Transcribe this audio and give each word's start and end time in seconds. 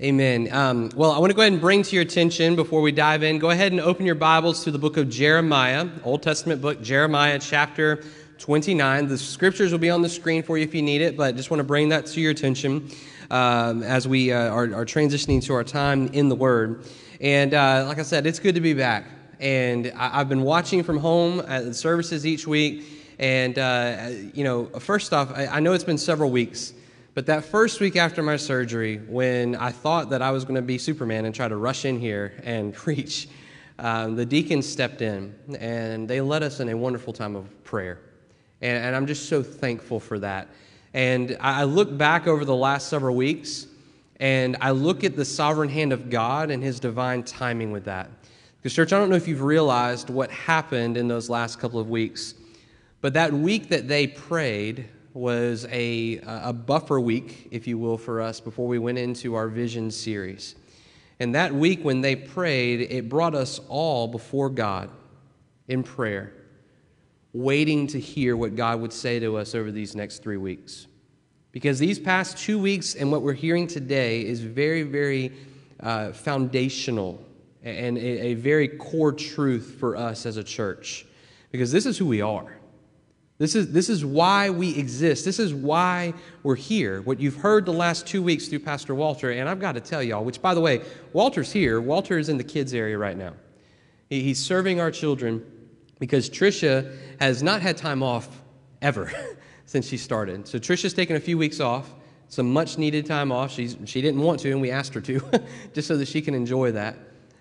Amen. 0.00 0.48
Um, 0.52 0.92
well, 0.94 1.10
I 1.10 1.18
want 1.18 1.30
to 1.30 1.34
go 1.34 1.42
ahead 1.42 1.52
and 1.52 1.60
bring 1.60 1.82
to 1.82 1.96
your 1.96 2.02
attention 2.02 2.54
before 2.54 2.82
we 2.82 2.92
dive 2.92 3.24
in, 3.24 3.40
go 3.40 3.50
ahead 3.50 3.72
and 3.72 3.80
open 3.80 4.06
your 4.06 4.14
Bibles 4.14 4.62
to 4.62 4.70
the 4.70 4.78
book 4.78 4.96
of 4.96 5.08
Jeremiah, 5.08 5.88
Old 6.04 6.22
Testament 6.22 6.62
book, 6.62 6.80
Jeremiah 6.80 7.36
chapter 7.40 8.04
29. 8.38 9.08
The 9.08 9.18
scriptures 9.18 9.72
will 9.72 9.80
be 9.80 9.90
on 9.90 10.00
the 10.00 10.08
screen 10.08 10.44
for 10.44 10.56
you 10.56 10.62
if 10.62 10.72
you 10.72 10.82
need 10.82 11.00
it, 11.00 11.16
but 11.16 11.34
just 11.34 11.50
want 11.50 11.58
to 11.58 11.64
bring 11.64 11.88
that 11.88 12.06
to 12.06 12.20
your 12.20 12.30
attention 12.30 12.88
um, 13.32 13.82
as 13.82 14.06
we 14.06 14.30
uh, 14.30 14.50
are, 14.50 14.72
are, 14.72 14.86
transitioning 14.86 15.42
to 15.46 15.54
our 15.54 15.64
time 15.64 16.06
in 16.12 16.28
the 16.28 16.36
Word. 16.36 16.84
And 17.20 17.52
uh, 17.52 17.84
like 17.88 17.98
I 17.98 18.02
said, 18.02 18.24
it's 18.24 18.38
good 18.38 18.54
to 18.54 18.60
be 18.60 18.74
back. 18.74 19.04
And 19.40 19.92
I, 19.96 20.18
have 20.18 20.28
been 20.28 20.42
watching 20.42 20.84
from 20.84 20.98
home 20.98 21.40
at 21.48 21.64
the 21.64 21.74
services 21.74 22.24
each 22.24 22.46
week. 22.46 22.84
And, 23.18 23.58
uh, 23.58 24.10
you 24.32 24.44
know, 24.44 24.66
first 24.78 25.12
off, 25.12 25.32
I, 25.36 25.46
I 25.46 25.58
know 25.58 25.72
it's 25.72 25.82
been 25.82 25.98
several 25.98 26.30
weeks 26.30 26.72
but 27.18 27.26
that 27.26 27.44
first 27.44 27.80
week 27.80 27.96
after 27.96 28.22
my 28.22 28.36
surgery, 28.36 28.98
when 29.08 29.56
I 29.56 29.72
thought 29.72 30.10
that 30.10 30.22
I 30.22 30.30
was 30.30 30.44
going 30.44 30.54
to 30.54 30.62
be 30.62 30.78
Superman 30.78 31.24
and 31.24 31.34
try 31.34 31.48
to 31.48 31.56
rush 31.56 31.84
in 31.84 31.98
here 31.98 32.32
and 32.44 32.72
preach, 32.84 33.28
um, 33.80 34.14
the 34.14 34.24
deacons 34.24 34.68
stepped 34.68 35.02
in 35.02 35.34
and 35.58 36.06
they 36.06 36.20
led 36.20 36.44
us 36.44 36.60
in 36.60 36.68
a 36.68 36.76
wonderful 36.76 37.12
time 37.12 37.34
of 37.34 37.64
prayer. 37.64 37.98
And, 38.60 38.84
and 38.84 38.94
I'm 38.94 39.04
just 39.04 39.28
so 39.28 39.42
thankful 39.42 39.98
for 39.98 40.20
that. 40.20 40.46
And 40.94 41.36
I, 41.40 41.62
I 41.62 41.64
look 41.64 41.98
back 41.98 42.28
over 42.28 42.44
the 42.44 42.54
last 42.54 42.86
several 42.86 43.16
weeks 43.16 43.66
and 44.20 44.56
I 44.60 44.70
look 44.70 45.02
at 45.02 45.16
the 45.16 45.24
sovereign 45.24 45.70
hand 45.70 45.92
of 45.92 46.10
God 46.10 46.52
and 46.52 46.62
his 46.62 46.78
divine 46.78 47.24
timing 47.24 47.72
with 47.72 47.86
that. 47.86 48.10
Because, 48.58 48.74
church, 48.74 48.92
I 48.92 48.96
don't 48.96 49.10
know 49.10 49.16
if 49.16 49.26
you've 49.26 49.42
realized 49.42 50.08
what 50.08 50.30
happened 50.30 50.96
in 50.96 51.08
those 51.08 51.28
last 51.28 51.58
couple 51.58 51.80
of 51.80 51.90
weeks, 51.90 52.34
but 53.00 53.12
that 53.14 53.32
week 53.32 53.70
that 53.70 53.88
they 53.88 54.06
prayed, 54.06 54.88
was 55.18 55.66
a, 55.70 56.20
a 56.24 56.52
buffer 56.52 57.00
week, 57.00 57.48
if 57.50 57.66
you 57.66 57.76
will, 57.76 57.98
for 57.98 58.20
us 58.20 58.40
before 58.40 58.66
we 58.66 58.78
went 58.78 58.98
into 58.98 59.34
our 59.34 59.48
vision 59.48 59.90
series. 59.90 60.54
And 61.20 61.34
that 61.34 61.52
week, 61.52 61.84
when 61.84 62.00
they 62.00 62.14
prayed, 62.14 62.80
it 62.80 63.08
brought 63.08 63.34
us 63.34 63.60
all 63.68 64.06
before 64.06 64.48
God 64.48 64.90
in 65.66 65.82
prayer, 65.82 66.32
waiting 67.32 67.88
to 67.88 67.98
hear 67.98 68.36
what 68.36 68.54
God 68.54 68.80
would 68.80 68.92
say 68.92 69.18
to 69.18 69.36
us 69.36 69.54
over 69.54 69.72
these 69.72 69.96
next 69.96 70.22
three 70.22 70.36
weeks. 70.36 70.86
Because 71.50 71.78
these 71.78 71.98
past 71.98 72.38
two 72.38 72.58
weeks 72.58 72.94
and 72.94 73.10
what 73.10 73.22
we're 73.22 73.32
hearing 73.32 73.66
today 73.66 74.24
is 74.24 74.40
very, 74.40 74.82
very 74.82 75.32
uh, 75.80 76.12
foundational 76.12 77.22
and 77.64 77.98
a, 77.98 78.00
a 78.00 78.34
very 78.34 78.68
core 78.68 79.12
truth 79.12 79.76
for 79.80 79.96
us 79.96 80.24
as 80.24 80.36
a 80.36 80.44
church. 80.44 81.04
Because 81.50 81.72
this 81.72 81.86
is 81.86 81.98
who 81.98 82.06
we 82.06 82.20
are. 82.20 82.57
This 83.38 83.54
is, 83.54 83.70
this 83.70 83.88
is 83.88 84.04
why 84.04 84.50
we 84.50 84.76
exist. 84.76 85.24
This 85.24 85.38
is 85.38 85.54
why 85.54 86.12
we're 86.42 86.56
here. 86.56 87.02
What 87.02 87.20
you've 87.20 87.36
heard 87.36 87.66
the 87.66 87.72
last 87.72 88.04
two 88.04 88.20
weeks 88.20 88.48
through 88.48 88.58
Pastor 88.60 88.96
Walter, 88.96 89.30
and 89.30 89.48
I've 89.48 89.60
got 89.60 89.72
to 89.72 89.80
tell 89.80 90.02
y'all, 90.02 90.24
which, 90.24 90.42
by 90.42 90.54
the 90.54 90.60
way, 90.60 90.82
Walter's 91.12 91.52
here. 91.52 91.80
Walter 91.80 92.18
is 92.18 92.28
in 92.28 92.36
the 92.36 92.44
kids' 92.44 92.74
area 92.74 92.98
right 92.98 93.16
now. 93.16 93.34
He's 94.10 94.44
serving 94.44 94.80
our 94.80 94.90
children 94.90 95.44
because 96.00 96.28
Trisha 96.28 96.96
has 97.20 97.40
not 97.40 97.62
had 97.62 97.76
time 97.76 98.02
off 98.02 98.42
ever 98.82 99.12
since 99.66 99.86
she 99.86 99.98
started. 99.98 100.48
So 100.48 100.58
Trisha's 100.58 100.94
taken 100.94 101.14
a 101.14 101.20
few 101.20 101.38
weeks 101.38 101.60
off, 101.60 101.94
some 102.28 102.52
much 102.52 102.76
needed 102.76 103.06
time 103.06 103.30
off. 103.30 103.52
She's, 103.52 103.76
she 103.84 104.02
didn't 104.02 104.20
want 104.20 104.40
to, 104.40 104.50
and 104.50 104.60
we 104.60 104.72
asked 104.72 104.94
her 104.94 105.00
to, 105.02 105.22
just 105.74 105.86
so 105.86 105.96
that 105.96 106.08
she 106.08 106.22
can 106.22 106.34
enjoy 106.34 106.72
that. 106.72 106.96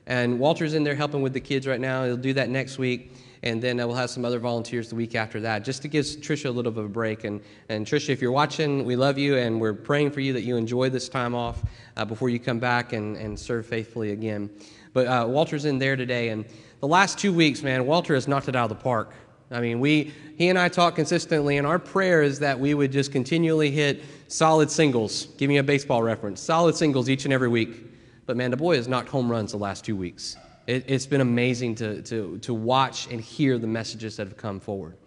And 0.06 0.40
Walter's 0.40 0.76
in 0.76 0.84
there 0.84 0.96
helping 0.96 1.24
with 1.24 1.34
the 1.34 1.42
kids 1.42 1.66
right 1.66 1.82
now. 1.82 2.06
He'll 2.06 2.18
do 2.18 2.34
that 2.34 2.50
next 2.50 2.78
week 2.78 3.14
and 3.44 3.62
then 3.62 3.78
we'll 3.78 3.94
have 3.94 4.10
some 4.10 4.26
other 4.26 4.40
volunteers 4.40 4.90
the 4.90 4.96
week 4.96 5.16
after 5.16 5.40
that, 5.42 5.64
just 5.64 5.82
to 5.84 5.88
give 5.88 6.06
Tricia 6.06 6.46
a 6.46 6.52
little 6.52 6.72
bit 6.72 6.80
of 6.80 6.86
a 6.86 6.90
break. 6.90 7.24
And, 7.24 7.42
and 7.70 7.86
Tricia, 7.86 8.10
if 8.10 8.22
you're 8.22 8.32
watching, 8.32 8.86
we 8.86 8.96
love 8.96 9.18
you, 9.18 9.38
and 9.38 9.60
we're 9.60 9.74
praying 9.74 10.12
for 10.12 10.22
you 10.22 10.34
that 10.34 10.42
you 10.42 10.58
enjoy 10.58 10.90
this 10.90 11.10
time 11.10 11.36
off 11.36 11.64
uh, 11.96 12.06
before 12.06 12.30
you 12.30 12.40
come 12.40 12.60
back 12.60 12.94
and, 12.94 13.18
and 13.18 13.40
serve 13.40 13.66
faithfully 13.66 14.12
again. 14.12 14.50
But 14.94 15.08
uh, 15.08 15.26
Walter's 15.28 15.66
in 15.66 15.78
there 15.78 15.96
today, 15.96 16.30
and 16.30 16.46
the 16.80 16.88
last 16.88 17.20
two 17.20 17.34
weeks, 17.34 17.64
man, 17.64 17.86
Walter 17.86 18.16
has 18.16 18.28
knocked 18.28 18.48
it 18.48 18.56
out 18.56 18.72
of 18.72 18.78
the 18.78 18.84
park. 18.84 19.14
I 19.50 19.62
mean, 19.62 19.80
we, 19.80 20.14
he 20.38 20.50
and 20.50 20.60
I 20.60 20.68
talk 20.68 20.96
consistently, 20.96 21.58
and 21.58 21.66
our 21.66 21.80
prayer 21.80 22.22
is 22.22 22.40
that 22.40 22.60
we 22.60 22.74
would 22.74 22.92
just 22.92 23.12
continually 23.12 23.72
hit 23.72 24.04
solid 24.28 24.70
singles. 24.70 25.28
Give 25.38 25.48
me 25.48 25.58
a 25.58 25.64
baseball 25.64 26.04
reference. 26.04 26.42
Solid 26.42 26.76
singles 26.76 27.10
each 27.10 27.26
and 27.26 27.34
every 27.34 27.48
week. 27.48 27.86
But 28.26 28.36
man, 28.36 28.52
the 28.52 28.58
boy 28.58 28.76
has 28.76 28.90
knocked 28.90 29.08
home 29.08 29.32
runs 29.32 29.52
the 29.52 29.58
last 29.58 29.86
two 29.86 29.96
weeks. 29.96 30.36
It, 30.68 30.90
has 30.90 31.08
been 31.08 31.22
amazing 31.22 31.76
to, 31.76 32.02
to, 32.04 32.38
to 32.40 32.54
watch 32.54 33.08
and 33.10 33.22
hear 33.22 33.58
the 33.58 33.68
messages 33.68 34.18
that 34.18 34.28
have 34.28 34.38
come 34.38 34.60
forward. 34.60 34.98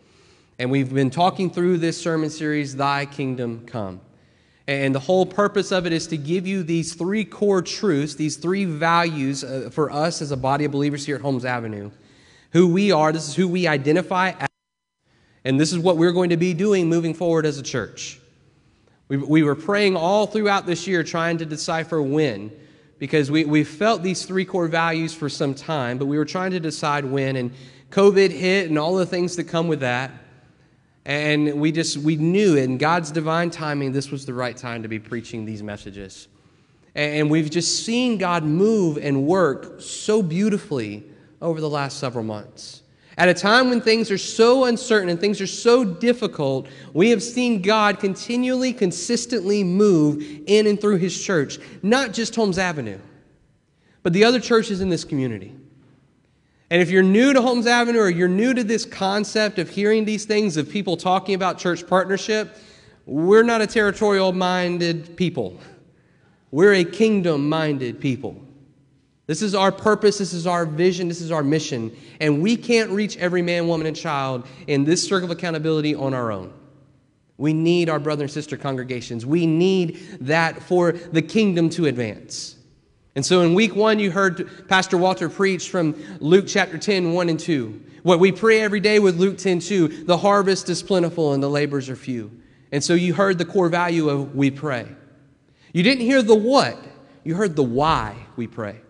And 0.59 0.71
we've 0.71 0.93
been 0.93 1.10
talking 1.10 1.50
through 1.50 1.78
this 1.78 2.00
sermon 2.00 2.31
series, 2.31 2.75
Thy 2.75 3.06
Kingdom 3.06 3.66
Come. 3.66 4.00
And 4.66 4.94
the 4.94 5.00
whole 5.00 5.26
purpose 5.26 5.72
of 5.72 5.87
it 5.87 5.93
is 5.93 6.06
to 6.09 6.16
give 6.16 6.47
you 6.47 6.62
these 6.62 6.94
three 6.94 7.25
core 7.25 7.60
truths, 7.60 8.15
these 8.15 8.37
three 8.37 8.65
values 8.65 9.44
uh, 9.44 9.69
for 9.72 9.91
us 9.91 10.22
as 10.22 10.31
a 10.31 10.37
body 10.37 10.65
of 10.65 10.72
believers 10.72 11.04
here 11.04 11.16
at 11.16 11.22
Holmes 11.22 11.44
Avenue. 11.44 11.91
Who 12.53 12.69
we 12.69 12.91
are, 12.92 13.12
this 13.12 13.28
is 13.28 13.34
who 13.34 13.48
we 13.48 13.66
identify 13.66 14.31
as, 14.31 14.48
and 15.44 15.59
this 15.59 15.72
is 15.72 15.78
what 15.78 15.97
we're 15.97 16.12
going 16.12 16.31
to 16.31 16.37
be 16.37 16.54
doing 16.54 16.88
moving 16.88 17.15
forward 17.15 17.47
as 17.47 17.59
a 17.59 17.62
church. 17.62 18.19
We, 19.09 19.16
we 19.16 19.42
were 19.42 19.56
praying 19.56 19.97
all 19.97 20.27
throughout 20.27 20.66
this 20.66 20.87
year 20.87 21.03
trying 21.03 21.38
to 21.38 21.44
decipher 21.44 22.00
when 22.00 22.53
because 23.00 23.31
we, 23.31 23.44
we 23.44 23.65
felt 23.65 24.03
these 24.03 24.27
three 24.27 24.44
core 24.44 24.69
values 24.69 25.12
for 25.12 25.28
some 25.28 25.55
time, 25.55 25.99
but 25.99 26.05
we 26.05 26.19
were 26.19 26.25
trying 26.27 26.53
to 26.53 26.61
decide 26.61 27.05
when, 27.05 27.34
and 27.34 27.50
COVID 27.91 28.31
hit 28.31 28.69
and 28.69 28.78
all 28.78 28.94
the 28.94 29.06
things 29.06 29.34
that 29.37 29.44
come 29.44 29.66
with 29.66 29.81
that. 29.81 30.12
And 31.06 31.60
we 31.60 31.72
just, 31.72 31.97
we 31.97 32.16
knew 32.16 32.56
in 32.56 32.77
God's 32.77 33.10
divine 33.10 33.50
timing, 33.50 33.93
this 33.93 34.10
was 34.10 34.27
the 34.27 34.34
right 34.34 34.55
time 34.55 34.83
to 34.83 34.89
be 34.89 34.99
preaching 34.99 35.47
these 35.47 35.62
messages. 35.62 36.28
And 36.94 37.31
we've 37.31 37.50
just 37.50 37.87
seen 37.87 38.19
God 38.19 38.44
move 38.44 38.99
and 38.99 39.27
work 39.27 39.81
so 39.81 40.22
beautifully 40.22 41.05
over 41.41 41.60
the 41.60 41.71
last 41.71 41.99
several 41.99 42.25
months. 42.25 42.83
At 43.20 43.28
a 43.28 43.34
time 43.34 43.69
when 43.69 43.82
things 43.82 44.10
are 44.10 44.16
so 44.16 44.64
uncertain 44.64 45.10
and 45.10 45.20
things 45.20 45.42
are 45.42 45.47
so 45.47 45.84
difficult, 45.84 46.66
we 46.94 47.10
have 47.10 47.22
seen 47.22 47.60
God 47.60 48.00
continually, 48.00 48.72
consistently 48.72 49.62
move 49.62 50.25
in 50.47 50.66
and 50.66 50.81
through 50.81 50.97
His 50.97 51.22
church, 51.22 51.59
not 51.82 52.14
just 52.14 52.34
Holmes 52.34 52.56
Avenue, 52.56 52.98
but 54.03 54.14
the 54.14 54.25
other 54.25 54.41
churches 54.41 54.80
in 54.80 54.88
this 54.88 55.04
community. 55.04 55.54
And 56.70 56.80
if 56.80 56.88
you're 56.88 57.03
new 57.03 57.34
to 57.34 57.42
Holmes 57.42 57.66
Avenue 57.66 57.98
or 57.98 58.09
you're 58.09 58.26
new 58.26 58.54
to 58.54 58.64
this 58.64 58.86
concept 58.86 59.59
of 59.59 59.69
hearing 59.69 60.06
these 60.06 60.25
things, 60.25 60.56
of 60.56 60.70
people 60.70 60.97
talking 60.97 61.34
about 61.34 61.59
church 61.59 61.86
partnership, 61.86 62.56
we're 63.04 63.42
not 63.42 63.60
a 63.60 63.66
territorial 63.66 64.32
minded 64.32 65.14
people. 65.19 65.60
We're 66.50 66.72
a 66.72 66.84
kingdom 66.84 67.50
minded 67.50 68.00
people. 68.00 68.47
This 69.30 69.42
is 69.42 69.54
our 69.54 69.70
purpose, 69.70 70.18
this 70.18 70.32
is 70.32 70.44
our 70.44 70.66
vision, 70.66 71.06
this 71.06 71.20
is 71.20 71.30
our 71.30 71.44
mission. 71.44 71.96
And 72.18 72.42
we 72.42 72.56
can't 72.56 72.91
reach 72.91 73.16
every 73.16 73.42
man, 73.42 73.68
woman, 73.68 73.86
and 73.86 73.94
child 73.94 74.44
in 74.66 74.82
this 74.82 75.06
circle 75.06 75.30
of 75.30 75.38
accountability 75.38 75.94
on 75.94 76.14
our 76.14 76.32
own. 76.32 76.52
We 77.36 77.52
need 77.52 77.88
our 77.88 78.00
brother 78.00 78.24
and 78.24 78.32
sister 78.32 78.56
congregations. 78.56 79.24
We 79.24 79.46
need 79.46 80.18
that 80.22 80.60
for 80.60 80.91
the 80.91 81.22
kingdom 81.22 81.70
to 81.70 81.86
advance. 81.86 82.56
And 83.14 83.24
so 83.24 83.42
in 83.42 83.54
week 83.54 83.76
one, 83.76 84.00
you 84.00 84.10
heard 84.10 84.66
Pastor 84.66 84.98
Walter 84.98 85.28
preach 85.28 85.70
from 85.70 85.94
Luke 86.18 86.47
chapter 86.48 86.76
10, 86.76 87.12
1 87.12 87.28
and 87.28 87.38
2. 87.38 87.84
What 88.02 88.18
we 88.18 88.32
pray 88.32 88.60
every 88.60 88.80
day 88.80 88.98
with 88.98 89.20
Luke 89.20 89.38
10, 89.38 89.60
2 89.60 90.06
the 90.06 90.18
harvest 90.18 90.68
is 90.68 90.82
plentiful 90.82 91.34
and 91.34 91.41
the 91.41 91.48
labors 91.48 91.88
are 91.88 91.94
few. 91.94 92.32
And 92.72 92.82
so 92.82 92.94
you 92.94 93.14
heard 93.14 93.38
the 93.38 93.44
core 93.44 93.68
value 93.68 94.08
of 94.08 94.34
we 94.34 94.50
pray. 94.50 94.88
You 95.72 95.84
didn't 95.84 96.04
hear 96.04 96.20
the 96.20 96.34
what, 96.34 96.76
you 97.22 97.36
heard 97.36 97.54
the 97.54 97.62
why 97.62 98.16
we 98.34 98.48
pray. 98.48 98.80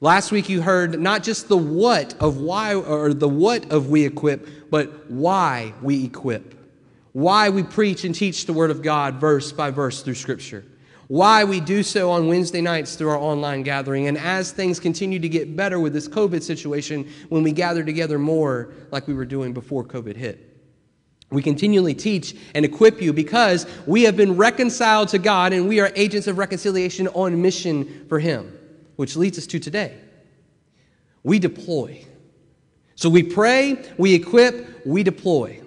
Last 0.00 0.32
week 0.32 0.48
you 0.48 0.60
heard 0.60 1.00
not 1.00 1.22
just 1.22 1.48
the 1.48 1.56
what 1.56 2.14
of 2.20 2.38
why 2.38 2.74
or 2.74 3.14
the 3.14 3.28
what 3.28 3.70
of 3.70 3.88
we 3.88 4.04
equip, 4.04 4.70
but 4.70 5.08
why 5.10 5.72
we 5.82 6.04
equip. 6.04 6.54
Why 7.12 7.48
we 7.48 7.62
preach 7.62 8.04
and 8.04 8.14
teach 8.14 8.46
the 8.46 8.52
Word 8.52 8.70
of 8.70 8.82
God 8.82 9.14
verse 9.14 9.52
by 9.52 9.70
verse 9.70 10.02
through 10.02 10.16
Scripture. 10.16 10.64
Why 11.06 11.44
we 11.44 11.60
do 11.60 11.82
so 11.82 12.10
on 12.10 12.26
Wednesday 12.26 12.60
nights 12.60 12.96
through 12.96 13.10
our 13.10 13.18
online 13.18 13.62
gathering. 13.62 14.08
And 14.08 14.18
as 14.18 14.50
things 14.50 14.80
continue 14.80 15.20
to 15.20 15.28
get 15.28 15.54
better 15.54 15.78
with 15.78 15.92
this 15.92 16.08
COVID 16.08 16.42
situation, 16.42 17.08
when 17.28 17.42
we 17.44 17.52
gather 17.52 17.84
together 17.84 18.18
more 18.18 18.72
like 18.90 19.06
we 19.06 19.14
were 19.14 19.24
doing 19.26 19.52
before 19.52 19.84
COVID 19.84 20.16
hit. 20.16 20.50
We 21.30 21.42
continually 21.42 21.94
teach 21.94 22.34
and 22.54 22.64
equip 22.64 23.00
you 23.00 23.12
because 23.12 23.66
we 23.86 24.02
have 24.02 24.16
been 24.16 24.36
reconciled 24.36 25.08
to 25.10 25.18
God 25.18 25.52
and 25.52 25.68
we 25.68 25.78
are 25.80 25.92
agents 25.94 26.26
of 26.26 26.38
reconciliation 26.38 27.06
on 27.08 27.40
mission 27.40 28.06
for 28.08 28.18
Him 28.18 28.58
which 28.96 29.16
leads 29.16 29.38
us 29.38 29.46
to 29.48 29.58
today. 29.58 29.96
We 31.22 31.38
deploy. 31.38 32.04
So 32.96 33.08
we 33.08 33.22
pray, 33.22 33.84
we 33.98 34.14
equip, 34.14 34.86
we 34.86 35.02
deploy. 35.02 35.60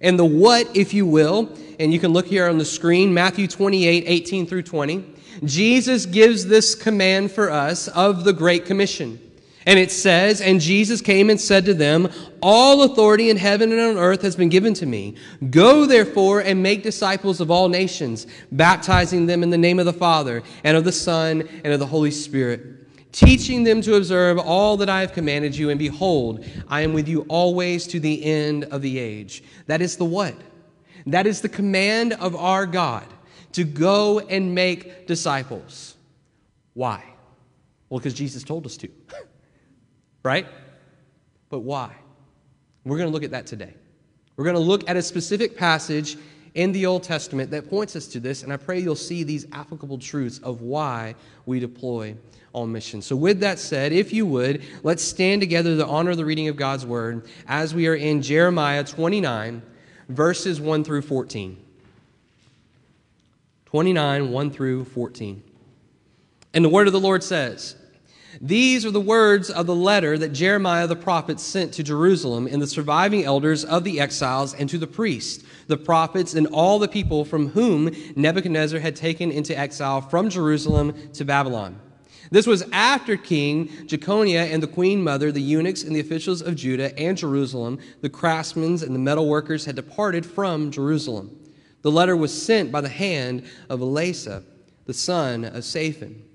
And 0.00 0.18
the 0.18 0.24
what, 0.24 0.76
if 0.76 0.94
you 0.94 1.06
will, 1.06 1.52
and 1.80 1.92
you 1.92 1.98
can 1.98 2.12
look 2.12 2.26
here 2.26 2.48
on 2.48 2.58
the 2.58 2.64
screen, 2.64 3.14
Matthew 3.14 3.48
28 3.48 4.04
18 4.06 4.46
through 4.46 4.62
20. 4.62 5.14
Jesus 5.44 6.06
gives 6.06 6.46
this 6.46 6.74
command 6.74 7.30
for 7.30 7.50
us 7.50 7.88
of 7.88 8.24
the 8.24 8.32
Great 8.32 8.66
Commission. 8.66 9.20
And 9.68 9.78
it 9.78 9.92
says, 9.92 10.40
And 10.40 10.62
Jesus 10.62 11.02
came 11.02 11.28
and 11.28 11.38
said 11.38 11.66
to 11.66 11.74
them, 11.74 12.10
All 12.40 12.84
authority 12.84 13.28
in 13.28 13.36
heaven 13.36 13.70
and 13.70 13.78
on 13.78 13.98
earth 13.98 14.22
has 14.22 14.34
been 14.34 14.48
given 14.48 14.72
to 14.72 14.86
me. 14.86 15.16
Go 15.50 15.84
therefore 15.84 16.40
and 16.40 16.62
make 16.62 16.82
disciples 16.82 17.38
of 17.38 17.50
all 17.50 17.68
nations, 17.68 18.26
baptizing 18.50 19.26
them 19.26 19.42
in 19.42 19.50
the 19.50 19.58
name 19.58 19.78
of 19.78 19.84
the 19.84 19.92
Father, 19.92 20.42
and 20.64 20.74
of 20.74 20.84
the 20.84 20.92
Son, 20.92 21.46
and 21.64 21.74
of 21.74 21.80
the 21.80 21.86
Holy 21.86 22.10
Spirit, 22.10 23.12
teaching 23.12 23.62
them 23.62 23.82
to 23.82 23.96
observe 23.96 24.38
all 24.38 24.78
that 24.78 24.88
I 24.88 25.02
have 25.02 25.12
commanded 25.12 25.54
you. 25.54 25.68
And 25.68 25.78
behold, 25.78 26.46
I 26.68 26.80
am 26.80 26.94
with 26.94 27.06
you 27.06 27.26
always 27.28 27.86
to 27.88 28.00
the 28.00 28.24
end 28.24 28.64
of 28.64 28.80
the 28.80 28.98
age. 28.98 29.44
That 29.66 29.82
is 29.82 29.98
the 29.98 30.06
what? 30.06 30.34
That 31.04 31.26
is 31.26 31.42
the 31.42 31.48
command 31.50 32.14
of 32.14 32.34
our 32.34 32.64
God 32.64 33.04
to 33.52 33.64
go 33.64 34.20
and 34.20 34.54
make 34.54 35.06
disciples. 35.06 35.94
Why? 36.72 37.04
Well, 37.90 38.00
because 38.00 38.14
Jesus 38.14 38.42
told 38.42 38.64
us 38.64 38.78
to. 38.78 38.88
right? 40.22 40.46
But 41.48 41.60
why? 41.60 41.94
We're 42.84 42.96
going 42.96 43.08
to 43.08 43.12
look 43.12 43.24
at 43.24 43.30
that 43.32 43.46
today. 43.46 43.74
We're 44.36 44.44
going 44.44 44.56
to 44.56 44.62
look 44.62 44.88
at 44.88 44.96
a 44.96 45.02
specific 45.02 45.56
passage 45.56 46.16
in 46.54 46.72
the 46.72 46.86
Old 46.86 47.02
Testament 47.02 47.50
that 47.50 47.68
points 47.68 47.96
us 47.96 48.06
to 48.08 48.20
this, 48.20 48.42
and 48.42 48.52
I 48.52 48.56
pray 48.56 48.78
you'll 48.78 48.96
see 48.96 49.22
these 49.22 49.46
applicable 49.52 49.98
truths 49.98 50.38
of 50.38 50.62
why 50.62 51.14
we 51.46 51.60
deploy 51.60 52.16
on 52.54 52.72
mission. 52.72 53.02
So, 53.02 53.14
with 53.14 53.40
that 53.40 53.58
said, 53.58 53.92
if 53.92 54.12
you 54.12 54.26
would, 54.26 54.62
let's 54.82 55.02
stand 55.02 55.40
together 55.40 55.76
to 55.76 55.86
honor 55.86 56.14
the 56.14 56.24
reading 56.24 56.48
of 56.48 56.56
God's 56.56 56.86
word 56.86 57.28
as 57.46 57.74
we 57.74 57.86
are 57.86 57.94
in 57.94 58.22
Jeremiah 58.22 58.84
29, 58.84 59.62
verses 60.08 60.60
1 60.60 60.84
through 60.84 61.02
14. 61.02 61.56
29, 63.66 64.30
1 64.32 64.50
through 64.50 64.84
14. 64.84 65.42
And 66.54 66.64
the 66.64 66.70
word 66.70 66.86
of 66.86 66.92
the 66.92 67.00
Lord 67.00 67.22
says, 67.22 67.76
these 68.40 68.86
are 68.86 68.90
the 68.92 69.00
words 69.00 69.50
of 69.50 69.66
the 69.66 69.74
letter 69.74 70.16
that 70.16 70.32
Jeremiah 70.32 70.86
the 70.86 70.94
prophet 70.94 71.40
sent 71.40 71.72
to 71.74 71.82
Jerusalem 71.82 72.46
and 72.46 72.62
the 72.62 72.68
surviving 72.68 73.24
elders 73.24 73.64
of 73.64 73.82
the 73.82 73.98
exiles 73.98 74.54
and 74.54 74.68
to 74.68 74.78
the 74.78 74.86
priests, 74.86 75.44
the 75.66 75.76
prophets, 75.76 76.34
and 76.34 76.46
all 76.48 76.78
the 76.78 76.86
people 76.86 77.24
from 77.24 77.48
whom 77.48 77.90
Nebuchadnezzar 78.14 78.78
had 78.78 78.94
taken 78.94 79.32
into 79.32 79.58
exile 79.58 80.00
from 80.00 80.30
Jerusalem 80.30 81.10
to 81.14 81.24
Babylon. 81.24 81.80
This 82.30 82.46
was 82.46 82.62
after 82.70 83.16
King 83.16 83.70
Jeconiah 83.86 84.44
and 84.52 84.62
the 84.62 84.68
queen 84.68 85.02
mother, 85.02 85.32
the 85.32 85.40
eunuchs 85.40 85.82
and 85.82 85.96
the 85.96 86.00
officials 86.00 86.40
of 86.40 86.54
Judah 86.54 86.96
and 86.98 87.16
Jerusalem, 87.16 87.78
the 88.02 88.10
craftsmen 88.10 88.82
and 88.82 88.94
the 88.94 89.00
metal 89.00 89.28
workers 89.28 89.64
had 89.64 89.74
departed 89.74 90.24
from 90.24 90.70
Jerusalem. 90.70 91.34
The 91.82 91.90
letter 91.90 92.16
was 92.16 92.40
sent 92.40 92.70
by 92.70 92.82
the 92.82 92.88
hand 92.88 93.44
of 93.68 93.80
Elasah, 93.80 94.44
the 94.84 94.94
son 94.94 95.44
of 95.44 95.64
Shaphan 95.64 96.27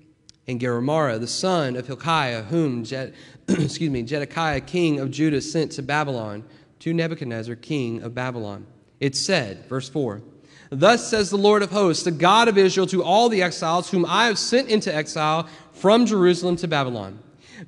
and 0.46 0.60
Gemariah, 0.60 1.18
the 1.18 1.26
son 1.26 1.76
of 1.76 1.86
Hilkiah, 1.86 2.42
whom 2.42 2.84
Jed, 2.84 3.14
excuse 3.48 3.90
me, 3.90 4.06
Zedekiah, 4.06 4.60
king 4.60 5.00
of 5.00 5.10
Judah, 5.10 5.40
sent 5.40 5.72
to 5.72 5.82
Babylon, 5.82 6.44
to 6.80 6.92
Nebuchadnezzar, 6.92 7.56
king 7.56 8.02
of 8.02 8.14
Babylon. 8.14 8.66
It 9.00 9.16
said, 9.16 9.66
verse 9.68 9.88
4, 9.88 10.22
Thus 10.70 11.08
says 11.08 11.30
the 11.30 11.36
Lord 11.36 11.62
of 11.62 11.70
hosts, 11.70 12.04
the 12.04 12.10
God 12.10 12.48
of 12.48 12.58
Israel, 12.58 12.86
to 12.88 13.02
all 13.02 13.28
the 13.28 13.42
exiles 13.42 13.90
whom 13.90 14.04
I 14.06 14.26
have 14.26 14.38
sent 14.38 14.68
into 14.68 14.94
exile 14.94 15.48
from 15.72 16.06
Jerusalem 16.06 16.56
to 16.56 16.68
Babylon 16.68 17.18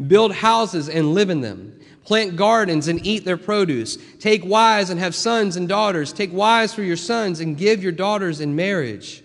Build 0.07 0.35
houses 0.35 0.89
and 0.89 1.15
live 1.15 1.31
in 1.31 1.41
them. 1.41 1.79
Plant 2.05 2.37
gardens 2.37 2.89
and 2.89 3.05
eat 3.05 3.25
their 3.25 3.37
produce. 3.37 3.99
Take 4.21 4.45
wives 4.45 4.91
and 4.91 5.01
have 5.01 5.15
sons 5.15 5.57
and 5.57 5.69
daughters. 5.69 6.13
Take 6.13 6.33
wives 6.33 6.75
for 6.75 6.83
your 6.83 6.97
sons 6.97 7.41
and 7.41 7.57
give 7.57 7.83
your 7.83 7.93
daughters 7.93 8.41
in 8.41 8.55
marriage 8.55 9.25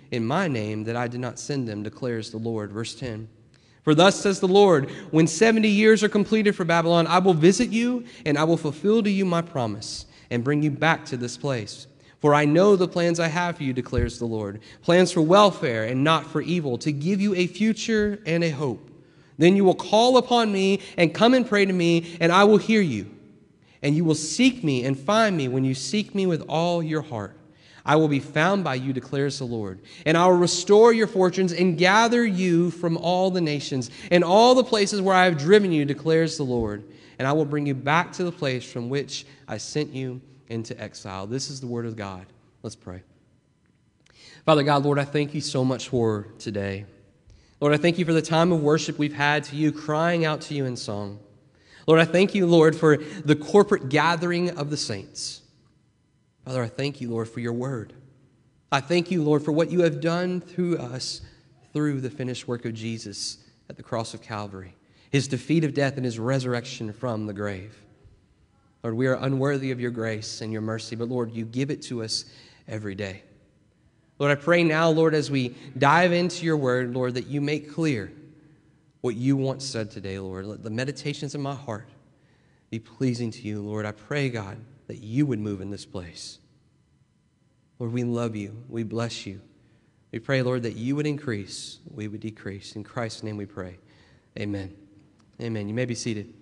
in 0.11 0.25
my 0.25 0.47
name 0.47 0.83
that 0.83 0.95
I 0.95 1.07
did 1.07 1.19
not 1.19 1.39
send 1.39 1.67
them, 1.67 1.83
declares 1.83 2.29
the 2.29 2.37
Lord. 2.37 2.71
Verse 2.71 2.93
10. 2.93 3.27
For 3.83 3.95
thus 3.95 4.19
says 4.19 4.39
the 4.39 4.47
Lord, 4.47 4.91
when 5.09 5.25
70 5.25 5.67
years 5.67 6.03
are 6.03 6.09
completed 6.09 6.55
for 6.55 6.65
Babylon, 6.65 7.07
I 7.07 7.17
will 7.17 7.33
visit 7.33 7.69
you, 7.69 8.05
and 8.25 8.37
I 8.37 8.43
will 8.43 8.57
fulfill 8.57 9.01
to 9.01 9.09
you 9.09 9.25
my 9.25 9.41
promise, 9.41 10.05
and 10.29 10.43
bring 10.43 10.61
you 10.61 10.69
back 10.69 11.05
to 11.05 11.17
this 11.17 11.35
place. 11.35 11.87
For 12.19 12.35
I 12.35 12.45
know 12.45 12.75
the 12.75 12.87
plans 12.87 13.19
I 13.19 13.27
have 13.27 13.57
for 13.57 13.63
you, 13.63 13.73
declares 13.73 14.19
the 14.19 14.25
Lord 14.25 14.61
plans 14.83 15.11
for 15.11 15.21
welfare 15.21 15.85
and 15.85 16.03
not 16.03 16.27
for 16.27 16.41
evil, 16.41 16.77
to 16.79 16.91
give 16.91 17.19
you 17.19 17.33
a 17.33 17.47
future 17.47 18.19
and 18.27 18.43
a 18.43 18.51
hope. 18.51 18.87
Then 19.39 19.55
you 19.55 19.65
will 19.65 19.73
call 19.73 20.17
upon 20.17 20.51
me 20.51 20.81
and 20.97 21.15
come 21.15 21.33
and 21.33 21.47
pray 21.47 21.65
to 21.65 21.73
me, 21.73 22.17
and 22.19 22.31
I 22.31 22.43
will 22.43 22.57
hear 22.57 22.81
you. 22.81 23.09
And 23.81 23.95
you 23.95 24.05
will 24.05 24.13
seek 24.13 24.63
me 24.63 24.85
and 24.85 24.99
find 24.99 25.35
me 25.35 25.47
when 25.47 25.63
you 25.63 25.73
seek 25.73 26.13
me 26.13 26.27
with 26.27 26.43
all 26.47 26.83
your 26.83 27.01
heart. 27.01 27.35
I 27.85 27.95
will 27.95 28.07
be 28.07 28.19
found 28.19 28.63
by 28.63 28.75
you, 28.75 28.93
declares 28.93 29.39
the 29.39 29.45
Lord. 29.45 29.79
And 30.05 30.17
I 30.17 30.27
will 30.27 30.37
restore 30.37 30.93
your 30.93 31.07
fortunes 31.07 31.51
and 31.51 31.77
gather 31.77 32.25
you 32.25 32.71
from 32.71 32.97
all 32.97 33.31
the 33.31 33.41
nations 33.41 33.89
and 34.11 34.23
all 34.23 34.55
the 34.55 34.63
places 34.63 35.01
where 35.01 35.15
I 35.15 35.25
have 35.25 35.37
driven 35.37 35.71
you, 35.71 35.85
declares 35.85 36.37
the 36.37 36.43
Lord. 36.43 36.83
And 37.17 37.27
I 37.27 37.33
will 37.33 37.45
bring 37.45 37.65
you 37.65 37.73
back 37.73 38.11
to 38.13 38.23
the 38.23 38.31
place 38.31 38.69
from 38.69 38.89
which 38.89 39.25
I 39.47 39.57
sent 39.57 39.93
you 39.93 40.21
into 40.49 40.79
exile. 40.79 41.27
This 41.27 41.49
is 41.49 41.61
the 41.61 41.67
word 41.67 41.85
of 41.85 41.95
God. 41.95 42.25
Let's 42.63 42.75
pray. 42.75 43.01
Father 44.45 44.63
God, 44.63 44.83
Lord, 44.83 44.99
I 44.99 45.05
thank 45.05 45.33
you 45.33 45.41
so 45.41 45.63
much 45.63 45.89
for 45.89 46.27
today. 46.39 46.85
Lord, 47.59 47.73
I 47.73 47.77
thank 47.77 47.99
you 47.99 48.05
for 48.05 48.13
the 48.13 48.23
time 48.23 48.51
of 48.51 48.61
worship 48.61 48.97
we've 48.97 49.13
had 49.13 49.43
to 49.45 49.55
you, 49.55 49.71
crying 49.71 50.25
out 50.25 50.41
to 50.41 50.55
you 50.55 50.65
in 50.65 50.75
song. 50.75 51.19
Lord, 51.87 51.99
I 51.99 52.05
thank 52.05 52.33
you, 52.33 52.47
Lord, 52.47 52.75
for 52.75 52.97
the 52.97 53.35
corporate 53.35 53.89
gathering 53.89 54.57
of 54.57 54.69
the 54.69 54.77
saints. 54.77 55.40
Father, 56.45 56.63
I 56.63 56.67
thank 56.67 57.01
you, 57.01 57.09
Lord, 57.09 57.29
for 57.29 57.39
your 57.39 57.53
word. 57.53 57.93
I 58.71 58.79
thank 58.79 59.11
you, 59.11 59.23
Lord, 59.23 59.43
for 59.43 59.51
what 59.51 59.71
you 59.71 59.81
have 59.81 60.01
done 60.01 60.41
through 60.41 60.77
us 60.77 61.21
through 61.73 62.01
the 62.01 62.09
finished 62.09 62.47
work 62.47 62.65
of 62.65 62.73
Jesus 62.73 63.37
at 63.69 63.77
the 63.77 63.83
cross 63.83 64.13
of 64.13 64.21
Calvary, 64.21 64.75
his 65.09 65.27
defeat 65.27 65.63
of 65.63 65.73
death 65.73 65.95
and 65.95 66.05
his 66.05 66.19
resurrection 66.19 66.91
from 66.91 67.25
the 67.25 67.33
grave. 67.33 67.77
Lord, 68.83 68.95
we 68.95 69.07
are 69.07 69.15
unworthy 69.15 69.71
of 69.71 69.79
your 69.79 69.91
grace 69.91 70.41
and 70.41 70.51
your 70.51 70.61
mercy, 70.61 70.95
but 70.95 71.09
Lord, 71.09 71.31
you 71.31 71.45
give 71.45 71.69
it 71.69 71.81
to 71.83 72.03
us 72.03 72.25
every 72.67 72.95
day. 72.95 73.23
Lord, 74.17 74.31
I 74.31 74.41
pray 74.41 74.63
now, 74.63 74.89
Lord, 74.89 75.13
as 75.13 75.31
we 75.31 75.55
dive 75.77 76.11
into 76.11 76.45
your 76.45 76.57
word, 76.57 76.93
Lord, 76.93 77.13
that 77.15 77.27
you 77.27 77.41
make 77.41 77.71
clear 77.73 78.11
what 79.01 79.15
you 79.15 79.35
want 79.35 79.61
said 79.61 79.91
today, 79.91 80.19
Lord. 80.19 80.45
Let 80.45 80.63
the 80.63 80.69
meditations 80.69 81.35
of 81.35 81.41
my 81.41 81.55
heart 81.55 81.87
be 82.69 82.79
pleasing 82.79 83.31
to 83.31 83.41
you, 83.41 83.61
Lord. 83.61 83.85
I 83.85 83.91
pray, 83.91 84.29
God, 84.29 84.57
that 84.91 85.01
you 85.01 85.25
would 85.25 85.39
move 85.39 85.61
in 85.61 85.69
this 85.69 85.85
place. 85.85 86.37
Lord, 87.79 87.93
we 87.93 88.03
love 88.03 88.35
you. 88.35 88.61
We 88.67 88.83
bless 88.83 89.25
you. 89.25 89.39
We 90.11 90.19
pray, 90.19 90.41
Lord, 90.41 90.63
that 90.63 90.75
you 90.75 90.97
would 90.97 91.07
increase, 91.07 91.79
we 91.89 92.09
would 92.09 92.19
decrease. 92.19 92.75
In 92.75 92.83
Christ's 92.83 93.23
name 93.23 93.37
we 93.37 93.45
pray. 93.45 93.77
Amen. 94.37 94.75
Amen. 95.41 95.69
You 95.69 95.73
may 95.73 95.85
be 95.85 95.95
seated. 95.95 96.33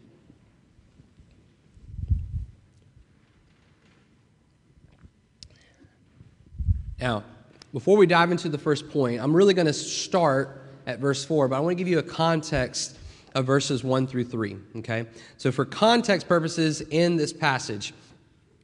Now, 6.99 7.23
before 7.71 7.97
we 7.97 8.07
dive 8.07 8.31
into 8.31 8.49
the 8.49 8.57
first 8.57 8.89
point, 8.89 9.21
I'm 9.21 9.35
really 9.35 9.53
going 9.53 9.67
to 9.67 9.73
start 9.73 10.63
at 10.87 10.97
verse 10.97 11.23
4, 11.23 11.49
but 11.49 11.55
I 11.55 11.59
want 11.59 11.69
to 11.69 11.75
give 11.75 11.87
you 11.87 11.99
a 11.99 12.03
context 12.03 12.97
of 13.35 13.45
verses 13.45 13.83
1 13.83 14.07
through 14.07 14.23
3. 14.23 14.57
Okay? 14.77 15.05
So, 15.37 15.51
for 15.51 15.65
context 15.65 16.27
purposes 16.27 16.81
in 16.81 17.15
this 17.15 17.31
passage, 17.31 17.93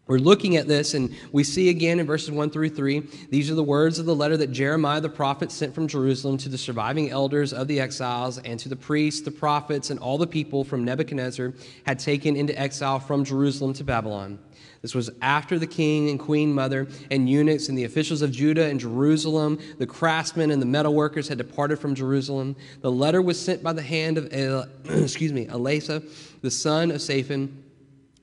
we're 0.07 0.19
looking 0.19 0.55
at 0.55 0.67
this, 0.67 0.93
and 0.93 1.15
we 1.31 1.43
see 1.43 1.69
again 1.69 1.99
in 1.99 2.05
verses 2.05 2.29
1 2.29 2.51
through 2.51 2.69
3, 2.69 2.99
these 3.31 3.49
are 3.49 3.55
the 3.55 3.63
words 3.63 3.97
of 3.97 4.05
the 4.05 4.15
letter 4.15 4.37
that 4.37 4.51
Jeremiah 4.51 5.01
the 5.01 5.09
prophet 5.09 5.51
sent 5.51 5.73
from 5.73 5.87
Jerusalem 5.87 6.37
to 6.37 6.49
the 6.49 6.59
surviving 6.59 7.09
elders 7.09 7.53
of 7.53 7.67
the 7.67 7.79
exiles 7.79 8.37
and 8.37 8.59
to 8.59 8.69
the 8.69 8.75
priests, 8.75 9.21
the 9.21 9.31
prophets, 9.31 9.89
and 9.89 9.99
all 9.99 10.19
the 10.19 10.27
people 10.27 10.63
from 10.63 10.85
Nebuchadnezzar 10.85 11.53
had 11.87 11.97
taken 11.97 12.35
into 12.35 12.57
exile 12.59 12.99
from 12.99 13.25
Jerusalem 13.25 13.73
to 13.73 13.83
Babylon. 13.83 14.37
This 14.83 14.93
was 14.93 15.09
after 15.23 15.57
the 15.57 15.65
king 15.65 16.11
and 16.11 16.19
queen 16.19 16.53
mother 16.53 16.87
and 17.09 17.27
eunuchs 17.27 17.69
and 17.69 17.75
the 17.75 17.85
officials 17.85 18.21
of 18.21 18.31
Judah 18.31 18.65
and 18.65 18.79
Jerusalem, 18.79 19.57
the 19.79 19.87
craftsmen 19.87 20.51
and 20.51 20.61
the 20.61 20.67
metal 20.67 20.93
workers 20.93 21.27
had 21.27 21.39
departed 21.39 21.79
from 21.79 21.95
Jerusalem. 21.95 22.55
The 22.81 22.91
letter 22.91 23.23
was 23.23 23.43
sent 23.43 23.63
by 23.63 23.73
the 23.73 23.81
hand 23.81 24.19
of 24.19 24.31
El, 24.31 24.67
excuse 24.85 25.33
me, 25.33 25.47
Elasah, 25.47 26.07
the 26.41 26.51
son 26.51 26.91
of 26.91 27.01
Shaphan 27.01 27.63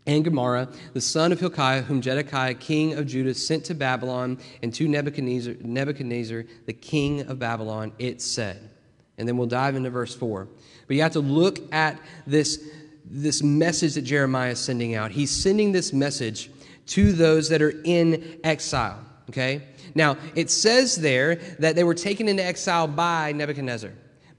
and 0.07 0.25
Gemariah, 0.25 0.69
the 0.95 1.01
son 1.01 1.33
of 1.33 1.41
Hilkiah, 1.41 1.83
whom 1.83 2.03
Zedekiah, 2.03 2.55
king 2.55 2.95
of 2.95 3.07
Judah, 3.07 3.35
sent 3.35 3.65
to 3.67 3.75
Babylon, 3.75 4.39
and 4.63 4.75
to 4.75 4.89
Nebuchadnezzar, 4.89 5.55
Nebuchadnezzar, 5.61 6.45
the 6.67 6.73
king 6.73 7.21
of 7.23 7.39
Babylon, 7.39 7.93
it 7.99 8.21
said. 8.21 8.71
And 9.19 9.29
then 9.29 9.37
we'll 9.37 9.47
dive 9.47 9.77
into 9.77 9.91
verse 9.91 10.15
4. 10.15 10.49
But 10.87 10.97
you 10.97 11.03
have 11.03 11.13
to 11.13 11.21
look 11.21 11.73
at 11.73 12.01
this 12.27 12.59
this 13.05 13.43
message 13.43 13.95
that 13.95 14.03
Jeremiah 14.03 14.53
is 14.53 14.61
sending 14.61 14.95
out. 14.95 15.11
He's 15.11 15.31
sending 15.31 15.73
this 15.73 15.93
message 15.93 16.51
to 16.87 17.13
those 17.13 17.49
that 17.51 17.61
are 17.61 17.75
in 17.85 18.41
exile. 18.45 18.99
Okay? 19.29 19.63
Now, 19.95 20.17
it 20.35 20.51
says 20.51 20.97
there 20.97 21.37
that 21.59 21.77
they 21.77 21.85
were 21.85 21.95
taken 21.95 22.29
into 22.29 22.45
exile 22.45 22.87
by 22.87 23.33
Nebuchadnezzar. 23.33 23.93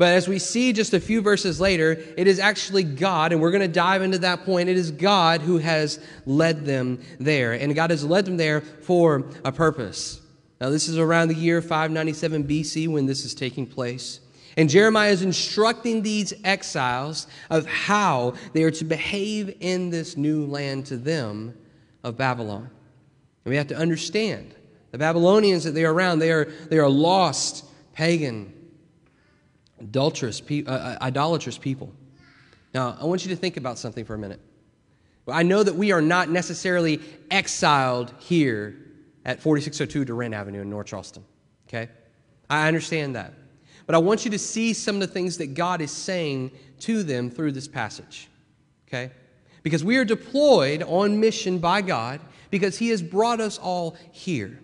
But 0.04 0.16
as 0.16 0.28
we 0.28 0.38
see 0.38 0.74
just 0.74 0.94
a 0.94 1.00
few 1.00 1.22
verses 1.22 1.62
later, 1.62 1.92
it 2.18 2.28
is 2.28 2.38
actually 2.38 2.84
God, 2.84 3.32
and 3.32 3.40
we're 3.40 3.52
going 3.52 3.62
to 3.62 3.70
dive 3.70 4.02
into 4.02 4.18
that 4.18 4.44
point. 4.44 4.68
It 4.68 4.76
is 4.76 4.92
God 4.92 5.40
who 5.40 5.60
has 5.60 5.98
led 6.26 6.66
them 6.66 7.00
there, 7.22 7.54
and 7.54 7.74
God 7.74 7.90
has 7.90 8.04
led 8.04 8.26
them 8.26 8.36
there 8.36 8.60
for 8.60 9.32
a 9.46 9.52
purpose. 9.54 10.20
Now, 10.60 10.72
this 10.72 10.90
is 10.90 10.98
around 10.98 11.30
the 11.30 11.36
year 11.36 11.62
597 11.62 12.44
BC 12.44 12.90
when 12.90 13.06
this 13.06 13.24
is 13.24 13.34
taking 13.34 13.66
place. 13.66 14.20
And 14.58 14.70
Jeremiah 14.70 15.10
is 15.10 15.22
instructing 15.22 16.02
these 16.02 16.34
exiles 16.44 17.28
of 17.50 17.66
how 17.66 18.34
they 18.52 18.64
are 18.64 18.72
to 18.72 18.84
behave 18.84 19.56
in 19.62 19.90
this 19.90 20.18
new 20.18 20.46
land 20.46 20.86
to 20.88 20.98
them 20.98 21.58
of 22.04 22.18
Babylon. 22.18 22.70
And 23.46 23.52
we 23.52 23.56
have 23.56 23.68
to 23.68 23.78
understand 23.78 24.54
the 24.92 24.98
Babylonians 24.98 25.64
that 25.64 25.72
they 25.72 25.86
are 25.86 25.94
around, 25.94 26.20
they 26.20 26.34
are, 26.34 26.44
they 26.44 26.78
are 26.78 26.90
lost, 26.90 27.64
pagan, 27.94 28.54
adulterous, 29.84 30.42
uh, 30.42 30.70
uh, 30.70 30.98
idolatrous 31.02 31.58
people. 31.58 31.94
Now, 32.74 32.98
I 33.00 33.06
want 33.06 33.24
you 33.24 33.30
to 33.30 33.36
think 33.36 33.58
about 33.58 33.78
something 33.78 34.06
for 34.06 34.16
a 34.16 34.18
minute. 34.18 34.40
I 35.28 35.44
know 35.44 35.64
that 35.64 35.76
we 35.76 35.92
are 35.92 36.02
not 36.02 36.30
necessarily 36.30 37.00
exiled 37.32 38.14
here 38.20 38.76
at 39.26 39.42
4602 39.42 40.06
Durant 40.06 40.34
Avenue 40.34 40.62
in 40.62 40.70
North 40.70 40.88
Charleston. 40.88 41.24
Okay? 41.68 41.90
I 42.50 42.68
understand 42.68 43.16
that. 43.16 43.34
But 43.86 43.96
I 43.96 44.00
want 44.00 44.26
you 44.26 44.32
to 44.32 44.40
see 44.40 44.74
some 44.74 44.96
of 44.96 45.02
the 45.02 45.08
things 45.08 45.38
that 45.38 45.54
God 45.54 45.82
is 45.82 45.92
saying 45.92 46.52
to 46.80 47.04
them 47.04 47.30
through 47.30 47.54
this 47.54 47.68
passage. 47.68 48.30
Okay? 48.88 49.12
Because 49.62 49.84
we 49.84 49.98
are 49.98 50.06
deployed 50.06 50.84
on 50.84 51.20
mission 51.20 51.60
by 51.60 51.82
God 51.82 52.20
because 52.50 52.78
He 52.78 52.90
has 52.90 53.02
brought 53.02 53.40
us 53.40 53.58
all 53.58 53.98
here. 54.12 54.60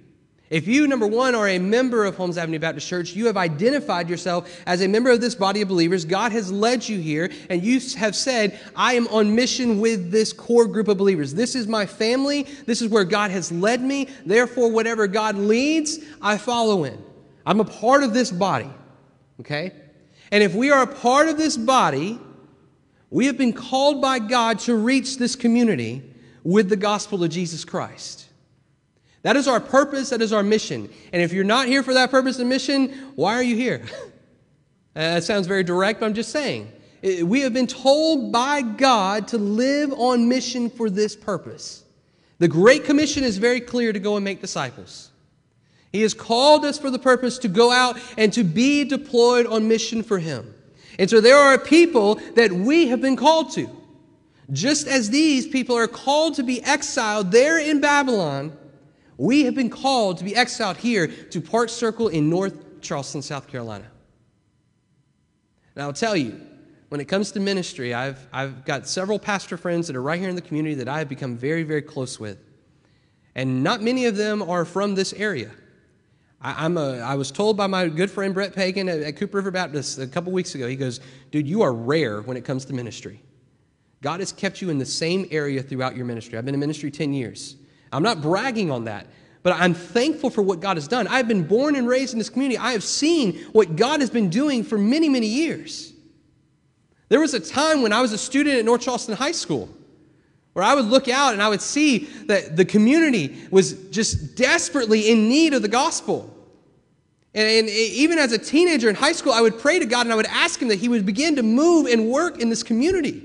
If 0.50 0.68
you, 0.68 0.88
number 0.88 1.06
one, 1.06 1.36
are 1.36 1.48
a 1.48 1.60
member 1.60 2.06
of 2.06 2.16
Holmes 2.16 2.38
Avenue 2.38 2.58
Baptist 2.58 2.88
Church, 2.88 3.14
you 3.14 3.28
have 3.28 3.38
identified 3.38 4.10
yourself 4.10 4.50
as 4.66 4.82
a 4.82 4.88
member 4.88 5.12
of 5.12 5.22
this 5.22 5.36
body 5.36 5.62
of 5.62 5.68
believers. 5.68 6.06
God 6.06 6.32
has 6.32 6.52
led 6.52 6.88
you 6.90 7.00
here, 7.00 7.32
and 7.52 7.64
you 7.64 7.80
have 7.98 8.16
said, 8.16 8.60
I 8.76 8.94
am 8.96 9.08
on 9.10 9.36
mission 9.36 9.80
with 9.80 10.10
this 10.10 10.34
core 10.34 10.66
group 10.66 10.88
of 10.88 10.98
believers. 10.98 11.36
This 11.36 11.54
is 11.54 11.68
my 11.68 11.86
family. 11.86 12.48
This 12.66 12.82
is 12.82 12.90
where 12.90 13.04
God 13.04 13.30
has 13.30 13.52
led 13.52 13.82
me. 13.82 14.10
Therefore, 14.26 14.72
whatever 14.72 15.06
God 15.06 15.36
leads, 15.36 16.00
I 16.20 16.38
follow 16.38 16.84
in. 16.84 16.98
I'm 17.46 17.60
a 17.60 17.66
part 17.66 18.02
of 18.04 18.16
this 18.16 18.32
body. 18.32 18.70
Okay? 19.40 19.72
And 20.32 20.44
if 20.44 20.56
we 20.56 20.72
are 20.72 20.82
a 20.82 20.88
part 20.88 21.28
of 21.28 21.38
this 21.38 21.58
body, 21.58 22.20
we 23.12 23.28
have 23.28 23.38
been 23.38 23.54
called 23.54 24.02
by 24.02 24.18
God 24.18 24.58
to 24.60 24.76
reach 24.76 25.18
this 25.18 25.36
community 25.36 26.02
with 26.44 26.70
the 26.70 26.76
gospel 26.76 27.24
of 27.24 27.30
Jesus 27.30 27.64
Christ. 27.64 28.29
That 29.22 29.36
is 29.36 29.48
our 29.48 29.60
purpose, 29.60 30.10
that 30.12 30.22
is 30.22 30.32
our 30.32 30.44
mission. 30.44 30.90
And 31.12 31.22
if 31.22 31.34
you're 31.34 31.44
not 31.44 31.68
here 31.68 31.84
for 31.84 31.94
that 31.94 32.12
purpose 32.12 32.40
and 32.40 32.48
mission, 32.48 32.90
why 33.16 33.34
are 33.36 33.44
you 33.44 33.56
here? 33.56 33.84
Uh, 34.96 35.14
that 35.14 35.24
sounds 35.24 35.46
very 35.46 35.64
direct, 35.64 36.00
but 36.00 36.08
I'm 36.08 36.16
just 36.16 36.32
saying. 36.32 36.70
Uh, 37.04 37.26
we 37.26 37.42
have 37.42 37.54
been 37.54 37.68
told 37.68 38.34
by 38.34 38.62
God 38.64 39.28
to 39.30 39.38
live 39.38 39.94
on 39.94 40.28
mission 40.28 40.70
for 40.70 40.90
this 40.90 41.16
purpose. 41.16 41.86
The 42.40 42.48
Great 42.48 42.86
Commission 42.86 43.24
is 43.24 43.38
very 43.38 43.62
clear 43.62 43.94
to 43.94 44.00
go 44.00 44.16
and 44.16 44.26
make 44.26 44.42
disciples. 44.42 45.12
He 45.92 46.02
has 46.02 46.14
called 46.14 46.66
us 46.66 46.78
for 46.78 46.90
the 46.90 47.00
purpose 47.00 47.38
to 47.40 47.48
go 47.48 47.72
out 47.72 48.00
and 48.18 48.34
to 48.34 48.44
be 48.44 48.84
deployed 48.84 49.46
on 49.46 49.68
mission 49.68 50.04
for 50.04 50.20
Him. 50.20 50.54
And 50.98 51.10
so 51.10 51.22
there 51.22 51.38
are 51.38 51.58
people 51.58 52.16
that 52.36 52.52
we 52.52 52.88
have 52.88 53.00
been 53.00 53.16
called 53.16 53.52
to. 53.54 53.70
Just 54.52 54.88
as 54.88 55.10
these 55.10 55.48
people 55.48 55.78
are 55.78 55.88
called 55.88 56.36
to 56.36 56.44
be 56.44 56.62
exiled 56.64 57.32
there 57.32 57.60
in 57.60 57.80
Babylon, 57.80 58.58
we 59.20 59.44
have 59.44 59.54
been 59.54 59.70
called 59.70 60.18
to 60.18 60.24
be 60.24 60.34
exiled 60.34 60.78
here 60.78 61.08
to 61.08 61.42
Park 61.42 61.68
Circle 61.68 62.08
in 62.08 62.30
North 62.30 62.80
Charleston, 62.80 63.22
South 63.22 63.50
Carolina. 63.50 63.86
And 65.76 65.84
I'll 65.84 65.92
tell 65.92 66.16
you, 66.16 66.40
when 66.88 67.02
it 67.02 67.06
comes 67.06 67.34
to 67.34 67.42
ministry, 67.42 67.94
I've, 67.94 68.26
I've 68.32 68.64
got 68.64 68.88
several 68.88 69.20
pastor 69.20 69.58
friends 69.58 69.88
that 69.88 69.98
are 69.98 70.02
right 70.02 70.20
here 70.20 70.30
in 70.30 70.36
the 70.36 70.42
community 70.42 70.74
that 70.76 70.88
I 70.88 71.00
have 71.00 71.10
become 71.10 71.36
very, 71.36 71.64
very 71.64 71.82
close 71.82 72.18
with. 72.18 72.38
And 73.36 73.62
not 73.62 73.82
many 73.82 74.06
of 74.06 74.16
them 74.16 74.42
are 74.42 74.64
from 74.64 74.96
this 74.96 75.12
area. 75.12 75.52
I, 76.42 76.66
am 76.66 76.78
a, 76.78 77.00
I 77.00 77.16
was 77.16 77.30
told 77.30 77.58
by 77.58 77.68
my 77.68 77.90
good 77.90 78.10
friend 78.10 78.34
Brett 78.34 78.56
Pagan 78.56 78.88
at, 78.88 79.02
at 79.02 79.18
Cooper 79.18 79.38
River 79.38 79.52
Baptist 79.52 80.00
a 80.00 80.08
couple 80.08 80.32
weeks 80.32 80.56
ago, 80.56 80.66
he 80.66 80.78
goes, 80.78 81.02
Dude, 81.32 81.46
you 81.46 81.62
are 81.62 81.74
rare 81.74 82.22
when 82.22 82.38
it 82.38 82.46
comes 82.46 82.64
to 82.66 82.74
ministry. 82.74 83.22
God 84.02 84.22
has 84.22 84.32
kept 84.32 84.62
you 84.62 84.70
in 84.70 84.78
the 84.78 84.86
same 84.86 85.28
area 85.30 85.62
throughout 85.62 85.98
your 85.98 86.06
ministry. 86.06 86.38
I've 86.38 86.46
been 86.46 86.54
in 86.54 86.60
ministry 86.62 86.90
10 86.90 87.14
years. 87.14 87.58
I'm 87.92 88.04
not 88.04 88.22
bragging 88.22 88.72
on 88.72 88.86
that, 88.86 89.08
but 89.44 89.54
I'm 89.54 89.74
thankful 89.74 90.30
for 90.30 90.42
what 90.42 90.60
God 90.60 90.78
has 90.78 90.88
done. 90.88 91.08
I've 91.08 91.28
been 91.28 91.44
born 91.44 91.76
and 91.76 91.88
raised 91.88 92.14
in 92.14 92.20
this 92.20 92.30
community. 92.30 92.58
I 92.58 92.74
have 92.74 92.84
seen 92.84 93.40
what 93.52 93.76
God 93.76 94.00
has 94.02 94.10
been 94.10 94.30
doing 94.30 94.64
for 94.64 94.78
many, 94.78 95.10
many 95.10 95.28
years. 95.28 95.94
There 97.10 97.20
was 97.20 97.34
a 97.34 97.40
time 97.40 97.82
when 97.82 97.92
I 97.92 98.02
was 98.02 98.14
a 98.14 98.18
student 98.18 98.58
at 98.58 98.66
North 98.66 98.82
Charleston 98.82 99.16
High 99.16 99.32
School 99.32 99.70
where 100.54 100.66
I 100.66 100.76
would 100.76 100.86
look 100.86 101.08
out 101.08 101.34
and 101.34 101.42
I 101.42 101.50
would 101.50 101.62
see 101.62 102.00
that 102.28 102.56
the 102.56 102.66
community 102.66 103.48
was 103.52 103.74
just 103.90 104.36
desperately 104.36 105.10
in 105.10 105.30
need 105.30 105.54
of 105.54 105.62
the 105.62 105.68
gospel. 105.68 106.36
And, 107.34 107.70
even 107.70 108.18
as 108.18 108.32
a 108.32 108.38
teenager 108.38 108.90
in 108.90 108.96
high 108.96 109.12
school, 109.12 109.32
I 109.34 109.42
would 109.42 109.60
pray 109.60 109.80
to 109.80 109.86
God 109.86 110.06
and 110.06 110.14
I 110.14 110.16
would 110.16 110.26
ask 110.26 110.62
Him 110.62 110.68
that 110.70 110.80
He 110.80 110.90
would 110.90 111.06
begin 111.06 111.36
to 111.36 111.44
move 111.44 111.86
and 111.86 112.10
work 112.10 112.40
in 112.40 112.50
this 112.50 112.64
community. 112.64 113.24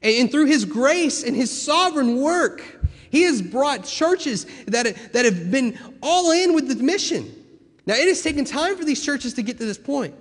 And 0.00 0.30
through 0.30 0.46
His 0.46 0.64
grace 0.64 1.24
and 1.24 1.34
His 1.34 1.50
sovereign 1.50 2.20
work, 2.20 2.62
He 3.10 3.22
has 3.22 3.40
brought 3.42 3.84
churches 3.84 4.46
that, 4.66 5.12
that 5.12 5.24
have 5.24 5.50
been 5.50 5.78
all 6.02 6.30
in 6.30 6.54
with 6.54 6.68
the 6.68 6.82
mission. 6.82 7.34
Now, 7.86 7.94
it 7.94 8.06
has 8.08 8.22
taken 8.22 8.44
time 8.44 8.76
for 8.76 8.84
these 8.84 9.02
churches 9.02 9.34
to 9.34 9.42
get 9.42 9.58
to 9.58 9.64
this 9.64 9.78
point, 9.78 10.14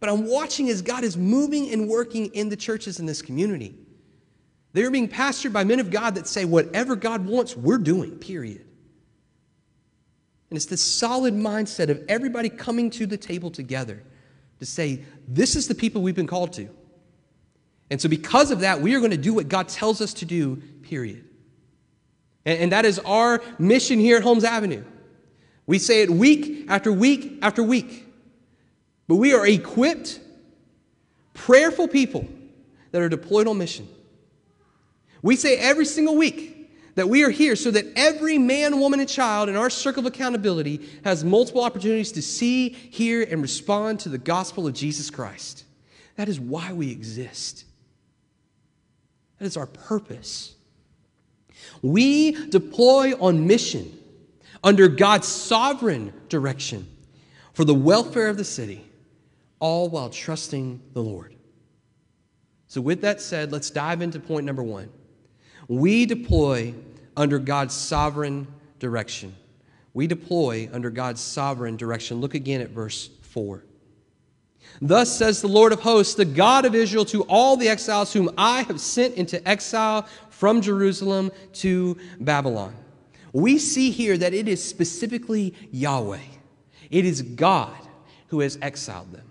but 0.00 0.08
I'm 0.10 0.26
watching 0.26 0.68
as 0.68 0.82
God 0.82 1.02
is 1.02 1.16
moving 1.16 1.72
and 1.72 1.88
working 1.88 2.26
in 2.34 2.48
the 2.50 2.56
churches 2.56 3.00
in 3.00 3.06
this 3.06 3.22
community. 3.22 3.74
They're 4.72 4.90
being 4.90 5.08
pastored 5.08 5.52
by 5.52 5.64
men 5.64 5.80
of 5.80 5.90
God 5.90 6.14
that 6.16 6.26
say, 6.26 6.44
whatever 6.44 6.96
God 6.96 7.26
wants, 7.26 7.56
we're 7.56 7.78
doing, 7.78 8.18
period. 8.18 8.64
And 10.50 10.56
it's 10.56 10.66
this 10.66 10.82
solid 10.82 11.34
mindset 11.34 11.88
of 11.88 12.04
everybody 12.08 12.48
coming 12.48 12.90
to 12.90 13.06
the 13.06 13.16
table 13.16 13.50
together 13.50 14.02
to 14.58 14.66
say, 14.66 15.02
this 15.26 15.56
is 15.56 15.68
the 15.68 15.74
people 15.74 16.02
we've 16.02 16.14
been 16.14 16.26
called 16.26 16.52
to. 16.54 16.68
And 17.90 18.00
so, 18.00 18.08
because 18.08 18.50
of 18.50 18.60
that, 18.60 18.80
we 18.80 18.94
are 18.94 18.98
going 18.98 19.10
to 19.10 19.16
do 19.16 19.34
what 19.34 19.48
God 19.48 19.68
tells 19.68 20.00
us 20.00 20.14
to 20.14 20.24
do, 20.24 20.56
period. 20.82 21.24
And, 22.44 22.58
and 22.60 22.72
that 22.72 22.84
is 22.84 22.98
our 23.00 23.42
mission 23.58 23.98
here 23.98 24.16
at 24.16 24.22
Holmes 24.22 24.44
Avenue. 24.44 24.84
We 25.66 25.78
say 25.78 26.02
it 26.02 26.10
week 26.10 26.66
after 26.68 26.92
week 26.92 27.38
after 27.42 27.62
week. 27.62 28.06
But 29.06 29.16
we 29.16 29.34
are 29.34 29.46
equipped, 29.46 30.20
prayerful 31.34 31.88
people 31.88 32.28
that 32.92 33.02
are 33.02 33.08
deployed 33.08 33.46
on 33.46 33.58
mission. 33.58 33.88
We 35.22 35.36
say 35.36 35.56
every 35.56 35.84
single 35.84 36.16
week 36.16 36.60
that 36.94 37.08
we 37.08 37.24
are 37.24 37.30
here 37.30 37.56
so 37.56 37.70
that 37.70 37.86
every 37.96 38.38
man, 38.38 38.78
woman, 38.78 39.00
and 39.00 39.08
child 39.08 39.48
in 39.48 39.56
our 39.56 39.70
circle 39.70 40.00
of 40.00 40.06
accountability 40.06 40.88
has 41.04 41.24
multiple 41.24 41.62
opportunities 41.62 42.12
to 42.12 42.22
see, 42.22 42.70
hear, 42.70 43.22
and 43.22 43.42
respond 43.42 44.00
to 44.00 44.08
the 44.08 44.18
gospel 44.18 44.66
of 44.66 44.74
Jesus 44.74 45.10
Christ. 45.10 45.64
That 46.16 46.28
is 46.28 46.40
why 46.40 46.72
we 46.72 46.90
exist. 46.90 47.64
That 49.38 49.46
is 49.46 49.56
our 49.56 49.66
purpose. 49.66 50.54
We 51.82 52.32
deploy 52.48 53.12
on 53.18 53.46
mission 53.46 53.96
under 54.62 54.88
God's 54.88 55.28
sovereign 55.28 56.12
direction 56.28 56.86
for 57.52 57.64
the 57.64 57.74
welfare 57.74 58.28
of 58.28 58.36
the 58.36 58.44
city, 58.44 58.84
all 59.58 59.88
while 59.88 60.10
trusting 60.10 60.80
the 60.92 61.02
Lord. 61.02 61.34
So, 62.68 62.80
with 62.80 63.00
that 63.00 63.20
said, 63.20 63.50
let's 63.50 63.70
dive 63.70 64.00
into 64.00 64.20
point 64.20 64.46
number 64.46 64.62
one. 64.62 64.90
We 65.66 66.06
deploy 66.06 66.74
under 67.16 67.38
God's 67.38 67.74
sovereign 67.74 68.46
direction. 68.78 69.34
We 69.92 70.06
deploy 70.06 70.68
under 70.72 70.90
God's 70.90 71.20
sovereign 71.20 71.76
direction. 71.76 72.20
Look 72.20 72.34
again 72.34 72.60
at 72.60 72.70
verse 72.70 73.10
4. 73.22 73.64
Thus 74.80 75.16
says 75.16 75.40
the 75.40 75.48
Lord 75.48 75.72
of 75.72 75.80
hosts, 75.80 76.14
the 76.14 76.24
God 76.24 76.64
of 76.64 76.74
Israel, 76.74 77.04
to 77.06 77.22
all 77.24 77.56
the 77.56 77.68
exiles 77.68 78.12
whom 78.12 78.30
I 78.38 78.62
have 78.62 78.80
sent 78.80 79.14
into 79.14 79.46
exile 79.48 80.06
from 80.40 80.62
Jerusalem 80.62 81.30
to 81.52 81.98
Babylon. 82.18 82.74
We 83.34 83.58
see 83.58 83.90
here 83.90 84.16
that 84.16 84.32
it 84.32 84.48
is 84.48 84.64
specifically 84.64 85.54
Yahweh, 85.70 86.18
it 86.90 87.04
is 87.04 87.20
God 87.20 87.76
who 88.28 88.40
has 88.40 88.58
exiled 88.62 89.12
them 89.12 89.30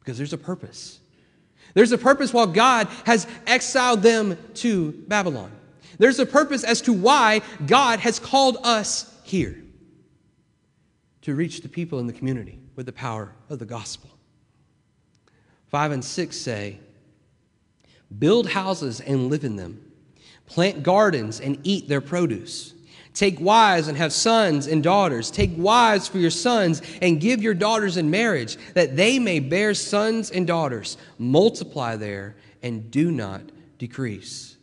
because 0.00 0.18
there's 0.18 0.32
a 0.32 0.38
purpose. 0.38 0.98
There's 1.74 1.92
a 1.92 1.98
purpose 1.98 2.32
while 2.32 2.48
God 2.48 2.88
has 3.06 3.28
exiled 3.46 4.02
them 4.02 4.36
to 4.54 4.90
Babylon. 5.06 5.52
There's 5.98 6.18
a 6.18 6.26
purpose 6.26 6.64
as 6.64 6.80
to 6.82 6.92
why 6.92 7.40
God 7.64 8.00
has 8.00 8.18
called 8.18 8.56
us 8.64 9.14
here 9.22 9.62
to 11.22 11.32
reach 11.36 11.60
the 11.60 11.68
people 11.68 12.00
in 12.00 12.08
the 12.08 12.12
community 12.12 12.58
with 12.74 12.86
the 12.86 12.92
power 12.92 13.30
of 13.48 13.60
the 13.60 13.66
gospel. 13.66 14.10
5 15.68 15.92
and 15.92 16.04
6 16.04 16.36
say, 16.36 16.80
Build 18.18 18.48
houses 18.48 19.00
and 19.00 19.28
live 19.28 19.44
in 19.44 19.54
them. 19.54 19.87
Plant 20.48 20.82
gardens 20.82 21.40
and 21.40 21.58
eat 21.62 21.88
their 21.88 22.00
produce. 22.00 22.74
Take 23.14 23.40
wives 23.40 23.88
and 23.88 23.98
have 23.98 24.12
sons 24.12 24.66
and 24.66 24.82
daughters. 24.82 25.30
Take 25.30 25.50
wives 25.56 26.06
for 26.06 26.18
your 26.18 26.30
sons 26.30 26.82
and 27.02 27.20
give 27.20 27.42
your 27.42 27.54
daughters 27.54 27.96
in 27.96 28.10
marriage, 28.10 28.56
that 28.74 28.96
they 28.96 29.18
may 29.18 29.40
bear 29.40 29.74
sons 29.74 30.30
and 30.30 30.46
daughters. 30.46 30.96
Multiply 31.18 31.96
there 31.96 32.36
and 32.62 32.90
do 32.90 33.10
not 33.10 33.42
decrease. 33.78 34.56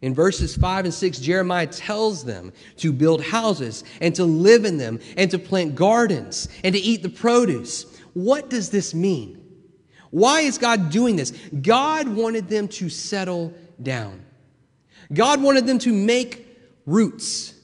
In 0.00 0.14
verses 0.14 0.56
5 0.56 0.86
and 0.86 0.94
6, 0.94 1.18
Jeremiah 1.18 1.66
tells 1.66 2.24
them 2.24 2.52
to 2.78 2.92
build 2.92 3.22
houses 3.22 3.84
and 4.00 4.14
to 4.16 4.24
live 4.24 4.64
in 4.64 4.76
them 4.76 4.98
and 5.16 5.30
to 5.30 5.38
plant 5.38 5.74
gardens 5.74 6.48
and 6.64 6.74
to 6.74 6.80
eat 6.80 7.02
the 7.02 7.08
produce. 7.08 7.86
What 8.12 8.50
does 8.50 8.70
this 8.70 8.94
mean? 8.94 9.38
Why 10.10 10.42
is 10.42 10.58
God 10.58 10.90
doing 10.90 11.16
this? 11.16 11.32
God 11.62 12.08
wanted 12.08 12.48
them 12.48 12.68
to 12.68 12.88
settle 12.88 13.54
down. 13.82 14.24
God 15.12 15.42
wanted 15.42 15.66
them 15.66 15.78
to 15.80 15.92
make 15.92 16.46
roots 16.86 17.54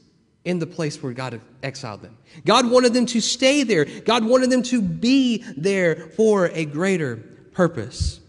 in 0.45 0.59
the 0.59 0.67
place 0.67 1.03
where 1.03 1.13
God 1.13 1.41
exiled 1.63 2.03
them. 2.03 2.17
God 2.45 2.71
wanted 2.71 2.95
them 2.95 3.07
to 3.07 3.21
stay 3.21 3.65
there. 3.65 3.85
God 3.85 4.25
wanted 4.25 4.51
them 4.51 4.63
to 4.65 4.81
be 4.81 5.45
there 5.57 6.09
for 6.17 6.47
a 6.47 6.65
greater 6.65 7.17
purpose. 7.53 8.21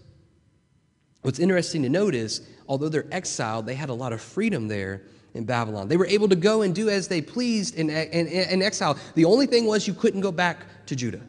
What's 1.21 1.39
interesting 1.39 1.83
to 1.83 1.89
note 1.89 2.15
is, 2.15 2.41
although 2.67 2.89
they're 2.89 3.07
exiled, 3.11 3.65
they 3.65 3.75
had 3.75 3.89
a 3.89 3.93
lot 3.93 4.13
of 4.13 4.21
freedom 4.21 4.67
there 4.67 5.03
in 5.33 5.45
Babylon. 5.45 5.87
They 5.87 5.97
were 5.97 6.07
able 6.07 6.29
to 6.29 6.35
go 6.35 6.61
and 6.61 6.73
do 6.73 6.89
as 6.89 7.07
they 7.07 7.21
pleased 7.21 7.75
in, 7.75 7.89
in, 7.89 8.27
in 8.27 8.61
exile. 8.61 8.97
The 9.15 9.25
only 9.25 9.45
thing 9.45 9.65
was 9.65 9.87
you 9.87 9.93
couldn't 9.93 10.21
go 10.21 10.31
back 10.31 10.65
to 10.87 10.95
Judah. 10.95 11.21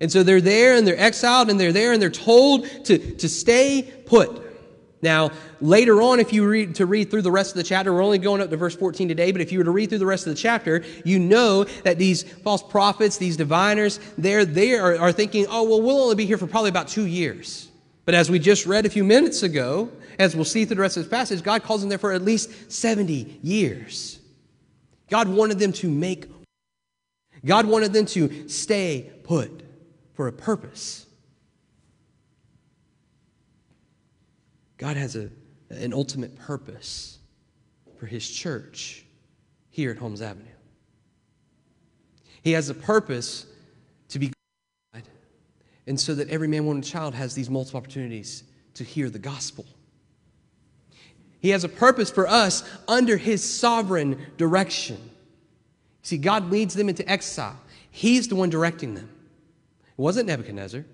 And 0.00 0.12
so 0.12 0.22
they're 0.22 0.40
there 0.40 0.76
and 0.76 0.86
they're 0.86 0.98
exiled 0.98 1.50
and 1.50 1.58
they're 1.58 1.72
there 1.72 1.92
and 1.92 2.00
they're 2.00 2.10
told 2.10 2.66
to, 2.84 2.98
to 2.98 3.28
stay 3.28 3.82
put. 4.04 4.42
Now, 5.02 5.30
later 5.60 6.00
on, 6.00 6.20
if 6.20 6.32
you 6.32 6.48
read 6.48 6.76
to 6.76 6.86
read 6.86 7.10
through 7.10 7.22
the 7.22 7.30
rest 7.30 7.50
of 7.50 7.56
the 7.56 7.62
chapter, 7.62 7.92
we're 7.92 8.02
only 8.02 8.18
going 8.18 8.40
up 8.40 8.48
to 8.50 8.56
verse 8.56 8.74
14 8.74 9.08
today, 9.08 9.30
but 9.30 9.40
if 9.40 9.52
you 9.52 9.58
were 9.58 9.64
to 9.64 9.70
read 9.70 9.90
through 9.90 9.98
the 9.98 10.06
rest 10.06 10.26
of 10.26 10.34
the 10.34 10.40
chapter, 10.40 10.82
you 11.04 11.18
know 11.18 11.64
that 11.84 11.98
these 11.98 12.22
false 12.22 12.62
prophets, 12.62 13.18
these 13.18 13.36
diviners, 13.36 14.00
they're, 14.16 14.44
they 14.44 14.74
are, 14.74 14.98
are 14.98 15.12
thinking, 15.12 15.46
oh, 15.50 15.64
well, 15.64 15.82
we'll 15.82 16.00
only 16.00 16.14
be 16.14 16.24
here 16.24 16.38
for 16.38 16.46
probably 16.46 16.70
about 16.70 16.88
two 16.88 17.06
years. 17.06 17.68
But 18.06 18.14
as 18.14 18.30
we 18.30 18.38
just 18.38 18.66
read 18.66 18.86
a 18.86 18.90
few 18.90 19.04
minutes 19.04 19.42
ago, 19.42 19.90
as 20.18 20.34
we'll 20.34 20.44
see 20.44 20.64
through 20.64 20.76
the 20.76 20.82
rest 20.82 20.96
of 20.96 21.02
this 21.02 21.10
passage, 21.10 21.42
God 21.42 21.62
calls 21.62 21.82
them 21.82 21.90
there 21.90 21.98
for 21.98 22.12
at 22.12 22.22
least 22.22 22.72
70 22.72 23.40
years. 23.42 24.20
God 25.10 25.28
wanted 25.28 25.58
them 25.58 25.72
to 25.74 25.90
make, 25.90 26.26
God 27.44 27.66
wanted 27.66 27.92
them 27.92 28.06
to 28.06 28.48
stay 28.48 29.10
put 29.24 29.62
for 30.14 30.26
a 30.26 30.32
purpose. 30.32 31.05
God 34.78 34.96
has 34.96 35.16
a, 35.16 35.30
an 35.70 35.92
ultimate 35.92 36.36
purpose 36.38 37.18
for 37.98 38.06
his 38.06 38.28
church 38.28 39.04
here 39.70 39.90
at 39.90 39.98
Holmes 39.98 40.22
Avenue. 40.22 40.46
He 42.42 42.52
has 42.52 42.68
a 42.68 42.74
purpose 42.74 43.46
to 44.10 44.18
be 44.18 44.32
God, 44.94 45.02
and 45.86 45.98
so 45.98 46.14
that 46.14 46.28
every 46.28 46.46
man, 46.46 46.64
woman, 46.64 46.78
and 46.78 46.84
child 46.84 47.14
has 47.14 47.34
these 47.34 47.50
multiple 47.50 47.78
opportunities 47.78 48.44
to 48.74 48.84
hear 48.84 49.10
the 49.10 49.18
gospel. 49.18 49.64
He 51.40 51.50
has 51.50 51.64
a 51.64 51.68
purpose 51.68 52.10
for 52.10 52.26
us 52.26 52.68
under 52.86 53.16
his 53.16 53.42
sovereign 53.42 54.26
direction. 54.36 55.10
See, 56.02 56.18
God 56.18 56.50
leads 56.50 56.74
them 56.74 56.88
into 56.88 57.08
exile. 57.10 57.58
He's 57.90 58.28
the 58.28 58.36
one 58.36 58.50
directing 58.50 58.94
them. 58.94 59.08
It 59.88 60.00
wasn't 60.00 60.28
Nebuchadnezzar. 60.28 60.84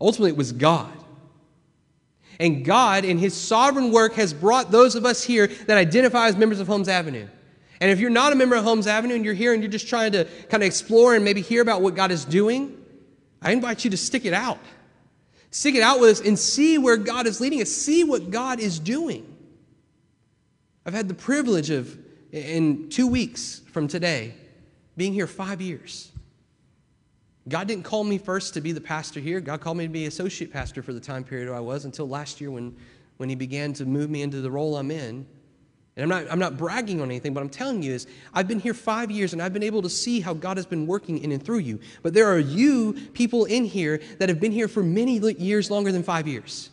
Ultimately, 0.00 0.30
it 0.30 0.36
was 0.36 0.52
God. 0.52 0.92
And 2.42 2.64
God, 2.64 3.04
in 3.04 3.18
His 3.18 3.34
sovereign 3.34 3.92
work, 3.92 4.14
has 4.14 4.34
brought 4.34 4.72
those 4.72 4.96
of 4.96 5.06
us 5.06 5.22
here 5.22 5.46
that 5.46 5.78
identify 5.78 6.26
as 6.26 6.36
members 6.36 6.58
of 6.58 6.66
Holmes 6.66 6.88
Avenue. 6.88 7.28
And 7.80 7.90
if 7.92 8.00
you're 8.00 8.10
not 8.10 8.32
a 8.32 8.34
member 8.34 8.56
of 8.56 8.64
Holmes 8.64 8.88
Avenue 8.88 9.14
and 9.14 9.24
you're 9.24 9.32
here 9.32 9.52
and 9.52 9.62
you're 9.62 9.70
just 9.70 9.86
trying 9.86 10.10
to 10.12 10.24
kind 10.50 10.60
of 10.60 10.66
explore 10.66 11.14
and 11.14 11.24
maybe 11.24 11.40
hear 11.40 11.62
about 11.62 11.82
what 11.82 11.94
God 11.94 12.10
is 12.10 12.24
doing, 12.24 12.76
I 13.40 13.52
invite 13.52 13.84
you 13.84 13.92
to 13.92 13.96
stick 13.96 14.24
it 14.24 14.32
out. 14.32 14.58
Stick 15.52 15.76
it 15.76 15.82
out 15.82 16.00
with 16.00 16.10
us 16.10 16.20
and 16.20 16.36
see 16.36 16.78
where 16.78 16.96
God 16.96 17.28
is 17.28 17.40
leading 17.40 17.62
us. 17.62 17.70
See 17.70 18.02
what 18.02 18.32
God 18.32 18.58
is 18.58 18.80
doing. 18.80 19.36
I've 20.84 20.94
had 20.94 21.06
the 21.06 21.14
privilege 21.14 21.70
of, 21.70 21.96
in 22.32 22.88
two 22.88 23.06
weeks 23.06 23.60
from 23.70 23.86
today, 23.86 24.34
being 24.96 25.12
here 25.12 25.28
five 25.28 25.60
years. 25.60 26.11
God 27.48 27.66
didn't 27.66 27.84
call 27.84 28.04
me 28.04 28.18
first 28.18 28.54
to 28.54 28.60
be 28.60 28.72
the 28.72 28.80
pastor 28.80 29.18
here. 29.18 29.40
God 29.40 29.60
called 29.60 29.76
me 29.76 29.86
to 29.86 29.92
be 29.92 30.06
associate 30.06 30.52
pastor 30.52 30.82
for 30.82 30.92
the 30.92 31.00
time 31.00 31.24
period 31.24 31.52
I 31.52 31.60
was 31.60 31.84
until 31.84 32.08
last 32.08 32.40
year 32.40 32.50
when, 32.50 32.76
when 33.16 33.28
He 33.28 33.34
began 33.34 33.72
to 33.74 33.84
move 33.84 34.10
me 34.10 34.22
into 34.22 34.40
the 34.40 34.50
role 34.50 34.76
I'm 34.76 34.90
in. 34.90 35.26
And 35.96 36.04
I'm 36.04 36.08
not, 36.08 36.32
I'm 36.32 36.38
not 36.38 36.56
bragging 36.56 37.02
on 37.02 37.10
anything, 37.10 37.34
but 37.34 37.40
I'm 37.40 37.50
telling 37.50 37.82
you 37.82 37.92
is 37.92 38.06
I've 38.32 38.48
been 38.48 38.60
here 38.60 38.72
five 38.72 39.10
years 39.10 39.34
and 39.34 39.42
I've 39.42 39.52
been 39.52 39.62
able 39.62 39.82
to 39.82 39.90
see 39.90 40.20
how 40.20 40.32
God 40.32 40.56
has 40.56 40.64
been 40.64 40.86
working 40.86 41.18
in 41.18 41.32
and 41.32 41.44
through 41.44 41.58
you. 41.58 41.80
But 42.02 42.14
there 42.14 42.28
are 42.28 42.38
you 42.38 42.94
people 43.12 43.44
in 43.44 43.64
here 43.64 44.00
that 44.18 44.28
have 44.28 44.40
been 44.40 44.52
here 44.52 44.68
for 44.68 44.82
many 44.82 45.18
years 45.18 45.70
longer 45.70 45.92
than 45.92 46.02
five 46.02 46.26
years. 46.26 46.70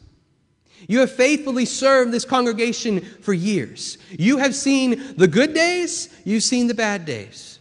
You 0.87 0.99
have 0.99 1.11
faithfully 1.11 1.65
served 1.65 2.13
this 2.13 2.23
congregation 2.23 3.01
for 3.01 3.33
years. 3.33 3.97
You 4.11 4.37
have 4.37 4.55
seen 4.55 5.15
the 5.17 5.27
good 5.27 5.53
days, 5.53 6.09
you've 6.23 6.43
seen 6.43 6.67
the 6.67 6.73
bad 6.73 7.05
days. 7.05 7.58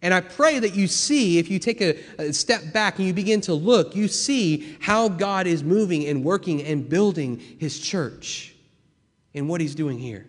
And 0.00 0.14
I 0.14 0.20
pray 0.20 0.60
that 0.60 0.74
you 0.76 0.86
see, 0.86 1.38
if 1.38 1.50
you 1.50 1.58
take 1.58 1.80
a, 1.80 1.98
a, 2.18 2.32
step 2.32 2.72
back 2.72 2.98
and 2.98 3.06
you 3.06 3.12
begin 3.12 3.40
to 3.42 3.54
look, 3.54 3.96
you 3.96 4.06
see 4.06 4.76
how 4.80 5.08
God 5.08 5.46
is 5.46 5.64
moving 5.64 6.06
and 6.06 6.22
working 6.22 6.62
and 6.62 6.88
building 6.88 7.38
his 7.38 7.80
church 7.80 8.54
and 9.34 9.48
what 9.48 9.60
he's 9.60 9.74
doing 9.74 9.98
here. 9.98 10.26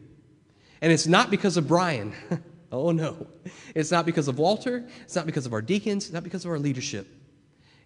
And 0.82 0.91
it's 0.91 1.05
not 1.05 1.29
because 1.29 1.55
of 1.55 1.67
Brian. 1.67 2.13
oh, 2.71 2.91
no. 2.91 3.27
It's 3.75 3.91
not 3.91 4.08
because 4.08 4.27
of 4.27 4.39
Walter. 4.39 4.88
It's 5.03 5.15
not 5.15 5.27
because 5.27 5.45
of 5.45 5.53
our 5.53 5.62
deacons. 5.62 6.05
It's 6.05 6.13
not 6.13 6.23
because 6.23 6.45
of 6.45 6.51
our 6.51 6.60
leadership. 6.60 7.08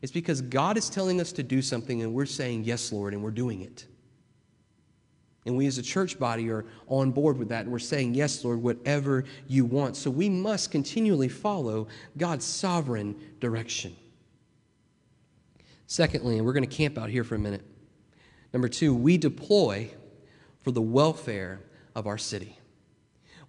It's 0.02 0.12
because 0.12 0.42
God 0.42 0.78
is 0.78 0.90
telling 0.90 1.20
us 1.20 1.32
to 1.34 1.44
do 1.44 1.62
something 1.62 2.02
and 2.02 2.14
we're 2.14 2.26
saying, 2.26 2.64
Yes, 2.64 2.92
Lord, 2.92 3.14
and 3.14 3.24
we're 3.24 3.32
doing 3.32 3.62
it. 3.62 3.88
And 5.46 5.58
we 5.58 5.68
as 5.68 5.78
a 5.78 5.84
church 5.84 6.18
body 6.18 6.50
are 6.50 6.66
on 6.88 7.12
board 7.12 7.38
with 7.38 7.50
that. 7.50 7.64
And 7.64 7.72
we're 7.72 7.80
saying, 7.80 8.14
Yes, 8.14 8.44
Lord, 8.46 8.62
whatever 8.62 9.26
you 9.48 9.66
want. 9.66 9.98
So 9.98 10.10
we 10.10 10.30
must 10.30 10.72
continually 10.72 11.28
follow 11.28 11.88
God's 12.18 12.46
sovereign 12.46 13.16
direction. 13.40 13.96
Secondly, 15.86 16.38
and 16.38 16.46
we're 16.46 16.54
going 16.54 16.68
to 16.68 16.76
camp 16.76 16.98
out 16.98 17.10
here 17.10 17.24
for 17.24 17.36
a 17.36 17.40
minute. 17.40 17.64
Number 18.54 18.70
two, 18.70 18.96
we 18.96 19.18
deploy 19.18 19.90
for 20.62 20.72
the 20.72 20.82
welfare 20.82 21.60
of 21.94 22.08
our 22.08 22.18
city. 22.18 22.58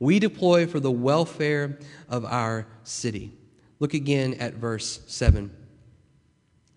We 0.00 0.18
deploy 0.18 0.66
for 0.66 0.80
the 0.80 0.90
welfare 0.90 1.78
of 2.09 2.24
our 2.24 2.66
city. 2.83 3.33
Look 3.78 3.94
again 3.94 4.35
at 4.35 4.54
verse 4.54 5.00
7. 5.07 5.50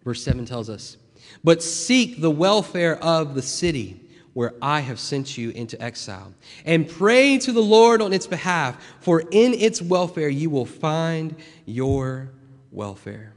Verse 0.03 0.23
7 0.23 0.45
tells 0.45 0.69
us, 0.69 0.97
But 1.43 1.63
seek 1.63 2.21
the 2.21 2.31
welfare 2.31 3.01
of 3.03 3.33
the 3.33 3.41
city 3.41 4.06
where 4.37 4.53
I 4.61 4.81
have 4.81 4.99
sent 4.99 5.35
you 5.35 5.49
into 5.49 5.81
exile, 5.81 6.31
and 6.63 6.87
pray 6.87 7.39
to 7.39 7.51
the 7.51 7.59
Lord 7.59 8.03
on 8.03 8.13
its 8.13 8.27
behalf, 8.27 8.79
for 8.99 9.21
in 9.31 9.55
its 9.55 9.81
welfare 9.81 10.29
you 10.29 10.51
will 10.51 10.63
find 10.63 11.35
your 11.65 12.29
welfare. 12.71 13.33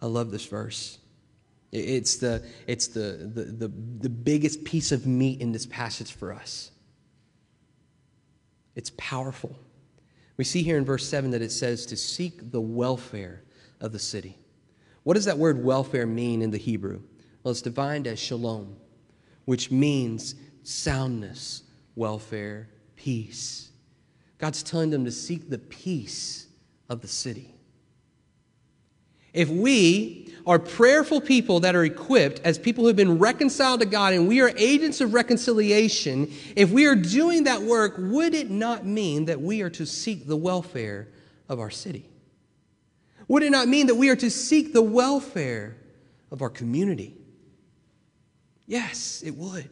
I 0.00 0.06
love 0.06 0.30
this 0.30 0.46
verse. 0.46 0.98
It's 1.72 2.18
the, 2.18 2.46
it's 2.68 2.86
the, 2.86 3.28
the, 3.34 3.42
the, 3.46 3.72
the 3.98 4.08
biggest 4.08 4.62
piece 4.62 4.92
of 4.92 5.08
meat 5.08 5.40
in 5.40 5.50
this 5.50 5.66
passage 5.66 6.12
for 6.12 6.32
us. 6.32 6.70
It's 8.76 8.92
powerful. 8.96 9.58
We 10.36 10.44
see 10.44 10.62
here 10.62 10.78
in 10.78 10.84
verse 10.84 11.08
7 11.08 11.32
that 11.32 11.42
it 11.42 11.50
says 11.50 11.84
to 11.86 11.96
seek 11.96 12.52
the 12.52 12.60
welfare 12.60 13.42
of 13.80 13.90
the 13.90 13.98
city. 13.98 14.38
What 15.02 15.14
does 15.14 15.24
that 15.24 15.38
word 15.38 15.64
welfare 15.64 16.06
mean 16.06 16.42
in 16.42 16.52
the 16.52 16.58
Hebrew? 16.58 17.02
Well, 17.42 17.50
it's 17.50 17.60
defined 17.60 18.06
as 18.06 18.20
shalom 18.20 18.76
which 19.46 19.70
means 19.70 20.34
soundness, 20.62 21.62
welfare, 21.94 22.68
peace. 22.96 23.70
God's 24.38 24.62
telling 24.62 24.90
them 24.90 25.04
to 25.06 25.10
seek 25.10 25.48
the 25.48 25.58
peace 25.58 26.46
of 26.90 27.00
the 27.00 27.08
city. 27.08 27.54
If 29.32 29.48
we 29.48 30.34
are 30.46 30.58
prayerful 30.58 31.20
people 31.20 31.60
that 31.60 31.74
are 31.74 31.84
equipped 31.84 32.40
as 32.44 32.58
people 32.58 32.84
who 32.84 32.88
have 32.88 32.96
been 32.96 33.18
reconciled 33.18 33.80
to 33.80 33.86
God 33.86 34.14
and 34.14 34.28
we 34.28 34.40
are 34.40 34.50
agents 34.56 35.00
of 35.00 35.12
reconciliation, 35.12 36.32
if 36.54 36.70
we 36.70 36.86
are 36.86 36.94
doing 36.94 37.44
that 37.44 37.62
work, 37.62 37.96
would 37.98 38.34
it 38.34 38.50
not 38.50 38.86
mean 38.86 39.26
that 39.26 39.40
we 39.40 39.62
are 39.62 39.70
to 39.70 39.84
seek 39.84 40.26
the 40.26 40.36
welfare 40.36 41.08
of 41.48 41.60
our 41.60 41.70
city? 41.70 42.08
Would 43.28 43.42
it 43.42 43.50
not 43.50 43.68
mean 43.68 43.88
that 43.88 43.96
we 43.96 44.08
are 44.08 44.16
to 44.16 44.30
seek 44.30 44.72
the 44.72 44.82
welfare 44.82 45.76
of 46.30 46.42
our 46.42 46.50
community? 46.50 47.16
Yes, 48.66 49.22
it 49.24 49.36
would. 49.36 49.68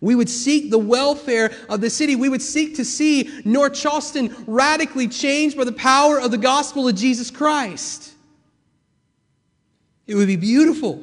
We 0.00 0.14
would 0.14 0.28
seek 0.28 0.70
the 0.70 0.78
welfare 0.78 1.52
of 1.68 1.80
the 1.80 1.88
city. 1.88 2.16
We 2.16 2.28
would 2.28 2.42
seek 2.42 2.76
to 2.76 2.84
see 2.84 3.42
North 3.44 3.74
Charleston 3.74 4.34
radically 4.46 5.08
changed 5.08 5.56
by 5.56 5.64
the 5.64 5.72
power 5.72 6.20
of 6.20 6.30
the 6.30 6.38
gospel 6.38 6.86
of 6.88 6.96
Jesus 6.96 7.30
Christ. 7.30 8.12
It 10.06 10.14
would 10.14 10.26
be 10.26 10.36
beautiful. 10.36 11.02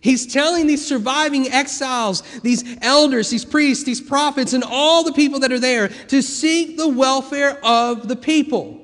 He's 0.00 0.32
telling 0.32 0.66
these 0.66 0.84
surviving 0.84 1.48
exiles, 1.48 2.22
these 2.42 2.64
elders, 2.82 3.30
these 3.30 3.44
priests, 3.44 3.84
these 3.84 4.00
prophets, 4.00 4.52
and 4.52 4.64
all 4.64 5.04
the 5.04 5.12
people 5.12 5.40
that 5.40 5.52
are 5.52 5.60
there 5.60 5.88
to 5.88 6.22
seek 6.22 6.76
the 6.76 6.88
welfare 6.88 7.58
of 7.64 8.08
the 8.08 8.16
people. 8.16 8.80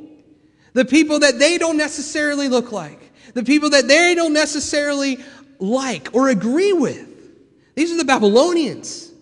The 0.75 0.85
people 0.85 1.19
that 1.21 1.39
they 1.39 1.59
don't 1.59 1.77
necessarily 1.77 2.49
look 2.49 2.73
like, 2.73 3.13
the 3.35 3.43
people 3.43 3.71
that 3.71 3.89
they 3.89 4.15
don't 4.15 4.33
necessarily 4.33 5.19
like 5.59 6.09
or 6.13 6.29
agree 6.29 6.73
with. 6.73 7.08
These 7.79 7.93
are 7.93 7.97
the 7.97 8.05
Babylonians. 8.05 9.13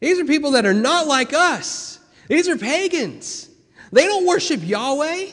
These 0.00 0.18
are 0.18 0.24
people 0.24 0.52
that 0.52 0.64
are 0.64 0.72
not 0.72 1.06
like 1.06 1.34
us. 1.34 2.00
These 2.26 2.48
are 2.48 2.56
pagans. 2.56 3.50
They 3.92 4.06
don't 4.06 4.26
worship 4.26 4.60
Yahweh. 4.62 5.26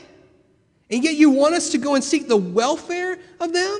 And 0.89 1.01
yet 1.01 1.15
you 1.15 1.29
want 1.29 1.55
us 1.55 1.69
to 1.69 1.77
go 1.77 1.95
and 1.95 2.03
seek 2.03 2.27
the 2.27 2.35
welfare 2.35 3.17
of 3.39 3.53
them? 3.53 3.79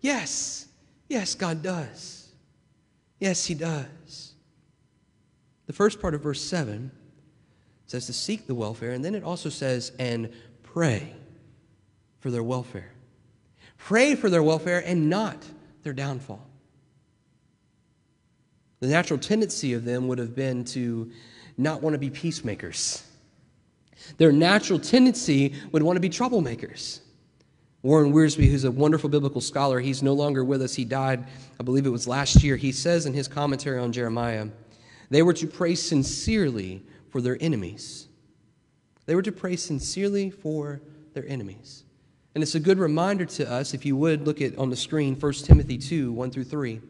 Yes. 0.00 0.66
Yes, 1.10 1.34
God 1.34 1.62
does. 1.62 2.32
Yes, 3.20 3.44
He 3.44 3.52
does. 3.52 4.32
The 5.66 5.74
first 5.74 6.00
part 6.00 6.14
of 6.14 6.22
verse 6.22 6.40
7 6.40 6.90
says 7.84 8.06
to 8.06 8.14
seek 8.14 8.46
the 8.46 8.54
welfare, 8.54 8.92
and 8.92 9.04
then 9.04 9.14
it 9.14 9.24
also 9.24 9.50
says, 9.50 9.92
and 9.98 10.32
pray 10.62 11.12
for 12.20 12.30
their 12.30 12.42
welfare. 12.42 12.92
Pray 13.76 14.14
for 14.14 14.30
their 14.30 14.42
welfare 14.42 14.82
and 14.86 15.10
not 15.10 15.36
their 15.82 15.92
downfall. 15.92 16.40
The 18.80 18.88
natural 18.88 19.18
tendency 19.18 19.72
of 19.72 19.84
them 19.84 20.08
would 20.08 20.18
have 20.18 20.34
been 20.34 20.64
to 20.66 21.10
not 21.56 21.82
want 21.82 21.94
to 21.94 21.98
be 21.98 22.10
peacemakers. 22.10 23.02
Their 24.18 24.32
natural 24.32 24.78
tendency 24.78 25.54
would 25.72 25.82
want 25.82 25.96
to 25.96 26.00
be 26.00 26.10
troublemakers. 26.10 27.00
Warren 27.82 28.12
Wiersbe, 28.12 28.50
who's 28.50 28.64
a 28.64 28.70
wonderful 28.70 29.08
biblical 29.08 29.40
scholar, 29.40 29.80
he's 29.80 30.02
no 30.02 30.12
longer 30.12 30.44
with 30.44 30.60
us. 30.60 30.74
He 30.74 30.84
died, 30.84 31.24
I 31.58 31.62
believe 31.62 31.86
it 31.86 31.90
was 31.90 32.08
last 32.08 32.42
year. 32.42 32.56
He 32.56 32.72
says 32.72 33.06
in 33.06 33.14
his 33.14 33.28
commentary 33.28 33.78
on 33.78 33.92
Jeremiah, 33.92 34.48
they 35.08 35.22
were 35.22 35.34
to 35.34 35.46
pray 35.46 35.74
sincerely 35.74 36.82
for 37.10 37.20
their 37.20 37.38
enemies. 37.40 38.08
They 39.06 39.14
were 39.14 39.22
to 39.22 39.32
pray 39.32 39.56
sincerely 39.56 40.30
for 40.30 40.80
their 41.14 41.26
enemies. 41.28 41.84
And 42.34 42.42
it's 42.42 42.56
a 42.56 42.60
good 42.60 42.78
reminder 42.78 43.24
to 43.24 43.50
us, 43.50 43.72
if 43.72 43.86
you 43.86 43.96
would 43.96 44.26
look 44.26 44.42
at 44.42 44.58
on 44.58 44.68
the 44.68 44.76
screen 44.76 45.14
1 45.14 45.32
Timothy 45.32 45.78
2 45.78 46.12
1 46.12 46.30
through 46.30 46.44
3. 46.44 46.80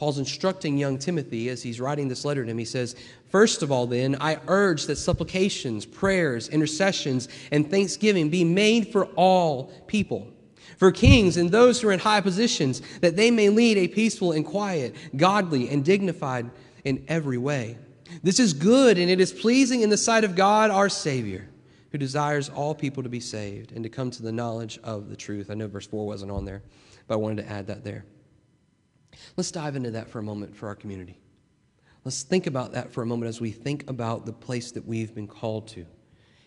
Paul's 0.00 0.18
instructing 0.18 0.78
young 0.78 0.96
Timothy 0.96 1.50
as 1.50 1.62
he's 1.62 1.78
writing 1.78 2.08
this 2.08 2.24
letter 2.24 2.42
to 2.42 2.50
him. 2.50 2.56
He 2.56 2.64
says, 2.64 2.96
First 3.28 3.62
of 3.62 3.70
all, 3.70 3.86
then, 3.86 4.16
I 4.18 4.38
urge 4.48 4.86
that 4.86 4.96
supplications, 4.96 5.84
prayers, 5.84 6.48
intercessions, 6.48 7.28
and 7.52 7.70
thanksgiving 7.70 8.30
be 8.30 8.42
made 8.42 8.88
for 8.88 9.04
all 9.14 9.64
people 9.86 10.26
for 10.78 10.90
kings 10.90 11.36
and 11.36 11.50
those 11.50 11.78
who 11.78 11.88
are 11.88 11.92
in 11.92 11.98
high 11.98 12.22
positions, 12.22 12.80
that 13.02 13.14
they 13.14 13.30
may 13.30 13.50
lead 13.50 13.76
a 13.76 13.88
peaceful 13.88 14.32
and 14.32 14.46
quiet, 14.46 14.94
godly 15.14 15.68
and 15.68 15.84
dignified 15.84 16.48
in 16.84 17.04
every 17.06 17.36
way. 17.36 17.76
This 18.22 18.40
is 18.40 18.54
good 18.54 18.96
and 18.96 19.10
it 19.10 19.20
is 19.20 19.34
pleasing 19.34 19.82
in 19.82 19.90
the 19.90 19.98
sight 19.98 20.24
of 20.24 20.34
God 20.34 20.70
our 20.70 20.88
Savior, 20.88 21.46
who 21.92 21.98
desires 21.98 22.48
all 22.48 22.74
people 22.74 23.02
to 23.02 23.10
be 23.10 23.20
saved 23.20 23.72
and 23.72 23.84
to 23.84 23.90
come 23.90 24.10
to 24.12 24.22
the 24.22 24.32
knowledge 24.32 24.78
of 24.82 25.10
the 25.10 25.16
truth. 25.16 25.50
I 25.50 25.54
know 25.54 25.68
verse 25.68 25.86
4 25.86 26.06
wasn't 26.06 26.30
on 26.30 26.46
there, 26.46 26.62
but 27.06 27.14
I 27.14 27.18
wanted 27.18 27.44
to 27.44 27.52
add 27.52 27.66
that 27.66 27.84
there. 27.84 28.06
Let's 29.36 29.50
dive 29.50 29.76
into 29.76 29.92
that 29.92 30.08
for 30.08 30.18
a 30.18 30.22
moment 30.22 30.56
for 30.56 30.68
our 30.68 30.74
community. 30.74 31.18
Let's 32.04 32.22
think 32.22 32.46
about 32.46 32.72
that 32.72 32.92
for 32.92 33.02
a 33.02 33.06
moment 33.06 33.28
as 33.28 33.40
we 33.40 33.50
think 33.50 33.88
about 33.88 34.26
the 34.26 34.32
place 34.32 34.72
that 34.72 34.86
we've 34.86 35.14
been 35.14 35.28
called 35.28 35.68
to. 35.68 35.86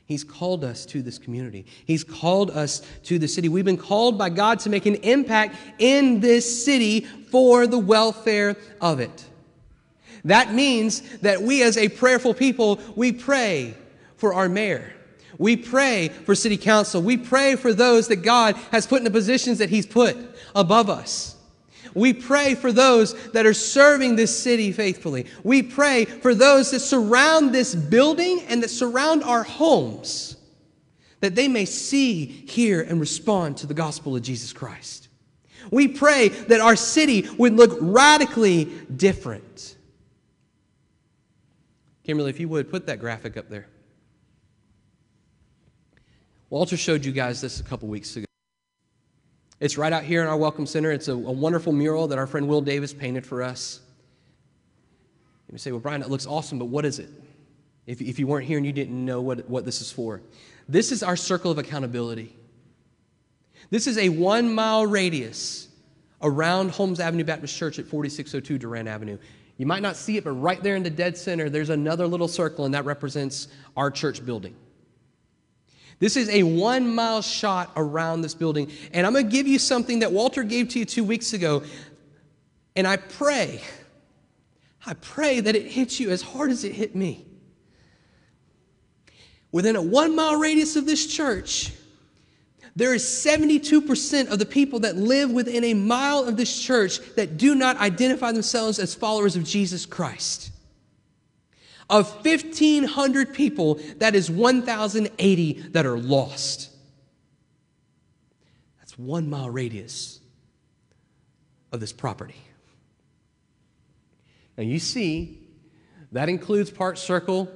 He's 0.06 0.24
called 0.24 0.64
us 0.64 0.86
to 0.88 1.02
this 1.02 1.18
community. 1.18 1.66
He's 1.86 2.04
called 2.04 2.52
us 2.52 2.82
to 3.04 3.18
the 3.18 3.28
city. 3.28 3.48
We've 3.50 3.64
been 3.64 3.78
called 3.78 4.18
by 4.18 4.30
God 4.30 4.60
to 4.60 4.70
make 4.70 4.86
an 4.86 4.96
impact 4.96 5.56
in 5.80 6.20
this 6.20 6.66
city 6.66 7.02
for 7.02 7.68
the 7.68 7.80
welfare 7.80 8.58
of 8.82 9.00
it. 9.00 9.26
That 10.26 10.54
means 10.54 11.02
that 11.20 11.42
we, 11.42 11.64
as 11.64 11.78
a 11.78 11.90
prayerful 11.90 12.34
people, 12.34 12.80
we 12.96 13.12
pray 13.12 13.76
for 14.18 14.34
our 14.34 14.50
mayor. 14.50 14.94
We 15.38 15.58
pray 15.58 16.10
for 16.10 16.36
city 16.36 16.58
council. 16.58 17.02
We 17.02 17.18
pray 17.18 17.56
for 17.56 17.74
those 17.74 18.08
that 18.10 18.18
God 18.18 18.56
has 18.72 18.86
put 18.86 19.00
in 19.00 19.04
the 19.04 19.12
positions 19.12 19.58
that 19.60 19.70
He's 19.70 19.86
put 19.86 20.18
above 20.56 20.90
us. 20.90 21.36
We 21.96 22.14
pray 22.14 22.56
for 22.56 22.72
those 22.72 23.14
that 23.32 23.46
are 23.46 23.54
serving 23.54 24.16
this 24.16 24.38
city 24.38 24.72
faithfully. 24.72 25.26
We 25.44 25.62
pray 25.62 26.06
for 26.06 26.34
those 26.34 26.72
that 26.72 26.80
surround 26.80 27.54
this 27.54 27.76
building 27.76 28.42
and 28.48 28.64
that 28.64 28.70
surround 28.70 29.24
our 29.24 29.44
homes, 29.44 30.38
that 31.20 31.36
they 31.36 31.48
may 31.48 31.66
see, 31.66 32.26
hear, 32.26 32.82
and 32.82 33.00
respond 33.00 33.58
to 33.58 33.68
the 33.68 33.74
gospel 33.74 34.16
of 34.16 34.22
Jesus 34.22 34.54
Christ. 34.54 35.10
We 35.72 35.88
pray 35.88 36.30
that 36.30 36.60
our 36.60 36.76
city 36.76 37.28
would 37.38 37.54
look 37.54 37.78
radically 37.80 38.66
different. 38.96 39.76
Kimberly, 42.04 42.30
if 42.30 42.40
you 42.40 42.50
would, 42.50 42.70
put 42.70 42.88
that 42.88 43.00
graphic 43.00 43.38
up 43.38 43.50
there. 43.50 43.68
Walter 46.50 46.78
showed 46.78 47.06
you 47.06 47.12
guys 47.12 47.42
this 47.42 47.60
a 47.60 47.64
couple 47.64 47.88
weeks 47.88 48.16
ago. 48.16 48.26
It's 49.60 49.78
right 49.78 49.94
out 49.94 50.04
here 50.04 50.22
in 50.22 50.28
our 50.28 50.38
Welcome 50.38 50.66
Center. 50.66 50.92
It's 50.92 51.08
a, 51.08 51.14
a 51.14 51.16
wonderful 51.16 51.74
mural 51.74 52.08
that 52.08 52.18
our 52.18 52.28
friend 52.28 52.48
Will 52.48 52.62
Davis 52.62 52.94
painted 52.94 53.26
for 53.26 53.44
us. 53.44 53.80
You 55.52 55.60
say, 55.60 55.72
well, 55.72 55.80
Brian, 55.80 56.02
that 56.02 56.10
looks 56.10 56.26
awesome, 56.26 56.58
but 56.58 56.66
what 56.66 56.84
is 56.84 56.98
it? 56.98 57.10
If, 57.86 58.02
if 58.02 58.18
you 58.18 58.26
weren't 58.26 58.48
here 58.48 58.58
and 58.58 58.66
you 58.66 58.72
didn't 58.72 59.06
know 59.06 59.22
what, 59.22 59.48
what 59.48 59.66
this 59.66 59.82
is 59.82 59.92
for, 59.92 60.22
this 60.68 60.92
is 60.92 61.04
our 61.04 61.16
circle 61.16 61.52
of 61.52 61.60
accountability. 61.60 62.36
This 63.70 63.86
is 63.86 64.00
a 64.00 64.10
one 64.10 64.54
mile 64.54 64.86
radius 64.88 65.68
around 66.24 66.72
Holmes 66.72 67.00
Avenue 67.00 67.24
Baptist 67.24 67.56
Church 67.56 67.78
at 67.78 67.86
4602 67.86 68.58
Durant 68.58 68.88
Avenue. 68.88 69.20
You 69.58 69.68
might 69.68 69.84
not 69.84 69.96
see 69.96 70.18
it, 70.18 70.24
but 70.24 70.32
right 70.32 70.62
there 70.64 70.76
in 70.76 70.82
the 70.82 70.90
dead 70.90 71.18
center, 71.18 71.50
there's 71.50 71.70
another 71.70 72.08
little 72.08 72.28
circle, 72.28 72.66
and 72.66 72.74
that 72.74 72.86
represents 72.86 73.50
our 73.78 73.92
church 73.92 74.26
building. 74.26 74.56
This 76.00 76.18
is 76.18 76.30
a 76.30 76.44
one 76.44 76.94
mile 76.94 77.22
shot 77.22 77.72
around 77.76 78.22
this 78.22 78.34
building. 78.34 78.72
And 78.94 79.06
I'm 79.06 79.14
going 79.14 79.26
to 79.26 79.32
give 79.32 79.48
you 79.48 79.60
something 79.60 80.00
that 80.00 80.12
Walter 80.12 80.44
gave 80.44 80.70
to 80.70 80.80
you 80.80 80.86
two 80.86 81.04
weeks 81.04 81.34
ago. 81.34 81.64
And 82.76 82.88
I 82.88 82.98
pray, 82.98 83.62
I 84.86 84.94
pray 84.96 85.40
that 85.40 85.56
it 85.56 85.68
hits 85.68 86.00
you 86.00 86.10
as 86.10 86.22
hard 86.22 86.52
as 86.52 86.64
it 86.64 86.74
hit 86.74 86.96
me. 86.96 87.26
Within 89.52 89.76
a 89.76 89.82
one 89.82 90.16
mile 90.16 90.36
radius 90.36 90.76
of 90.76 90.86
this 90.86 91.06
church, 91.06 91.72
there 92.76 92.96
is 92.96 93.04
72% 93.04 94.32
of 94.32 94.40
the 94.40 94.46
people 94.48 94.80
that 94.80 94.96
live 94.96 95.32
within 95.32 95.64
a 95.64 95.76
mile 95.76 96.24
of 96.28 96.38
this 96.38 96.60
church 96.60 97.00
that 97.16 97.38
do 97.38 97.54
not 97.54 97.78
identify 97.78 98.32
themselves 98.32 98.80
as 98.80 98.96
followers 98.96 99.36
of 99.36 99.44
Jesus 99.44 99.86
Christ. 99.86 100.50
Of 101.90 102.26
1,500 102.26 103.34
people, 103.34 103.80
that 103.98 104.16
is 104.16 104.30
1,080 104.30 105.54
that 105.72 105.86
are 105.86 105.98
lost. 105.98 106.70
That's 108.80 108.98
one 108.98 109.30
mile 109.30 109.50
radius 109.50 110.20
of 111.72 111.80
this 111.80 111.92
property. 111.92 112.36
Now 114.58 114.64
you 114.64 114.80
see, 114.80 115.40
that 116.12 116.30
includes 116.30 116.70
Park 116.70 116.98
Circle. 116.98 117.52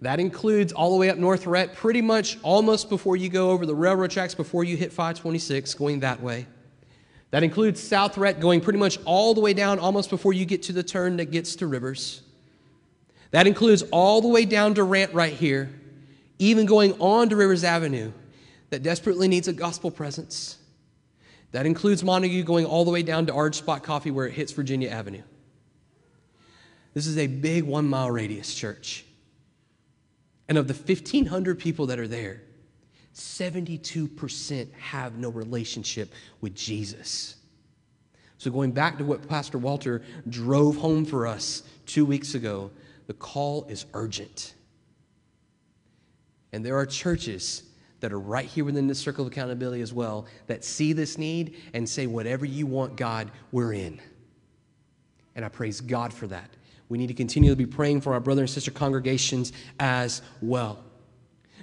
That 0.00 0.18
includes 0.18 0.72
all 0.72 0.90
the 0.90 0.96
way 0.96 1.10
up 1.10 1.18
North 1.18 1.46
Rhett, 1.46 1.76
pretty 1.76 2.02
much 2.02 2.38
almost 2.42 2.88
before 2.88 3.16
you 3.16 3.28
go 3.28 3.50
over 3.50 3.66
the 3.66 3.74
railroad 3.74 4.10
tracks, 4.10 4.34
before 4.34 4.64
you 4.64 4.76
hit 4.76 4.90
526, 4.90 5.74
going 5.74 6.00
that 6.00 6.20
way. 6.20 6.46
That 7.30 7.42
includes 7.44 7.80
South 7.80 8.18
Rhett, 8.18 8.40
going 8.40 8.60
pretty 8.60 8.78
much 8.78 8.98
all 9.04 9.32
the 9.32 9.40
way 9.40 9.54
down, 9.54 9.78
almost 9.78 10.10
before 10.10 10.32
you 10.32 10.44
get 10.44 10.64
to 10.64 10.72
the 10.72 10.82
turn 10.82 11.18
that 11.18 11.30
gets 11.30 11.54
to 11.56 11.66
Rivers. 11.66 12.22
That 13.32 13.46
includes 13.46 13.82
all 13.90 14.20
the 14.20 14.28
way 14.28 14.44
down 14.44 14.74
Durant 14.74 15.12
right 15.12 15.32
here, 15.32 15.70
even 16.38 16.66
going 16.66 16.92
on 17.00 17.28
to 17.30 17.36
Rivers 17.36 17.64
Avenue 17.64 18.12
that 18.70 18.82
desperately 18.82 19.26
needs 19.26 19.48
a 19.48 19.52
gospel 19.52 19.90
presence. 19.90 20.58
That 21.50 21.66
includes 21.66 22.04
Montague 22.04 22.44
going 22.44 22.64
all 22.64 22.84
the 22.84 22.90
way 22.90 23.02
down 23.02 23.26
to 23.26 23.32
Orange 23.32 23.56
Spot 23.56 23.82
Coffee 23.82 24.10
where 24.10 24.26
it 24.26 24.32
hits 24.32 24.52
Virginia 24.52 24.88
Avenue. 24.88 25.22
This 26.94 27.06
is 27.06 27.18
a 27.18 27.26
big 27.26 27.64
one 27.64 27.88
mile 27.88 28.10
radius 28.10 28.54
church. 28.54 29.04
And 30.48 30.58
of 30.58 30.68
the 30.68 30.74
1,500 30.74 31.58
people 31.58 31.86
that 31.86 31.98
are 31.98 32.08
there, 32.08 32.42
72% 33.14 34.72
have 34.74 35.16
no 35.16 35.30
relationship 35.30 36.12
with 36.40 36.54
Jesus. 36.54 37.36
So, 38.36 38.50
going 38.50 38.72
back 38.72 38.98
to 38.98 39.04
what 39.04 39.28
Pastor 39.28 39.56
Walter 39.56 40.02
drove 40.28 40.76
home 40.76 41.04
for 41.04 41.26
us 41.26 41.62
two 41.86 42.04
weeks 42.04 42.34
ago, 42.34 42.70
the 43.06 43.14
call 43.14 43.64
is 43.68 43.86
urgent. 43.94 44.54
And 46.52 46.64
there 46.64 46.76
are 46.76 46.86
churches 46.86 47.64
that 48.00 48.12
are 48.12 48.18
right 48.18 48.46
here 48.46 48.64
within 48.64 48.86
this 48.86 48.98
circle 48.98 49.24
of 49.24 49.32
accountability 49.32 49.80
as 49.80 49.92
well 49.92 50.26
that 50.48 50.64
see 50.64 50.92
this 50.92 51.16
need 51.16 51.56
and 51.72 51.88
say, 51.88 52.06
whatever 52.06 52.44
you 52.44 52.66
want, 52.66 52.96
God, 52.96 53.30
we're 53.52 53.72
in. 53.72 54.00
And 55.34 55.44
I 55.44 55.48
praise 55.48 55.80
God 55.80 56.12
for 56.12 56.26
that. 56.26 56.50
We 56.88 56.98
need 56.98 57.06
to 57.06 57.14
continue 57.14 57.50
to 57.50 57.56
be 57.56 57.64
praying 57.64 58.02
for 58.02 58.12
our 58.12 58.20
brother 58.20 58.42
and 58.42 58.50
sister 58.50 58.70
congregations 58.70 59.52
as 59.80 60.20
well. 60.42 60.84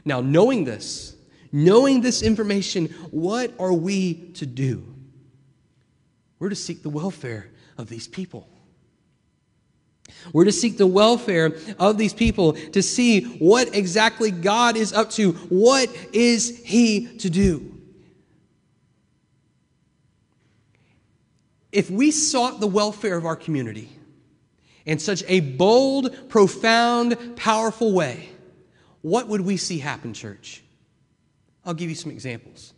Now, 0.06 0.22
knowing 0.22 0.64
this, 0.64 1.16
knowing 1.52 2.02
this 2.02 2.24
information, 2.24 2.88
what 3.12 3.54
are 3.60 3.74
we 3.74 4.32
to 4.36 4.46
do? 4.46 4.96
We're 6.40 6.50
to 6.50 6.56
seek 6.56 6.82
the 6.82 6.90
welfare 6.90 7.50
of 7.78 7.90
these 7.90 8.08
people. 8.08 8.50
We're 10.34 10.46
to 10.46 10.52
seek 10.52 10.78
the 10.78 10.88
welfare 10.88 11.58
of 11.80 11.98
these 11.98 12.14
people 12.14 12.54
to 12.54 12.82
see 12.82 13.24
what 13.40 13.76
exactly 13.76 14.32
God 14.32 14.78
is 14.78 14.94
up 14.94 15.10
to. 15.12 15.34
What 15.50 15.90
is 16.14 16.62
He 16.64 17.18
to 17.18 17.30
do? 17.30 17.76
If 21.72 21.90
we 21.92 22.12
sought 22.12 22.60
the 22.60 22.68
welfare 22.68 23.16
of 23.16 23.26
our 23.26 23.36
community 23.36 23.90
in 24.86 25.00
such 25.00 25.24
a 25.28 25.40
bold, 25.40 26.30
profound, 26.30 27.36
powerful 27.36 27.94
way, 27.94 28.30
what 29.02 29.28
would 29.28 29.42
we 29.42 29.58
see 29.58 29.78
happen, 29.78 30.14
church? 30.14 30.64
I'll 31.66 31.74
give 31.74 31.90
you 31.90 31.96
some 31.96 32.12
examples. 32.12 32.74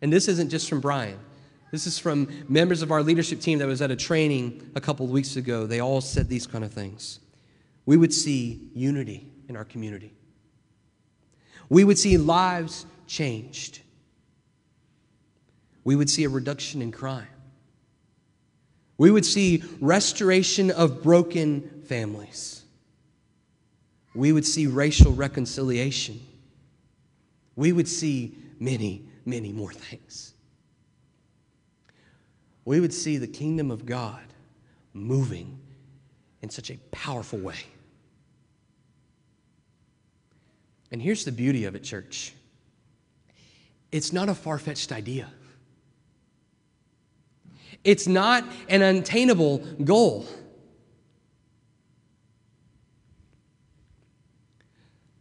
And 0.00 0.12
this 0.12 0.28
isn't 0.28 0.48
just 0.48 0.68
from 0.68 0.80
Brian. 0.80 1.18
This 1.74 1.88
is 1.88 1.98
from 1.98 2.28
members 2.48 2.82
of 2.82 2.92
our 2.92 3.02
leadership 3.02 3.40
team 3.40 3.58
that 3.58 3.66
was 3.66 3.82
at 3.82 3.90
a 3.90 3.96
training 3.96 4.70
a 4.76 4.80
couple 4.80 5.06
of 5.06 5.10
weeks 5.10 5.34
ago. 5.34 5.66
They 5.66 5.80
all 5.80 6.00
said 6.00 6.28
these 6.28 6.46
kind 6.46 6.62
of 6.62 6.72
things. 6.72 7.18
We 7.84 7.96
would 7.96 8.14
see 8.14 8.70
unity 8.76 9.26
in 9.48 9.56
our 9.56 9.64
community. 9.64 10.12
We 11.68 11.82
would 11.82 11.98
see 11.98 12.16
lives 12.16 12.86
changed. 13.08 13.80
We 15.82 15.96
would 15.96 16.08
see 16.08 16.22
a 16.22 16.28
reduction 16.28 16.80
in 16.80 16.92
crime. 16.92 17.26
We 18.96 19.10
would 19.10 19.26
see 19.26 19.64
restoration 19.80 20.70
of 20.70 21.02
broken 21.02 21.82
families. 21.88 22.62
We 24.14 24.30
would 24.30 24.46
see 24.46 24.68
racial 24.68 25.10
reconciliation. 25.10 26.20
We 27.56 27.72
would 27.72 27.88
see 27.88 28.36
many, 28.60 29.08
many 29.26 29.50
more 29.50 29.72
things 29.72 30.33
we 32.64 32.80
would 32.80 32.92
see 32.92 33.16
the 33.18 33.26
kingdom 33.26 33.70
of 33.70 33.84
God 33.84 34.22
moving 34.92 35.58
in 36.40 36.50
such 36.50 36.70
a 36.70 36.76
powerful 36.90 37.38
way. 37.38 37.56
And 40.90 41.02
here's 41.02 41.24
the 41.24 41.32
beauty 41.32 41.64
of 41.64 41.74
it, 41.74 41.82
church 41.82 42.32
it's 43.90 44.12
not 44.12 44.28
a 44.28 44.34
far 44.34 44.58
fetched 44.58 44.92
idea, 44.92 45.28
it's 47.82 48.06
not 48.06 48.44
an 48.68 48.82
unattainable 48.82 49.58
goal. 49.84 50.26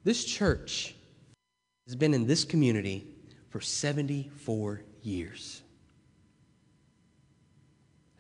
This 0.04 0.26
church 0.26 0.94
has 1.88 1.96
been 1.96 2.14
in 2.14 2.28
this 2.28 2.44
community 2.44 3.08
for 3.50 3.62
74 3.62 4.82
years. 5.02 5.63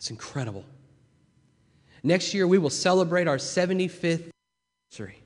It's 0.04 0.12
incredible. 0.12 0.66
Next 2.04 2.34
year, 2.34 2.46
we 2.46 2.58
will 2.58 2.70
celebrate 2.70 3.26
our 3.26 3.38
75th 3.38 4.30
anniversary. 4.92 5.24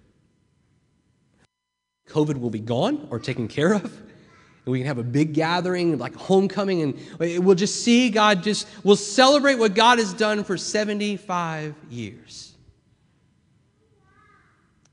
COVID 2.07 2.39
will 2.39 2.51
be 2.51 2.59
gone 2.59 3.07
or 3.09 3.17
taken 3.17 3.47
care 3.47 3.73
of. 3.73 3.83
And 3.85 4.71
we 4.71 4.77
can 4.77 4.85
have 4.85 4.99
a 4.99 5.03
big 5.03 5.33
gathering, 5.33 5.97
like 5.97 6.13
homecoming, 6.13 6.83
and 6.83 7.43
we'll 7.43 7.55
just 7.55 7.83
see 7.83 8.11
God 8.11 8.43
just, 8.43 8.67
we'll 8.83 8.95
celebrate 8.95 9.55
what 9.55 9.73
God 9.73 9.97
has 9.97 10.13
done 10.13 10.43
for 10.43 10.57
75 10.57 11.73
years. 11.89 12.53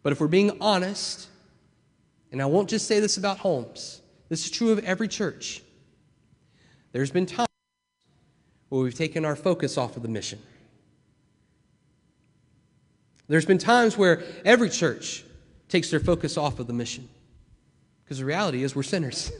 But 0.02 0.14
if 0.14 0.20
we're 0.20 0.28
being 0.28 0.62
honest, 0.62 1.28
and 2.32 2.40
I 2.40 2.46
won't 2.46 2.70
just 2.70 2.88
say 2.88 3.00
this 3.00 3.18
about 3.18 3.36
Holmes, 3.36 4.00
this 4.30 4.46
is 4.46 4.50
true 4.50 4.72
of 4.72 4.78
every 4.78 5.08
church, 5.08 5.60
there's 6.92 7.10
been 7.10 7.26
times 7.26 7.48
where 8.68 8.82
we've 8.82 8.94
taken 8.94 9.24
our 9.24 9.36
focus 9.36 9.78
off 9.78 9.96
of 9.96 10.02
the 10.02 10.08
mission. 10.08 10.38
There's 13.28 13.46
been 13.46 13.58
times 13.58 13.96
where 13.96 14.22
every 14.44 14.68
church 14.68 15.24
takes 15.68 15.90
their 15.90 16.00
focus 16.00 16.36
off 16.36 16.58
of 16.58 16.66
the 16.66 16.72
mission. 16.72 17.08
Because 18.04 18.18
the 18.18 18.24
reality 18.24 18.62
is, 18.62 18.76
we're 18.76 18.82
sinners. 18.82 19.32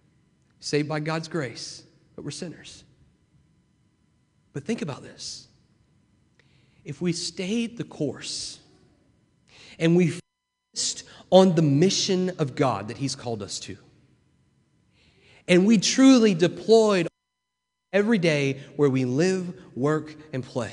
Saved 0.60 0.88
by 0.88 1.00
God's 1.00 1.28
grace, 1.28 1.82
but 2.14 2.24
we're 2.24 2.30
sinners. 2.30 2.82
But 4.52 4.64
think 4.64 4.80
about 4.80 5.02
this. 5.02 5.48
If 6.84 7.02
we 7.02 7.12
stayed 7.12 7.76
the 7.76 7.84
course 7.84 8.58
and 9.78 9.94
we 9.94 10.18
focused 10.74 11.04
on 11.30 11.54
the 11.54 11.62
mission 11.62 12.30
of 12.38 12.54
God 12.54 12.88
that 12.88 12.96
He's 12.96 13.14
called 13.14 13.42
us 13.42 13.60
to, 13.60 13.76
and 15.46 15.66
we 15.66 15.78
truly 15.78 16.32
deployed 16.34 17.06
every 17.96 18.18
day 18.18 18.60
where 18.76 18.90
we 18.90 19.06
live, 19.06 19.54
work, 19.74 20.14
and 20.34 20.44
play. 20.44 20.72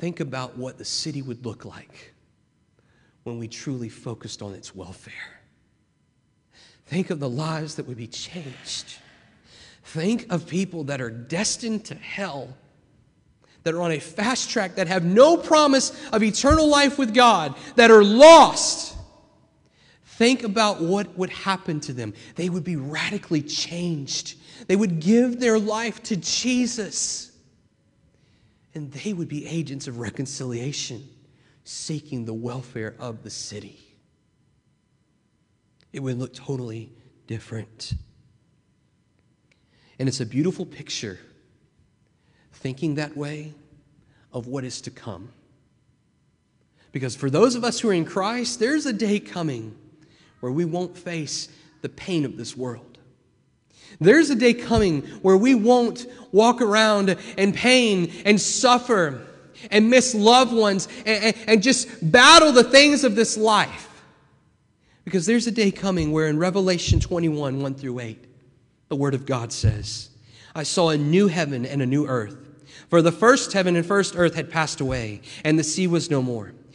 Think 0.00 0.18
about 0.18 0.58
what 0.58 0.78
the 0.78 0.84
city 0.84 1.22
would 1.22 1.46
look 1.46 1.64
like 1.64 2.12
when 3.22 3.38
we 3.38 3.46
truly 3.46 3.88
focused 3.88 4.42
on 4.42 4.52
its 4.52 4.74
welfare. 4.74 5.40
Think 6.86 7.10
of 7.10 7.20
the 7.20 7.28
lives 7.28 7.76
that 7.76 7.86
would 7.86 7.96
be 7.96 8.08
changed. 8.08 8.96
Think 9.84 10.26
of 10.28 10.48
people 10.48 10.82
that 10.84 11.00
are 11.00 11.10
destined 11.10 11.84
to 11.84 11.94
hell, 11.94 12.56
that 13.62 13.74
are 13.74 13.80
on 13.80 13.92
a 13.92 14.00
fast 14.00 14.50
track, 14.50 14.74
that 14.74 14.88
have 14.88 15.04
no 15.04 15.36
promise 15.36 15.92
of 16.12 16.24
eternal 16.24 16.66
life 16.66 16.98
with 16.98 17.14
God, 17.14 17.54
that 17.76 17.92
are 17.92 18.02
lost. 18.02 18.96
Think 20.04 20.42
about 20.42 20.80
what 20.80 21.16
would 21.16 21.30
happen 21.30 21.78
to 21.80 21.92
them. 21.92 22.12
They 22.34 22.48
would 22.48 22.64
be 22.64 22.74
radically 22.74 23.42
changed 23.42 24.34
they 24.66 24.76
would 24.76 25.00
give 25.00 25.40
their 25.40 25.58
life 25.58 26.02
to 26.04 26.16
Jesus. 26.16 27.32
And 28.74 28.90
they 28.92 29.12
would 29.12 29.28
be 29.28 29.46
agents 29.46 29.86
of 29.86 29.98
reconciliation, 29.98 31.08
seeking 31.64 32.24
the 32.24 32.34
welfare 32.34 32.94
of 32.98 33.22
the 33.22 33.30
city. 33.30 33.78
It 35.92 36.00
would 36.00 36.18
look 36.18 36.32
totally 36.32 36.90
different. 37.26 37.92
And 39.98 40.08
it's 40.08 40.20
a 40.20 40.26
beautiful 40.26 40.64
picture, 40.64 41.18
thinking 42.52 42.94
that 42.94 43.16
way, 43.16 43.52
of 44.32 44.46
what 44.46 44.64
is 44.64 44.80
to 44.82 44.90
come. 44.90 45.28
Because 46.92 47.14
for 47.14 47.30
those 47.30 47.54
of 47.54 47.64
us 47.64 47.80
who 47.80 47.90
are 47.90 47.94
in 47.94 48.04
Christ, 48.04 48.58
there's 48.58 48.86
a 48.86 48.92
day 48.92 49.20
coming 49.20 49.76
where 50.40 50.52
we 50.52 50.64
won't 50.64 50.96
face 50.96 51.48
the 51.82 51.88
pain 51.88 52.24
of 52.24 52.36
this 52.36 52.56
world. 52.56 52.91
There's 54.00 54.30
a 54.30 54.34
day 54.34 54.54
coming 54.54 55.02
where 55.22 55.36
we 55.36 55.54
won't 55.54 56.06
walk 56.32 56.60
around 56.60 57.16
in 57.36 57.52
pain 57.52 58.12
and 58.24 58.40
suffer 58.40 59.26
and 59.70 59.90
miss 59.90 60.14
loved 60.14 60.52
ones 60.52 60.88
and, 61.06 61.24
and, 61.24 61.36
and, 61.46 61.62
just 61.62 62.10
battle 62.10 62.52
the 62.52 62.64
things 62.64 63.04
of 63.04 63.14
this 63.14 63.36
life. 63.36 64.02
Because 65.04 65.26
there's 65.26 65.46
a 65.46 65.52
day 65.52 65.70
coming 65.70 66.12
where 66.12 66.26
in 66.26 66.38
Revelation 66.38 67.00
21 67.00 67.60
1 67.60 67.74
through 67.74 68.00
8, 68.00 68.24
the 68.88 68.96
Word 68.96 69.14
of 69.14 69.26
God 69.26 69.52
says, 69.52 70.10
I 70.54 70.64
saw 70.64 70.90
a 70.90 70.98
new 70.98 71.28
heaven 71.28 71.64
and 71.64 71.80
a 71.80 71.86
new 71.86 72.06
earth. 72.06 72.36
For 72.90 73.02
the 73.02 73.12
first 73.12 73.52
heaven 73.52 73.76
and 73.76 73.86
first 73.86 74.14
earth 74.16 74.34
had 74.34 74.50
passed 74.50 74.80
away, 74.80 75.22
and 75.44 75.58
the 75.58 75.64
sea 75.64 75.86
was 75.86 76.10
no 76.10 76.22
more. 76.22 76.52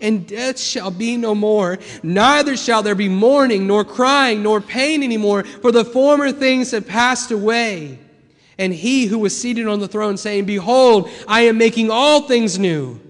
and 0.00 0.26
death 0.26 0.58
shall 0.58 0.90
be 0.90 1.16
no 1.16 1.34
more. 1.34 1.78
Neither 2.02 2.56
shall 2.56 2.82
there 2.82 2.94
be 2.94 3.08
mourning, 3.08 3.66
nor 3.66 3.84
crying, 3.84 4.42
nor 4.42 4.60
pain 4.60 5.02
anymore, 5.02 5.44
for 5.44 5.72
the 5.72 5.84
former 5.84 6.32
things 6.32 6.70
have 6.70 6.86
passed 6.86 7.30
away. 7.30 7.98
And 8.58 8.74
he 8.74 9.06
who 9.06 9.18
was 9.18 9.38
seated 9.38 9.66
on 9.66 9.80
the 9.80 9.88
throne 9.88 10.16
saying, 10.16 10.44
Behold, 10.44 11.08
I 11.26 11.42
am 11.42 11.58
making 11.58 11.90
all 11.90 12.22
things 12.22 12.58
new. 12.58 13.00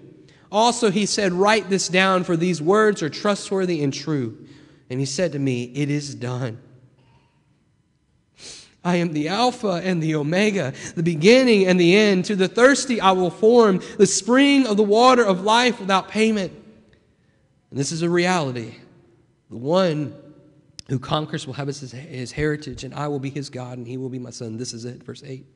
Also 0.52 0.90
he 0.90 1.06
said, 1.06 1.32
Write 1.32 1.68
this 1.68 1.88
down, 1.88 2.24
for 2.24 2.36
these 2.36 2.62
words 2.62 3.02
are 3.02 3.10
trustworthy 3.10 3.82
and 3.82 3.92
true. 3.92 4.46
And 4.88 5.00
he 5.00 5.06
said 5.06 5.32
to 5.32 5.38
me, 5.38 5.64
It 5.64 5.90
is 5.90 6.14
done. 6.14 6.60
I 8.82 8.96
am 8.96 9.12
the 9.12 9.28
Alpha 9.28 9.82
and 9.84 10.02
the 10.02 10.14
Omega, 10.14 10.72
the 10.94 11.02
beginning 11.02 11.66
and 11.66 11.78
the 11.78 11.94
end. 11.94 12.24
To 12.26 12.36
the 12.36 12.48
thirsty 12.48 13.00
I 13.00 13.12
will 13.12 13.30
form 13.30 13.82
the 13.98 14.06
spring 14.06 14.66
of 14.66 14.76
the 14.76 14.82
water 14.82 15.22
of 15.22 15.42
life 15.42 15.80
without 15.80 16.08
payment. 16.08 16.52
And 17.70 17.78
this 17.78 17.92
is 17.92 18.02
a 18.02 18.10
reality. 18.10 18.74
The 19.48 19.56
one 19.56 20.14
who 20.88 20.98
conquers 20.98 21.46
will 21.46 21.54
have 21.54 21.68
his, 21.68 21.92
his 21.92 22.32
heritage, 22.32 22.84
and 22.84 22.92
I 22.94 23.08
will 23.08 23.20
be 23.20 23.30
his 23.30 23.48
God, 23.48 23.78
and 23.78 23.86
he 23.86 23.96
will 23.96 24.08
be 24.08 24.18
my 24.18 24.30
son. 24.30 24.56
This 24.56 24.72
is 24.72 24.84
it, 24.84 25.02
verse 25.04 25.22
8. 25.24 25.46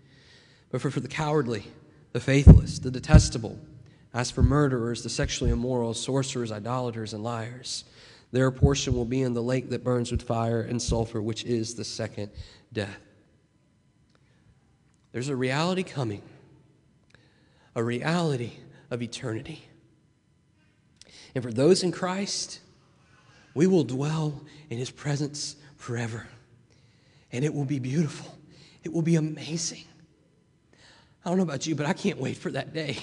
But 0.71 0.81
for, 0.81 0.91
for 0.91 1.01
the 1.01 1.09
cowardly, 1.09 1.65
the 2.13 2.21
faithless, 2.21 2.79
the 2.79 2.91
detestable, 2.91 3.59
As 4.13 4.31
for 4.31 4.45
murderers, 4.45 5.03
the 5.03 5.09
sexually 5.09 5.51
immoral, 5.51 5.93
sorcerers, 5.93 6.53
idolaters, 6.53 7.15
and 7.15 7.25
liars, 7.25 7.85
their 8.31 8.51
portion 8.53 8.95
will 8.95 9.05
be 9.05 9.23
in 9.23 9.35
the 9.35 9.43
lake 9.43 9.71
that 9.71 9.83
burns 9.83 10.13
with 10.13 10.23
fire 10.23 10.61
and 10.61 10.81
sulfur, 10.81 11.21
which 11.21 11.45
is 11.45 11.75
the 11.75 11.85
second 11.85 12.31
death. 12.73 13.01
There's 15.11 15.29
a 15.29 15.37
reality 15.37 15.83
coming, 15.83 16.23
a 17.75 17.83
reality 17.83 18.53
of 18.91 19.03
eternity. 19.03 19.69
And 21.35 21.43
for 21.43 21.53
those 21.53 21.83
in 21.83 21.93
Christ, 21.93 22.61
we 23.55 23.67
will 23.67 23.85
dwell 23.85 24.43
in 24.71 24.79
his 24.79 24.91
presence 24.91 25.57
forever. 25.77 26.27
And 27.33 27.45
it 27.45 27.53
will 27.53 27.65
be 27.65 27.79
beautiful, 27.79 28.37
it 28.83 28.93
will 28.93 29.03
be 29.03 29.17
amazing. 29.17 29.85
I 31.25 31.31
don't 31.31 31.39
know 31.39 31.45
about 31.45 31.67
you, 31.67 31.75
but 31.75 31.87
I 31.87 31.95
can't 31.95 32.19
wait 32.19 32.37
for 32.37 32.51
that 32.51 32.75
day. 32.75 32.99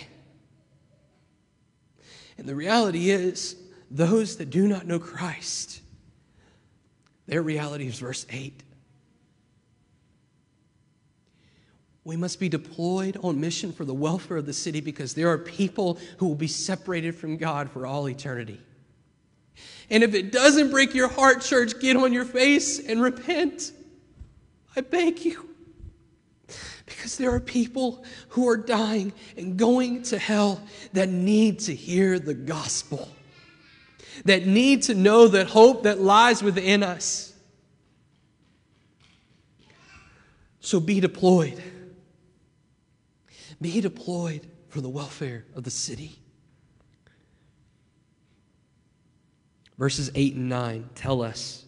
And 2.37 2.47
the 2.47 2.55
reality 2.55 3.09
is, 3.09 3.55
those 3.89 4.37
that 4.37 4.49
do 4.49 4.67
not 4.67 4.87
know 4.87 4.99
Christ, 4.99 5.81
their 7.27 7.41
reality 7.41 7.87
is 7.87 7.99
verse 7.99 8.25
8. 8.29 8.63
We 12.03 12.17
must 12.17 12.39
be 12.39 12.49
deployed 12.49 13.17
on 13.21 13.39
mission 13.39 13.71
for 13.71 13.85
the 13.85 13.93
welfare 13.93 14.37
of 14.37 14.45
the 14.45 14.53
city 14.53 14.81
because 14.81 15.13
there 15.13 15.29
are 15.29 15.37
people 15.37 15.99
who 16.17 16.27
will 16.27 16.35
be 16.35 16.47
separated 16.47 17.15
from 17.15 17.37
God 17.37 17.69
for 17.69 17.85
all 17.85 18.09
eternity. 18.09 18.59
And 19.89 20.03
if 20.03 20.15
it 20.15 20.31
doesn't 20.31 20.71
break 20.71 20.95
your 20.95 21.09
heart, 21.09 21.41
church, 21.41 21.79
get 21.79 21.95
on 21.97 22.11
your 22.13 22.25
face 22.25 22.79
and 22.79 23.01
repent. 23.01 23.71
I 24.75 24.81
beg 24.81 25.23
you. 25.23 25.49
Because 26.85 27.17
there 27.17 27.31
are 27.31 27.39
people 27.39 28.03
who 28.29 28.49
are 28.49 28.57
dying 28.57 29.13
and 29.37 29.57
going 29.57 30.03
to 30.03 30.17
hell 30.17 30.61
that 30.93 31.09
need 31.09 31.59
to 31.59 31.75
hear 31.75 32.19
the 32.19 32.33
gospel, 32.33 33.09
that 34.25 34.45
need 34.45 34.83
to 34.83 34.95
know 34.95 35.27
the 35.27 35.45
hope 35.45 35.83
that 35.83 35.99
lies 36.01 36.41
within 36.41 36.83
us. 36.83 37.33
So 40.61 40.79
be 40.79 40.99
deployed. 40.99 41.61
Be 43.61 43.79
deployed 43.79 44.47
for 44.69 44.81
the 44.81 44.89
welfare 44.89 45.45
of 45.55 45.63
the 45.63 45.71
city. 45.71 46.17
Verses 49.77 50.11
8 50.15 50.35
and 50.35 50.49
9 50.49 50.89
tell 50.95 51.21
us 51.21 51.65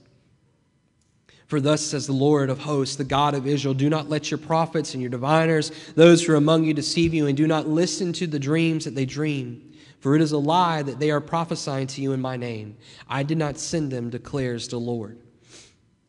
for 1.53 1.62
thus 1.62 1.82
says 1.82 2.08
the 2.08 2.13
Lord 2.13 2.49
of 2.49 2.58
hosts, 2.58 2.95
the 2.95 3.03
God 3.03 3.36
of 3.36 3.45
Israel 3.45 3.75
Do 3.75 3.88
not 3.88 4.10
let 4.10 4.32
your 4.32 4.39
prophets 4.39 4.95
and 4.95 5.03
your 5.03 5.12
diviners, 5.12 5.71
those 5.93 6.25
who 6.25 6.34
are 6.34 6.38
among 6.38 6.63
you, 6.63 6.73
deceive 6.73 7.13
you, 7.13 7.27
and 7.27 7.38
do 7.38 7.45
not 7.45 7.67
listen 7.67 8.12
to 8.13 8.25
the 8.25 8.39
dreams 8.39 8.86
that 8.86 8.95
they 8.95 9.06
dream. 9.06 9.71
For 9.99 10.15
it 10.15 10.21
is 10.23 10.32
a 10.32 10.38
lie 10.39 10.82
that 10.82 10.97
they 10.97 11.12
are 11.12 11.21
prophesying 11.21 11.86
to 11.86 12.01
you 12.01 12.12
in 12.12 12.19
my 12.21 12.38
name. 12.38 12.75
I 13.08 13.21
did 13.21 13.38
not 13.38 13.60
send 13.60 13.91
them, 13.91 14.10
declares 14.10 14.67
the 14.67 14.79
Lord. 14.79 15.19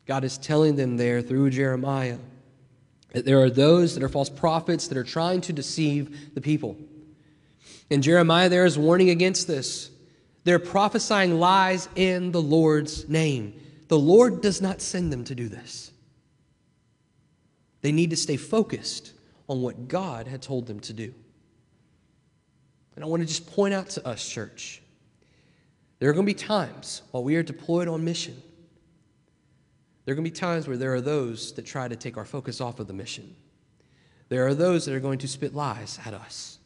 God 0.07 0.23
is 0.23 0.39
telling 0.39 0.77
them 0.77 0.97
there 0.97 1.21
through 1.21 1.51
Jeremiah 1.51 2.17
that 3.15 3.23
there 3.23 3.39
are 3.39 3.49
those 3.49 3.93
that 3.93 4.03
are 4.03 4.09
false 4.09 4.29
prophets 4.29 4.89
that 4.89 4.97
are 4.97 5.03
trying 5.03 5.39
to 5.39 5.53
deceive 5.53 6.35
the 6.35 6.41
people. 6.41 6.75
And 7.89 8.03
Jeremiah 8.03 8.49
there 8.49 8.65
is 8.65 8.77
warning 8.77 9.09
against 9.09 9.47
this. 9.47 9.89
They're 10.43 10.59
prophesying 10.59 11.39
lies 11.39 11.87
in 11.95 12.33
the 12.33 12.41
Lord's 12.41 13.07
name. 13.07 13.53
The 13.87 13.97
Lord 13.97 14.41
does 14.41 14.61
not 14.61 14.81
send 14.81 15.13
them 15.13 15.23
to 15.23 15.33
do 15.33 15.47
this. 15.47 15.93
They 17.79 17.93
need 17.93 18.09
to 18.09 18.17
stay 18.17 18.35
focused 18.35 19.13
on 19.47 19.61
what 19.61 19.87
God 19.87 20.27
had 20.27 20.41
told 20.41 20.67
them 20.67 20.81
to 20.81 20.91
do. 20.91 21.13
And 22.95 23.05
I 23.05 23.07
want 23.07 23.21
to 23.21 23.27
just 23.27 23.49
point 23.49 23.73
out 23.73 23.91
to 23.91 24.05
us, 24.05 24.27
church, 24.27 24.81
there 25.99 26.09
are 26.09 26.13
going 26.13 26.25
to 26.25 26.33
be 26.33 26.37
times 26.37 27.01
while 27.11 27.23
we 27.23 27.37
are 27.37 27.43
deployed 27.43 27.87
on 27.87 28.03
mission, 28.03 28.41
there 30.05 30.13
are 30.13 30.15
going 30.15 30.25
to 30.25 30.31
be 30.31 30.35
times 30.35 30.67
where 30.67 30.77
there 30.77 30.93
are 30.93 31.01
those 31.01 31.51
that 31.53 31.65
try 31.65 31.87
to 31.87 31.95
take 31.95 32.15
our 32.15 32.25
focus 32.25 32.61
off 32.61 32.79
of 32.79 32.87
the 32.87 32.93
mission. 32.93 33.35
There 34.29 34.45
are 34.45 34.53
those 34.53 34.85
that 34.85 34.93
are 34.93 34.99
going 34.99 35.17
to 35.19 35.27
spit 35.27 35.55
lies 35.55 35.99
at 36.05 36.13
us. 36.13 36.59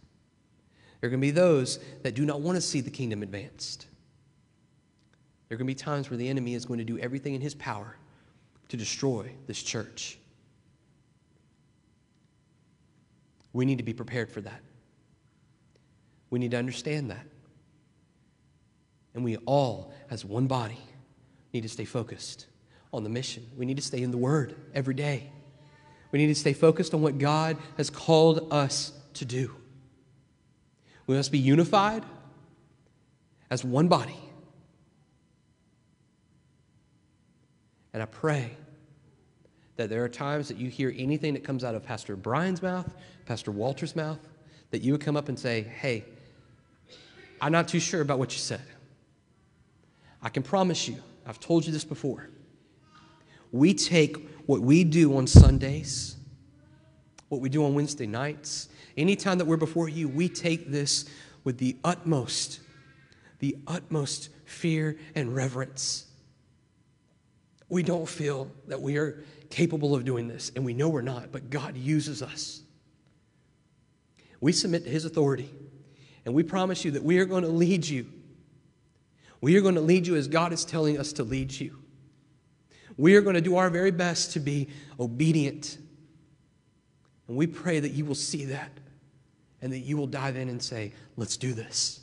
There 0.99 1.07
are 1.07 1.11
going 1.11 1.21
to 1.21 1.27
be 1.27 1.31
those 1.31 1.79
that 2.03 2.15
do 2.15 2.25
not 2.25 2.41
want 2.41 2.57
to 2.57 2.61
see 2.61 2.81
the 2.81 2.89
kingdom 2.89 3.23
advanced. 3.23 3.87
There 5.47 5.55
are 5.55 5.57
going 5.57 5.67
to 5.67 5.73
be 5.73 5.75
times 5.75 6.09
where 6.09 6.17
the 6.17 6.27
enemy 6.27 6.53
is 6.53 6.65
going 6.65 6.79
to 6.79 6.83
do 6.83 6.99
everything 6.99 7.33
in 7.33 7.39
his 7.39 7.55
power 7.55 7.95
to 8.67 8.77
destroy 8.77 9.31
this 9.47 9.63
church. 9.63 10.19
We 13.53 13.65
need 13.65 13.77
to 13.77 13.83
be 13.83 13.93
prepared 13.93 14.29
for 14.29 14.41
that. 14.41 14.61
We 16.29 16.39
need 16.39 16.51
to 16.51 16.57
understand 16.57 17.09
that. 17.09 17.25
And 19.15 19.23
we 19.23 19.37
all, 19.37 19.93
as 20.11 20.23
one 20.25 20.45
body, 20.45 20.77
need 21.53 21.61
to 21.61 21.69
stay 21.69 21.85
focused 21.85 22.47
on 22.93 23.03
the 23.03 23.09
mission. 23.09 23.45
We 23.57 23.65
need 23.65 23.77
to 23.77 23.83
stay 23.83 24.01
in 24.01 24.11
the 24.11 24.17
Word 24.17 24.55
every 24.73 24.93
day. 24.93 25.29
We 26.11 26.19
need 26.19 26.27
to 26.27 26.35
stay 26.35 26.53
focused 26.53 26.93
on 26.93 27.01
what 27.01 27.17
God 27.17 27.57
has 27.77 27.89
called 27.89 28.47
us 28.51 28.93
to 29.15 29.25
do. 29.25 29.55
We 31.05 31.15
must 31.15 31.31
be 31.31 31.39
unified 31.39 32.03
as 33.49 33.63
one 33.63 33.87
body 33.87 34.17
And 37.93 38.03
I 38.03 38.05
pray 38.05 38.51
that 39.77 39.89
there 39.89 40.03
are 40.03 40.09
times 40.09 40.47
that 40.49 40.57
you 40.57 40.69
hear 40.69 40.93
anything 40.97 41.33
that 41.33 41.43
comes 41.43 41.63
out 41.63 41.75
of 41.75 41.83
Pastor 41.83 42.15
Brian's 42.15 42.61
mouth, 42.61 42.93
Pastor 43.25 43.51
Walter's 43.51 43.95
mouth, 43.95 44.19
that 44.71 44.81
you 44.81 44.91
would 44.91 45.01
come 45.01 45.17
up 45.17 45.29
and 45.29 45.39
say, 45.39 45.63
Hey, 45.63 46.05
I'm 47.41 47.51
not 47.51 47.67
too 47.67 47.79
sure 47.79 48.01
about 48.01 48.19
what 48.19 48.33
you 48.33 48.39
said. 48.39 48.61
I 50.21 50.29
can 50.29 50.43
promise 50.43 50.87
you, 50.87 50.97
I've 51.25 51.39
told 51.39 51.65
you 51.65 51.71
this 51.71 51.85
before. 51.85 52.29
We 53.51 53.73
take 53.73 54.17
what 54.45 54.61
we 54.61 54.83
do 54.83 55.17
on 55.17 55.27
Sundays, 55.27 56.15
what 57.29 57.41
we 57.41 57.49
do 57.49 57.65
on 57.65 57.75
Wednesday 57.75 58.07
nights, 58.07 58.69
anytime 58.97 59.37
that 59.37 59.45
we're 59.45 59.57
before 59.57 59.89
you, 59.89 60.07
we 60.07 60.29
take 60.29 60.71
this 60.71 61.05
with 61.43 61.57
the 61.57 61.77
utmost, 61.83 62.59
the 63.39 63.57
utmost 63.67 64.29
fear 64.45 64.97
and 65.15 65.35
reverence 65.35 66.05
we 67.69 67.83
don't 67.83 68.09
feel 68.09 68.51
that 68.67 68.81
we 68.81 68.97
are 68.97 69.23
capable 69.49 69.95
of 69.95 70.03
doing 70.03 70.27
this, 70.27 70.51
and 70.55 70.65
we 70.65 70.73
know 70.73 70.89
we're 70.89 71.01
not, 71.01 71.31
but 71.31 71.49
God 71.49 71.77
uses 71.77 72.21
us. 72.21 72.61
We 74.41 74.51
submit 74.51 74.83
to 74.85 74.89
His 74.89 75.05
authority, 75.05 75.49
and 76.25 76.33
we 76.33 76.43
promise 76.43 76.83
you 76.83 76.91
that 76.91 77.03
we 77.03 77.19
are 77.19 77.25
going 77.25 77.43
to 77.43 77.49
lead 77.49 77.87
you. 77.87 78.07
We 79.41 79.55
are 79.55 79.61
going 79.61 79.75
to 79.75 79.81
lead 79.81 80.07
you 80.07 80.15
as 80.15 80.27
God 80.27 80.51
is 80.51 80.65
telling 80.65 80.99
us 80.99 81.13
to 81.13 81.23
lead 81.23 81.51
you. 81.51 81.77
We 82.99 83.15
are 83.15 83.21
going 83.21 83.35
to 83.35 83.41
do 83.41 83.55
our 83.55 83.69
very 83.69 83.91
best 83.91 84.33
to 84.33 84.41
be 84.41 84.67
obedient. 84.99 85.77
And 87.29 87.37
we 87.37 87.47
pray 87.47 87.79
that 87.79 87.91
you 87.91 88.03
will 88.03 88.13
see 88.13 88.43
that 88.45 88.71
and 89.61 89.71
that 89.71 89.79
you 89.79 89.95
will 89.95 90.05
dive 90.05 90.35
in 90.35 90.49
and 90.49 90.61
say, 90.61 90.91
let's 91.15 91.37
do 91.37 91.53
this. 91.53 92.01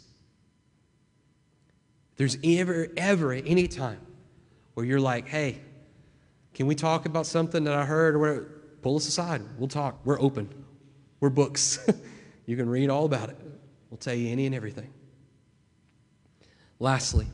If 2.12 2.16
there's 2.16 2.38
ever, 2.42 2.88
ever, 2.96 3.34
any 3.34 3.68
time 3.68 4.00
where 4.72 4.86
you're 4.86 4.98
like, 4.98 5.28
hey, 5.28 5.60
can 6.54 6.66
we 6.66 6.74
talk 6.74 7.04
about 7.04 7.26
something 7.26 7.64
that 7.64 7.74
I 7.74 7.84
heard? 7.84 8.16
Or 8.16 8.48
pull 8.80 8.96
us 8.96 9.06
aside. 9.06 9.42
We'll 9.58 9.68
talk. 9.68 10.00
We're 10.06 10.18
open. 10.18 10.48
We're 11.20 11.28
books. 11.28 11.78
you 12.46 12.56
can 12.56 12.70
read 12.70 12.88
all 12.88 13.04
about 13.04 13.28
it. 13.28 13.36
We'll 13.90 13.98
tell 13.98 14.14
you 14.14 14.30
any 14.30 14.46
and 14.46 14.54
everything. 14.54 14.90
Lastly, 16.78 17.26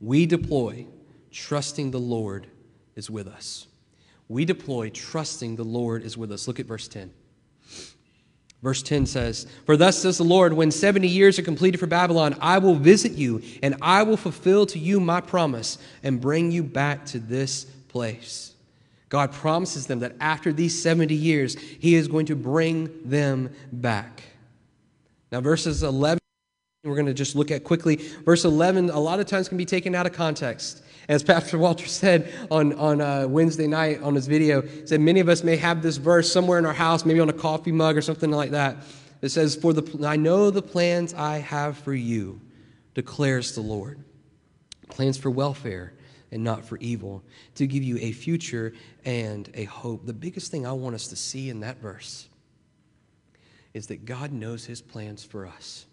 we 0.00 0.24
deploy 0.24 0.86
trusting 1.30 1.90
the 1.90 2.00
Lord 2.00 2.46
is 2.96 3.10
with 3.10 3.26
us. 3.26 3.66
We 4.28 4.44
deploy 4.44 4.90
trusting 4.90 5.56
the 5.56 5.64
Lord 5.64 6.02
is 6.02 6.16
with 6.16 6.30
us. 6.32 6.46
Look 6.46 6.60
at 6.60 6.66
verse 6.66 6.88
10. 6.88 7.10
Verse 8.62 8.82
10 8.82 9.06
says, 9.06 9.46
For 9.66 9.76
thus 9.76 9.98
says 9.98 10.18
the 10.18 10.24
Lord, 10.24 10.52
when 10.52 10.70
70 10.70 11.06
years 11.06 11.38
are 11.38 11.42
completed 11.42 11.78
for 11.78 11.86
Babylon, 11.86 12.36
I 12.40 12.58
will 12.58 12.74
visit 12.74 13.12
you, 13.12 13.40
and 13.62 13.76
I 13.80 14.02
will 14.02 14.16
fulfill 14.16 14.66
to 14.66 14.78
you 14.78 14.98
my 14.98 15.20
promise, 15.20 15.78
and 16.02 16.20
bring 16.20 16.50
you 16.50 16.64
back 16.64 17.06
to 17.06 17.20
this 17.20 17.64
place. 17.64 18.54
God 19.08 19.32
promises 19.32 19.86
them 19.86 20.00
that 20.00 20.16
after 20.20 20.52
these 20.52 20.80
70 20.82 21.14
years, 21.14 21.54
He 21.54 21.94
is 21.94 22.08
going 22.08 22.26
to 22.26 22.36
bring 22.36 22.90
them 23.08 23.50
back. 23.72 24.22
Now, 25.30 25.40
verses 25.40 25.82
11, 25.82 26.18
we're 26.84 26.94
going 26.94 27.06
to 27.06 27.14
just 27.14 27.36
look 27.36 27.50
at 27.50 27.64
quickly. 27.64 27.96
Verse 27.96 28.44
11, 28.44 28.90
a 28.90 28.98
lot 28.98 29.20
of 29.20 29.26
times 29.26 29.48
can 29.48 29.58
be 29.58 29.64
taken 29.64 29.94
out 29.94 30.06
of 30.06 30.12
context. 30.12 30.82
As 31.08 31.22
Pastor 31.22 31.56
Walter 31.56 31.86
said 31.86 32.32
on, 32.50 32.74
on 32.74 33.00
uh, 33.00 33.26
Wednesday 33.26 33.66
night 33.66 34.02
on 34.02 34.14
his 34.14 34.26
video, 34.26 34.60
he 34.60 34.86
said, 34.86 35.00
Many 35.00 35.20
of 35.20 35.28
us 35.28 35.42
may 35.42 35.56
have 35.56 35.82
this 35.82 35.96
verse 35.96 36.30
somewhere 36.30 36.58
in 36.58 36.66
our 36.66 36.74
house, 36.74 37.06
maybe 37.06 37.20
on 37.20 37.30
a 37.30 37.34
coffee 37.34 37.72
mug 37.72 37.96
or 37.96 38.02
something 38.02 38.30
like 38.30 38.50
that. 38.50 38.76
It 39.22 39.30
says, 39.30 39.56
For 39.56 39.72
the, 39.72 40.06
I 40.06 40.16
know 40.16 40.50
the 40.50 40.62
plans 40.62 41.14
I 41.14 41.38
have 41.38 41.78
for 41.78 41.94
you, 41.94 42.40
declares 42.94 43.54
the 43.54 43.62
Lord. 43.62 44.04
Plans 44.88 45.16
for 45.16 45.30
welfare 45.30 45.94
and 46.30 46.44
not 46.44 46.62
for 46.62 46.76
evil, 46.78 47.22
to 47.54 47.66
give 47.66 47.82
you 47.82 47.96
a 47.98 48.12
future 48.12 48.74
and 49.06 49.50
a 49.54 49.64
hope. 49.64 50.04
The 50.04 50.12
biggest 50.12 50.50
thing 50.50 50.66
I 50.66 50.72
want 50.72 50.94
us 50.94 51.08
to 51.08 51.16
see 51.16 51.48
in 51.48 51.60
that 51.60 51.78
verse 51.78 52.28
is 53.72 53.86
that 53.86 54.04
God 54.04 54.30
knows 54.30 54.66
his 54.66 54.82
plans 54.82 55.24
for 55.24 55.46
us. 55.46 55.86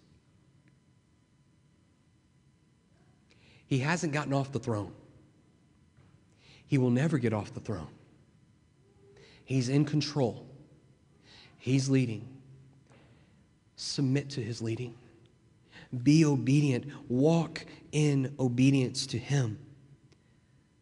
He 3.66 3.80
hasn't 3.80 4.12
gotten 4.12 4.34
off 4.34 4.52
the 4.52 4.60
throne. 4.60 4.92
He 6.76 6.78
will 6.78 6.90
never 6.90 7.18
get 7.18 7.32
off 7.32 7.54
the 7.54 7.62
throne. 7.62 7.88
He's 9.46 9.70
in 9.70 9.86
control. 9.86 10.46
He's 11.58 11.88
leading. 11.88 12.28
Submit 13.78 14.30
to 14.32 14.42
his 14.42 14.62
leading. 14.62 14.94
Be 16.04 16.26
obedient. 16.26 16.88
Walk 17.08 17.66
in 17.94 18.36
obedience 18.42 19.08
to 19.08 19.18
him. 19.18 19.58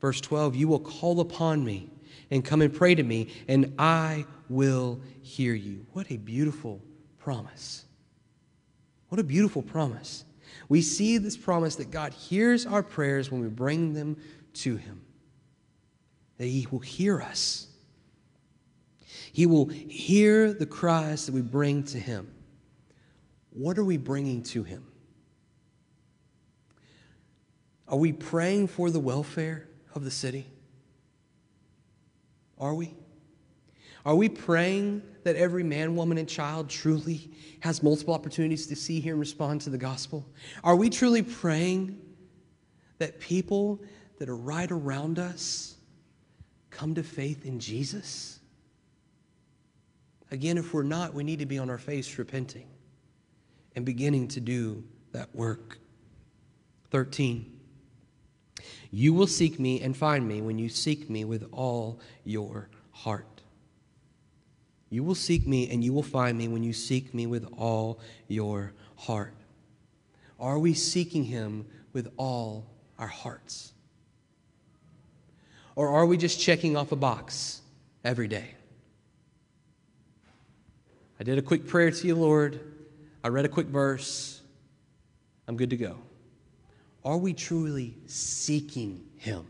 Verse 0.01 0.19
12 0.19 0.55
You 0.55 0.67
will 0.67 0.79
call 0.79 1.19
upon 1.19 1.63
me 1.63 1.91
and 2.31 2.43
come 2.43 2.63
and 2.63 2.73
pray 2.73 2.95
to 2.95 3.03
me, 3.03 3.31
and 3.47 3.75
I 3.77 4.25
will 4.49 4.99
hear 5.21 5.53
you. 5.53 5.85
What 5.93 6.09
a 6.09 6.17
beautiful 6.17 6.81
promise. 7.19 7.85
What 9.09 9.19
a 9.19 9.23
beautiful 9.23 9.61
promise. 9.61 10.25
We 10.69 10.81
see 10.81 11.19
this 11.19 11.37
promise 11.37 11.75
that 11.75 11.91
God 11.91 12.13
hears 12.13 12.65
our 12.65 12.81
prayers 12.81 13.29
when 13.29 13.41
we 13.41 13.47
bring 13.47 13.93
them 13.93 14.17
to 14.53 14.75
him, 14.75 15.02
that 16.43 16.49
he 16.49 16.67
will 16.69 16.79
hear 16.79 17.21
us. 17.21 17.67
He 19.31 19.45
will 19.45 19.67
hear 19.67 20.51
the 20.51 20.65
cries 20.65 21.25
that 21.25 21.31
we 21.31 21.39
bring 21.39 21.83
to 21.85 21.97
him. 21.97 22.33
What 23.51 23.77
are 23.77 23.83
we 23.85 23.95
bringing 23.95 24.43
to 24.43 24.63
him? 24.63 24.85
Are 27.87 27.97
we 27.97 28.11
praying 28.11 28.67
for 28.67 28.91
the 28.91 28.99
welfare 28.99 29.69
of 29.95 30.03
the 30.03 30.11
city? 30.11 30.45
Are 32.59 32.75
we? 32.75 32.93
Are 34.05 34.15
we 34.15 34.27
praying 34.27 35.01
that 35.23 35.37
every 35.37 35.63
man, 35.63 35.95
woman, 35.95 36.17
and 36.17 36.27
child 36.27 36.69
truly 36.69 37.31
has 37.61 37.81
multiple 37.81 38.13
opportunities 38.13 38.67
to 38.67 38.75
see, 38.75 38.99
hear, 38.99 39.13
and 39.13 39.19
respond 39.21 39.61
to 39.61 39.69
the 39.69 39.77
gospel? 39.77 40.25
Are 40.61 40.75
we 40.75 40.89
truly 40.89 41.21
praying 41.21 42.01
that 42.97 43.21
people 43.21 43.81
that 44.19 44.27
are 44.27 44.35
right 44.35 44.69
around 44.69 45.19
us 45.19 45.72
come 46.73 46.95
to 46.95 47.03
faith 47.03 47.45
in 47.45 47.59
Jesus? 47.59 48.39
Again, 50.31 50.57
if 50.57 50.73
we're 50.73 50.83
not, 50.83 51.13
we 51.13 51.23
need 51.23 51.39
to 51.39 51.45
be 51.45 51.59
on 51.59 51.69
our 51.69 51.77
face 51.77 52.17
repenting 52.17 52.67
and 53.75 53.85
beginning 53.85 54.27
to 54.29 54.39
do 54.39 54.83
that 55.11 55.33
work. 55.35 55.77
13. 56.91 57.59
You 58.91 59.13
will 59.13 59.27
seek 59.27 59.59
me 59.59 59.81
and 59.81 59.95
find 59.95 60.27
me 60.27 60.41
when 60.41 60.59
you 60.59 60.69
seek 60.69 61.09
me 61.09 61.25
with 61.25 61.47
all 61.51 61.99
your 62.23 62.69
heart. 62.91 63.41
You 64.89 65.03
will 65.03 65.15
seek 65.15 65.47
me 65.47 65.71
and 65.71 65.83
you 65.83 65.91
will 65.93 66.03
find 66.03 66.37
me 66.37 66.47
when 66.47 66.61
you 66.61 66.73
seek 66.73 67.13
me 67.13 67.25
with 67.25 67.47
all 67.57 67.99
your 68.27 68.73
heart. 68.95 69.33
Are 70.39 70.59
we 70.59 70.75
seeking 70.75 71.23
him 71.23 71.65
with 71.93 72.11
all 72.17 72.67
our 72.99 73.07
hearts? 73.07 73.73
Or 75.75 75.89
are 75.89 76.05
we 76.05 76.17
just 76.17 76.39
checking 76.39 76.77
off 76.77 76.91
a 76.91 76.95
box 76.95 77.61
every 78.03 78.27
day? 78.27 78.55
I 81.19 81.23
did 81.23 81.37
a 81.37 81.41
quick 81.41 81.67
prayer 81.67 81.89
to 81.89 82.07
you, 82.07 82.15
Lord. 82.15 82.59
I 83.23 83.29
read 83.29 83.45
a 83.45 83.49
quick 83.49 83.67
verse. 83.67 84.41
I'm 85.47 85.57
good 85.57 85.69
to 85.71 85.77
go. 85.77 85.97
Are 87.05 87.17
we 87.17 87.33
truly 87.33 87.95
seeking 88.05 89.03
Him? 89.17 89.45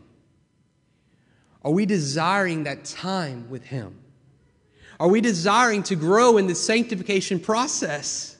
Are 1.62 1.72
we 1.72 1.86
desiring 1.86 2.64
that 2.64 2.84
time 2.84 3.48
with 3.50 3.64
Him? 3.64 3.98
Are 5.00 5.08
we 5.08 5.20
desiring 5.20 5.82
to 5.84 5.96
grow 5.96 6.36
in 6.36 6.46
the 6.46 6.54
sanctification 6.54 7.40
process? 7.40 8.36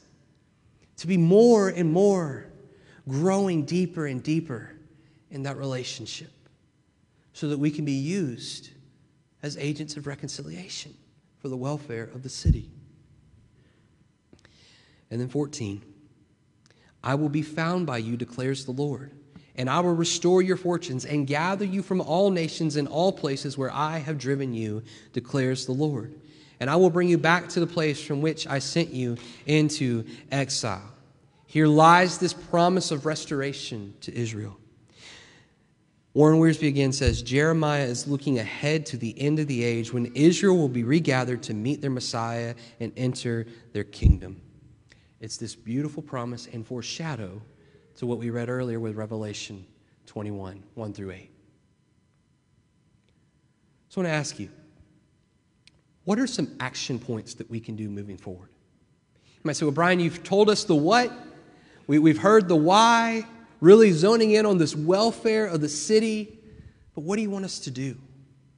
To 0.98 1.06
be 1.06 1.16
more 1.16 1.68
and 1.68 1.92
more 1.92 2.46
growing 3.08 3.64
deeper 3.64 4.06
and 4.06 4.22
deeper 4.22 4.70
in 5.30 5.42
that 5.42 5.56
relationship 5.56 6.30
so 7.34 7.48
that 7.48 7.58
we 7.58 7.70
can 7.70 7.84
be 7.84 7.92
used 7.92 8.70
as 9.42 9.58
agents 9.58 9.98
of 9.98 10.06
reconciliation 10.06 10.94
for 11.38 11.48
the 11.48 11.56
welfare 11.56 12.04
of 12.04 12.22
the 12.22 12.28
city. 12.30 12.70
And 15.10 15.20
then 15.20 15.28
14, 15.28 15.82
I 17.02 17.16
will 17.16 17.28
be 17.28 17.42
found 17.42 17.86
by 17.86 17.98
you, 17.98 18.16
declares 18.16 18.64
the 18.64 18.70
Lord, 18.70 19.12
and 19.56 19.68
I 19.68 19.80
will 19.80 19.94
restore 19.94 20.42
your 20.42 20.56
fortunes 20.56 21.04
and 21.04 21.26
gather 21.26 21.64
you 21.64 21.82
from 21.82 22.00
all 22.00 22.30
nations 22.30 22.76
and 22.76 22.88
all 22.88 23.12
places 23.12 23.58
where 23.58 23.70
I 23.70 23.98
have 23.98 24.16
driven 24.16 24.54
you, 24.54 24.82
declares 25.12 25.66
the 25.66 25.72
Lord. 25.72 26.14
And 26.60 26.70
I 26.70 26.76
will 26.76 26.88
bring 26.88 27.08
you 27.08 27.18
back 27.18 27.48
to 27.50 27.60
the 27.60 27.66
place 27.66 28.02
from 28.02 28.22
which 28.22 28.46
I 28.46 28.60
sent 28.60 28.90
you 28.90 29.16
into 29.44 30.04
exile. 30.30 30.92
Here 31.46 31.66
lies 31.66 32.18
this 32.18 32.32
promise 32.32 32.90
of 32.90 33.06
restoration 33.06 33.94
to 34.00 34.16
Israel. 34.16 34.58
Warren 36.14 36.38
Wiersbe 36.38 36.68
again 36.68 36.92
says 36.92 37.22
Jeremiah 37.22 37.84
is 37.84 38.06
looking 38.06 38.38
ahead 38.38 38.86
to 38.86 38.96
the 38.96 39.20
end 39.20 39.40
of 39.40 39.48
the 39.48 39.64
age 39.64 39.92
when 39.92 40.06
Israel 40.14 40.56
will 40.56 40.68
be 40.68 40.84
regathered 40.84 41.42
to 41.44 41.54
meet 41.54 41.80
their 41.80 41.90
Messiah 41.90 42.54
and 42.78 42.92
enter 42.96 43.46
their 43.72 43.82
kingdom. 43.82 44.40
It's 45.20 45.36
this 45.36 45.56
beautiful 45.56 46.04
promise 46.04 46.46
and 46.52 46.64
foreshadow 46.64 47.42
to 47.96 48.06
what 48.06 48.18
we 48.18 48.30
read 48.30 48.48
earlier 48.48 48.78
with 48.78 48.94
Revelation 48.94 49.66
21 50.06 50.62
1 50.74 50.92
through 50.92 51.10
8. 51.10 51.30
So 53.88 54.00
I 54.00 54.04
want 54.04 54.12
to 54.12 54.16
ask 54.16 54.38
you 54.38 54.50
what 56.04 56.20
are 56.20 56.26
some 56.28 56.54
action 56.60 57.00
points 57.00 57.34
that 57.34 57.50
we 57.50 57.58
can 57.58 57.74
do 57.74 57.88
moving 57.88 58.18
forward? 58.18 58.50
You 59.24 59.40
might 59.42 59.56
say, 59.56 59.64
Well, 59.64 59.72
Brian, 59.72 59.98
you've 59.98 60.22
told 60.22 60.48
us 60.48 60.62
the 60.62 60.76
what, 60.76 61.10
we, 61.88 61.98
we've 61.98 62.18
heard 62.18 62.46
the 62.46 62.56
why, 62.56 63.26
really 63.64 63.92
zoning 63.92 64.32
in 64.32 64.44
on 64.44 64.58
this 64.58 64.76
welfare 64.76 65.46
of 65.46 65.62
the 65.62 65.68
city, 65.70 66.38
but 66.94 67.00
what 67.00 67.16
do 67.16 67.22
you 67.22 67.30
want 67.30 67.46
us 67.46 67.60
to 67.60 67.70
do? 67.70 67.96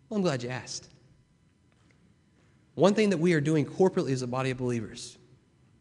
Well, 0.08 0.16
I'm 0.16 0.22
glad 0.22 0.42
you 0.42 0.48
asked. 0.48 0.88
One 2.74 2.92
thing 2.92 3.10
that 3.10 3.18
we 3.18 3.32
are 3.32 3.40
doing 3.40 3.64
corporately 3.64 4.10
as 4.10 4.22
a 4.22 4.26
body 4.26 4.50
of 4.50 4.58
believers 4.58 5.16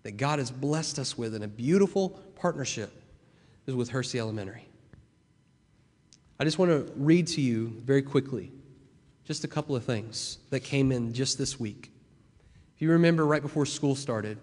that 0.03 0.17
God 0.17 0.37
has 0.37 0.51
blessed 0.51 0.99
us 0.99 1.17
with 1.17 1.33
in 1.33 1.41
a 1.41 1.47
beautiful 1.47 2.09
partnership 2.35 2.91
is 3.65 3.73
with 3.73 3.89
Hursey 3.89 4.19
Elementary. 4.19 4.67
I 6.39 6.43
just 6.43 6.59
want 6.59 6.69
to 6.69 6.93
read 6.95 7.25
to 7.27 7.41
you 7.41 7.81
very 7.83 8.03
quickly 8.03 8.51
just 9.25 9.43
a 9.43 9.47
couple 9.47 9.75
of 9.75 9.83
things 9.83 10.37
that 10.51 10.59
came 10.59 10.91
in 10.91 11.13
just 11.13 11.39
this 11.39 11.59
week. 11.59 11.91
If 12.75 12.81
you 12.83 12.91
remember, 12.91 13.25
right 13.25 13.41
before 13.41 13.65
school 13.65 13.95
started, 13.95 14.37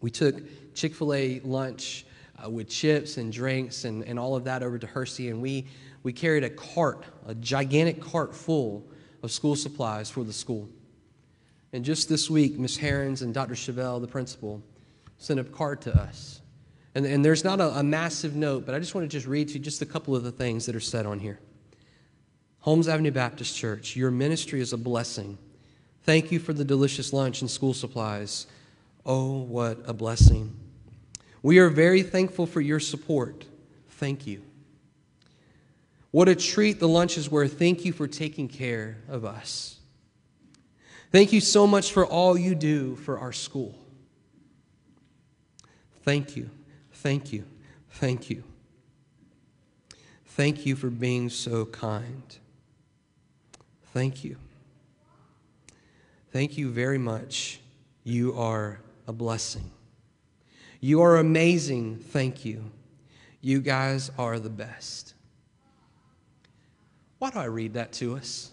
we 0.00 0.10
took 0.10 0.42
Chick 0.74 0.92
fil 0.92 1.14
A 1.14 1.40
lunch 1.44 2.04
uh, 2.44 2.50
with 2.50 2.68
chips 2.68 3.16
and 3.16 3.32
drinks 3.32 3.84
and, 3.84 4.04
and 4.04 4.18
all 4.18 4.36
of 4.36 4.44
that 4.44 4.62
over 4.62 4.78
to 4.78 4.86
Hursey, 4.86 5.30
and 5.30 5.40
we, 5.40 5.66
we 6.02 6.12
carried 6.12 6.44
a 6.44 6.50
cart, 6.50 7.04
a 7.26 7.34
gigantic 7.34 8.00
cart 8.00 8.34
full 8.34 8.86
of 9.22 9.30
school 9.30 9.56
supplies 9.56 10.10
for 10.10 10.24
the 10.24 10.32
school. 10.32 10.68
And 11.72 11.84
just 11.84 12.08
this 12.08 12.28
week, 12.28 12.58
Ms. 12.58 12.76
Herons 12.76 13.22
and 13.22 13.32
Dr. 13.32 13.54
Chevelle, 13.54 14.00
the 14.00 14.08
principal, 14.08 14.62
sent 15.18 15.38
a 15.38 15.44
card 15.44 15.80
to 15.82 15.94
us. 15.94 16.40
And, 16.94 17.06
and 17.06 17.24
there's 17.24 17.44
not 17.44 17.60
a, 17.60 17.78
a 17.78 17.82
massive 17.82 18.34
note, 18.34 18.66
but 18.66 18.74
I 18.74 18.80
just 18.80 18.94
want 18.94 19.08
to 19.08 19.16
just 19.16 19.26
read 19.26 19.48
to 19.48 19.54
you 19.54 19.60
just 19.60 19.80
a 19.82 19.86
couple 19.86 20.16
of 20.16 20.24
the 20.24 20.32
things 20.32 20.66
that 20.66 20.74
are 20.74 20.80
said 20.80 21.06
on 21.06 21.20
here. 21.20 21.38
Holmes 22.60 22.88
Avenue 22.88 23.12
Baptist 23.12 23.56
Church, 23.56 23.94
your 23.94 24.10
ministry 24.10 24.60
is 24.60 24.72
a 24.72 24.76
blessing. 24.76 25.38
Thank 26.02 26.32
you 26.32 26.38
for 26.38 26.52
the 26.52 26.64
delicious 26.64 27.12
lunch 27.12 27.40
and 27.40 27.50
school 27.50 27.72
supplies. 27.72 28.46
Oh, 29.06 29.42
what 29.42 29.78
a 29.86 29.94
blessing. 29.94 30.54
We 31.42 31.58
are 31.58 31.68
very 31.68 32.02
thankful 32.02 32.46
for 32.46 32.60
your 32.60 32.80
support. 32.80 33.46
Thank 33.88 34.26
you. 34.26 34.42
What 36.10 36.28
a 36.28 36.34
treat 36.34 36.80
the 36.80 36.88
lunches 36.88 37.30
were. 37.30 37.46
Thank 37.46 37.84
you 37.84 37.92
for 37.92 38.06
taking 38.08 38.48
care 38.48 38.98
of 39.08 39.24
us. 39.24 39.78
Thank 41.12 41.32
you 41.32 41.40
so 41.40 41.66
much 41.66 41.92
for 41.92 42.06
all 42.06 42.38
you 42.38 42.54
do 42.54 42.96
for 42.96 43.18
our 43.18 43.32
school. 43.32 43.76
Thank 46.02 46.36
you, 46.36 46.50
thank 46.92 47.32
you, 47.32 47.44
thank 47.90 48.30
you. 48.30 48.44
Thank 50.24 50.64
you 50.64 50.76
for 50.76 50.88
being 50.88 51.28
so 51.28 51.66
kind. 51.66 52.38
Thank 53.92 54.24
you. 54.24 54.36
Thank 56.32 56.56
you 56.56 56.70
very 56.70 56.98
much. 56.98 57.60
You 58.04 58.38
are 58.38 58.80
a 59.06 59.12
blessing. 59.12 59.70
You 60.80 61.02
are 61.02 61.18
amazing. 61.18 61.96
Thank 61.96 62.44
you. 62.44 62.70
You 63.42 63.60
guys 63.60 64.10
are 64.18 64.38
the 64.38 64.50
best. 64.50 65.14
Why 67.18 67.30
do 67.30 67.38
I 67.38 67.44
read 67.44 67.74
that 67.74 67.92
to 67.94 68.16
us? 68.16 68.50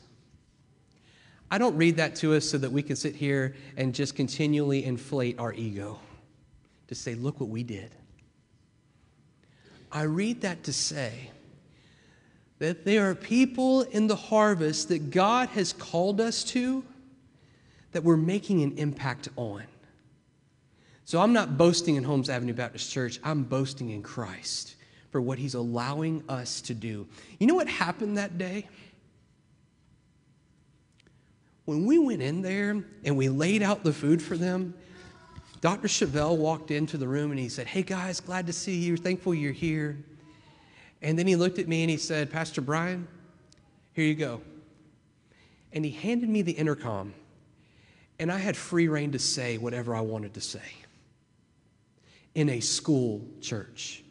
I 1.49 1.57
don't 1.57 1.77
read 1.77 1.95
that 1.97 2.15
to 2.17 2.35
us 2.35 2.49
so 2.49 2.57
that 2.57 2.71
we 2.71 2.83
can 2.83 2.97
sit 2.97 3.15
here 3.15 3.55
and 3.77 3.95
just 3.95 4.15
continually 4.15 4.83
inflate 4.83 5.39
our 5.39 5.53
ego 5.53 5.99
to 6.87 6.95
say, 6.95 7.15
look 7.15 7.39
what 7.39 7.49
we 7.49 7.63
did. 7.63 7.91
I 9.89 10.03
read 10.03 10.41
that 10.41 10.63
to 10.63 10.73
say 10.73 11.31
that 12.59 12.83
there 12.83 13.09
are 13.09 13.15
people 13.15 13.83
in 13.83 14.07
the 14.07 14.15
harvest 14.15 14.89
that 14.89 15.11
God 15.11 15.47
has 15.49 15.71
called 15.71 16.19
us 16.19 16.43
to 16.45 16.83
that 17.93 18.03
we're 18.03 18.17
making 18.17 18.63
an 18.63 18.77
impact 18.77 19.29
on. 19.37 19.63
So 21.07 21.21
I'm 21.21 21.31
not 21.31 21.57
boasting 21.57 21.95
in 21.95 22.03
Holmes 22.03 22.29
Avenue 22.29 22.51
Baptist 22.51 22.91
Church, 22.91 23.17
I'm 23.23 23.43
boasting 23.43 23.91
in 23.91 24.03
Christ 24.03 24.75
for 25.09 25.21
what 25.21 25.39
He's 25.39 25.53
allowing 25.53 26.21
us 26.27 26.59
to 26.63 26.73
do. 26.73 27.07
You 27.39 27.47
know 27.47 27.55
what 27.55 27.69
happened 27.69 28.17
that 28.17 28.37
day? 28.37 28.67
When 31.63 31.85
we 31.85 31.97
went 31.97 32.21
in 32.21 32.41
there 32.41 32.83
and 33.05 33.15
we 33.15 33.29
laid 33.29 33.63
out 33.63 33.85
the 33.85 33.93
food 33.93 34.21
for 34.21 34.35
them, 34.35 34.73
Dr. 35.61 35.87
Chevelle 35.87 36.35
walked 36.35 36.71
into 36.71 36.97
the 36.97 37.07
room 37.07 37.31
and 37.31 37.39
he 37.39 37.47
said, 37.47 37.67
Hey 37.67 37.83
guys, 37.83 38.19
glad 38.19 38.45
to 38.47 38.53
see 38.53 38.75
you. 38.75 38.97
Thankful 38.97 39.33
you're 39.33 39.53
here. 39.53 39.97
And 41.01 41.17
then 41.17 41.25
he 41.25 41.37
looked 41.37 41.57
at 41.57 41.69
me 41.69 41.83
and 41.83 41.89
he 41.89 41.95
said, 41.95 42.29
Pastor 42.29 42.59
Brian, 42.59 43.07
here 43.93 44.03
you 44.03 44.15
go. 44.15 44.41
And 45.71 45.85
he 45.85 45.91
handed 45.91 46.27
me 46.27 46.41
the 46.41 46.51
intercom. 46.51 47.13
And 48.19 48.29
I 48.29 48.39
had 48.39 48.57
free 48.57 48.89
reign 48.89 49.13
to 49.13 49.19
say 49.19 49.57
whatever 49.57 49.95
I 49.95 50.01
wanted 50.01 50.33
to 50.33 50.41
say 50.41 50.59
in 52.37 52.49
a 52.49 52.59
school 52.59 53.27
church. 53.41 54.03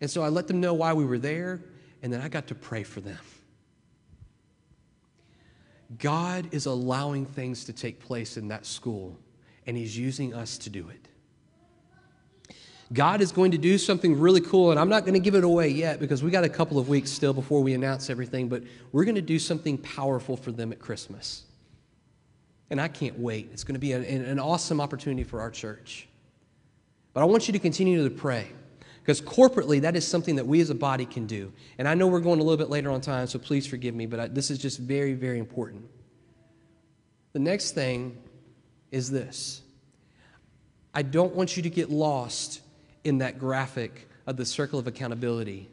And 0.00 0.10
so 0.10 0.22
I 0.22 0.28
let 0.28 0.48
them 0.48 0.60
know 0.60 0.74
why 0.74 0.92
we 0.92 1.04
were 1.04 1.18
there, 1.18 1.60
and 2.02 2.12
then 2.12 2.20
I 2.20 2.26
got 2.26 2.48
to 2.48 2.56
pray 2.56 2.82
for 2.82 3.00
them. 3.00 3.18
God 6.00 6.48
is 6.50 6.66
allowing 6.66 7.26
things 7.26 7.64
to 7.66 7.72
take 7.72 8.00
place 8.00 8.36
in 8.36 8.48
that 8.48 8.66
school, 8.66 9.16
and 9.68 9.76
He's 9.76 9.96
using 9.96 10.34
us 10.34 10.58
to 10.58 10.68
do 10.68 10.88
it. 10.88 11.08
God 12.92 13.20
is 13.20 13.30
going 13.30 13.52
to 13.52 13.58
do 13.58 13.78
something 13.78 14.18
really 14.18 14.40
cool, 14.40 14.72
and 14.72 14.80
I'm 14.80 14.88
not 14.88 15.02
going 15.02 15.14
to 15.14 15.20
give 15.20 15.36
it 15.36 15.44
away 15.44 15.68
yet 15.68 16.00
because 16.00 16.24
we 16.24 16.32
got 16.32 16.42
a 16.42 16.48
couple 16.48 16.80
of 16.80 16.88
weeks 16.88 17.08
still 17.08 17.32
before 17.32 17.62
we 17.62 17.72
announce 17.72 18.10
everything, 18.10 18.48
but 18.48 18.64
we're 18.90 19.04
going 19.04 19.14
to 19.14 19.22
do 19.22 19.38
something 19.38 19.78
powerful 19.78 20.36
for 20.36 20.50
them 20.50 20.72
at 20.72 20.80
Christmas. 20.80 21.44
And 22.68 22.80
I 22.80 22.88
can't 22.88 23.16
wait. 23.16 23.50
It's 23.52 23.62
going 23.62 23.76
to 23.76 23.80
be 23.80 23.92
an, 23.92 24.02
an 24.02 24.40
awesome 24.40 24.80
opportunity 24.80 25.22
for 25.22 25.40
our 25.40 25.52
church. 25.52 26.08
But 27.18 27.24
I 27.24 27.26
want 27.26 27.48
you 27.48 27.52
to 27.52 27.58
continue 27.58 28.08
to 28.08 28.14
pray 28.14 28.46
because 29.00 29.20
corporately, 29.20 29.80
that 29.80 29.96
is 29.96 30.06
something 30.06 30.36
that 30.36 30.46
we 30.46 30.60
as 30.60 30.70
a 30.70 30.74
body 30.76 31.04
can 31.04 31.26
do. 31.26 31.52
And 31.76 31.88
I 31.88 31.94
know 31.94 32.06
we're 32.06 32.20
going 32.20 32.38
a 32.38 32.44
little 32.44 32.56
bit 32.56 32.70
later 32.70 32.92
on 32.92 33.00
time, 33.00 33.26
so 33.26 33.40
please 33.40 33.66
forgive 33.66 33.92
me, 33.92 34.06
but 34.06 34.20
I, 34.20 34.28
this 34.28 34.52
is 34.52 34.58
just 34.60 34.78
very, 34.78 35.14
very 35.14 35.40
important. 35.40 35.84
The 37.32 37.40
next 37.40 37.72
thing 37.72 38.16
is 38.92 39.10
this 39.10 39.62
I 40.94 41.02
don't 41.02 41.34
want 41.34 41.56
you 41.56 41.64
to 41.64 41.70
get 41.70 41.90
lost 41.90 42.60
in 43.02 43.18
that 43.18 43.40
graphic 43.40 44.08
of 44.28 44.36
the 44.36 44.46
circle 44.46 44.78
of 44.78 44.86
accountability 44.86 45.68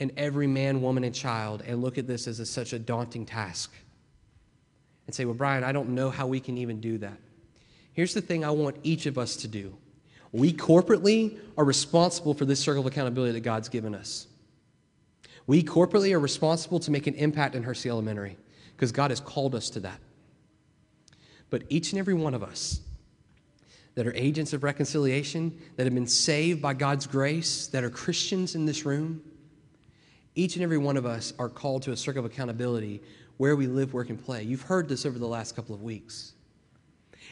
and 0.00 0.10
every 0.16 0.48
man, 0.48 0.82
woman, 0.82 1.04
and 1.04 1.14
child 1.14 1.62
and 1.64 1.82
look 1.82 1.98
at 1.98 2.08
this 2.08 2.26
as 2.26 2.40
a, 2.40 2.46
such 2.46 2.72
a 2.72 2.80
daunting 2.80 3.26
task 3.26 3.72
and 5.06 5.14
say, 5.14 5.24
Well, 5.24 5.34
Brian, 5.34 5.62
I 5.62 5.70
don't 5.70 5.90
know 5.90 6.10
how 6.10 6.26
we 6.26 6.40
can 6.40 6.58
even 6.58 6.80
do 6.80 6.98
that. 6.98 7.18
Here's 7.92 8.12
the 8.12 8.20
thing 8.20 8.44
I 8.44 8.50
want 8.50 8.74
each 8.82 9.06
of 9.06 9.18
us 9.18 9.36
to 9.36 9.46
do 9.46 9.76
we 10.34 10.52
corporately 10.52 11.38
are 11.56 11.64
responsible 11.64 12.34
for 12.34 12.44
this 12.44 12.58
circle 12.58 12.80
of 12.80 12.86
accountability 12.86 13.34
that 13.34 13.42
God's 13.42 13.68
given 13.68 13.94
us. 13.94 14.26
We 15.46 15.62
corporately 15.62 16.12
are 16.12 16.18
responsible 16.18 16.80
to 16.80 16.90
make 16.90 17.06
an 17.06 17.14
impact 17.14 17.54
in 17.54 17.62
Hursey 17.62 17.88
Elementary 17.88 18.36
because 18.74 18.90
God 18.90 19.12
has 19.12 19.20
called 19.20 19.54
us 19.54 19.70
to 19.70 19.80
that. 19.80 20.00
But 21.50 21.62
each 21.68 21.92
and 21.92 22.00
every 22.00 22.14
one 22.14 22.34
of 22.34 22.42
us, 22.42 22.80
that 23.94 24.08
are 24.08 24.14
agents 24.16 24.52
of 24.52 24.64
reconciliation, 24.64 25.56
that 25.76 25.84
have 25.84 25.94
been 25.94 26.04
saved 26.04 26.60
by 26.60 26.74
God's 26.74 27.06
grace, 27.06 27.68
that 27.68 27.84
are 27.84 27.90
Christians 27.90 28.56
in 28.56 28.66
this 28.66 28.84
room, 28.84 29.22
each 30.34 30.56
and 30.56 30.64
every 30.64 30.78
one 30.78 30.96
of 30.96 31.06
us 31.06 31.32
are 31.38 31.48
called 31.48 31.82
to 31.82 31.92
a 31.92 31.96
circle 31.96 32.24
of 32.24 32.32
accountability 32.32 33.00
where 33.36 33.54
we 33.54 33.68
live, 33.68 33.94
work, 33.94 34.10
and 34.10 34.20
play. 34.20 34.42
You've 34.42 34.62
heard 34.62 34.88
this 34.88 35.06
over 35.06 35.16
the 35.16 35.28
last 35.28 35.54
couple 35.54 35.76
of 35.76 35.82
weeks. 35.82 36.32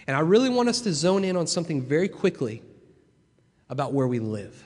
And 0.07 0.17
I 0.17 0.21
really 0.21 0.49
want 0.49 0.69
us 0.69 0.81
to 0.83 0.93
zone 0.93 1.25
in 1.25 1.37
on 1.37 1.49
something 1.49 1.83
very 1.83 2.07
quickly 2.07 2.63
about 3.69 3.93
where 3.93 4.07
we 4.07 4.19
live. 4.19 4.63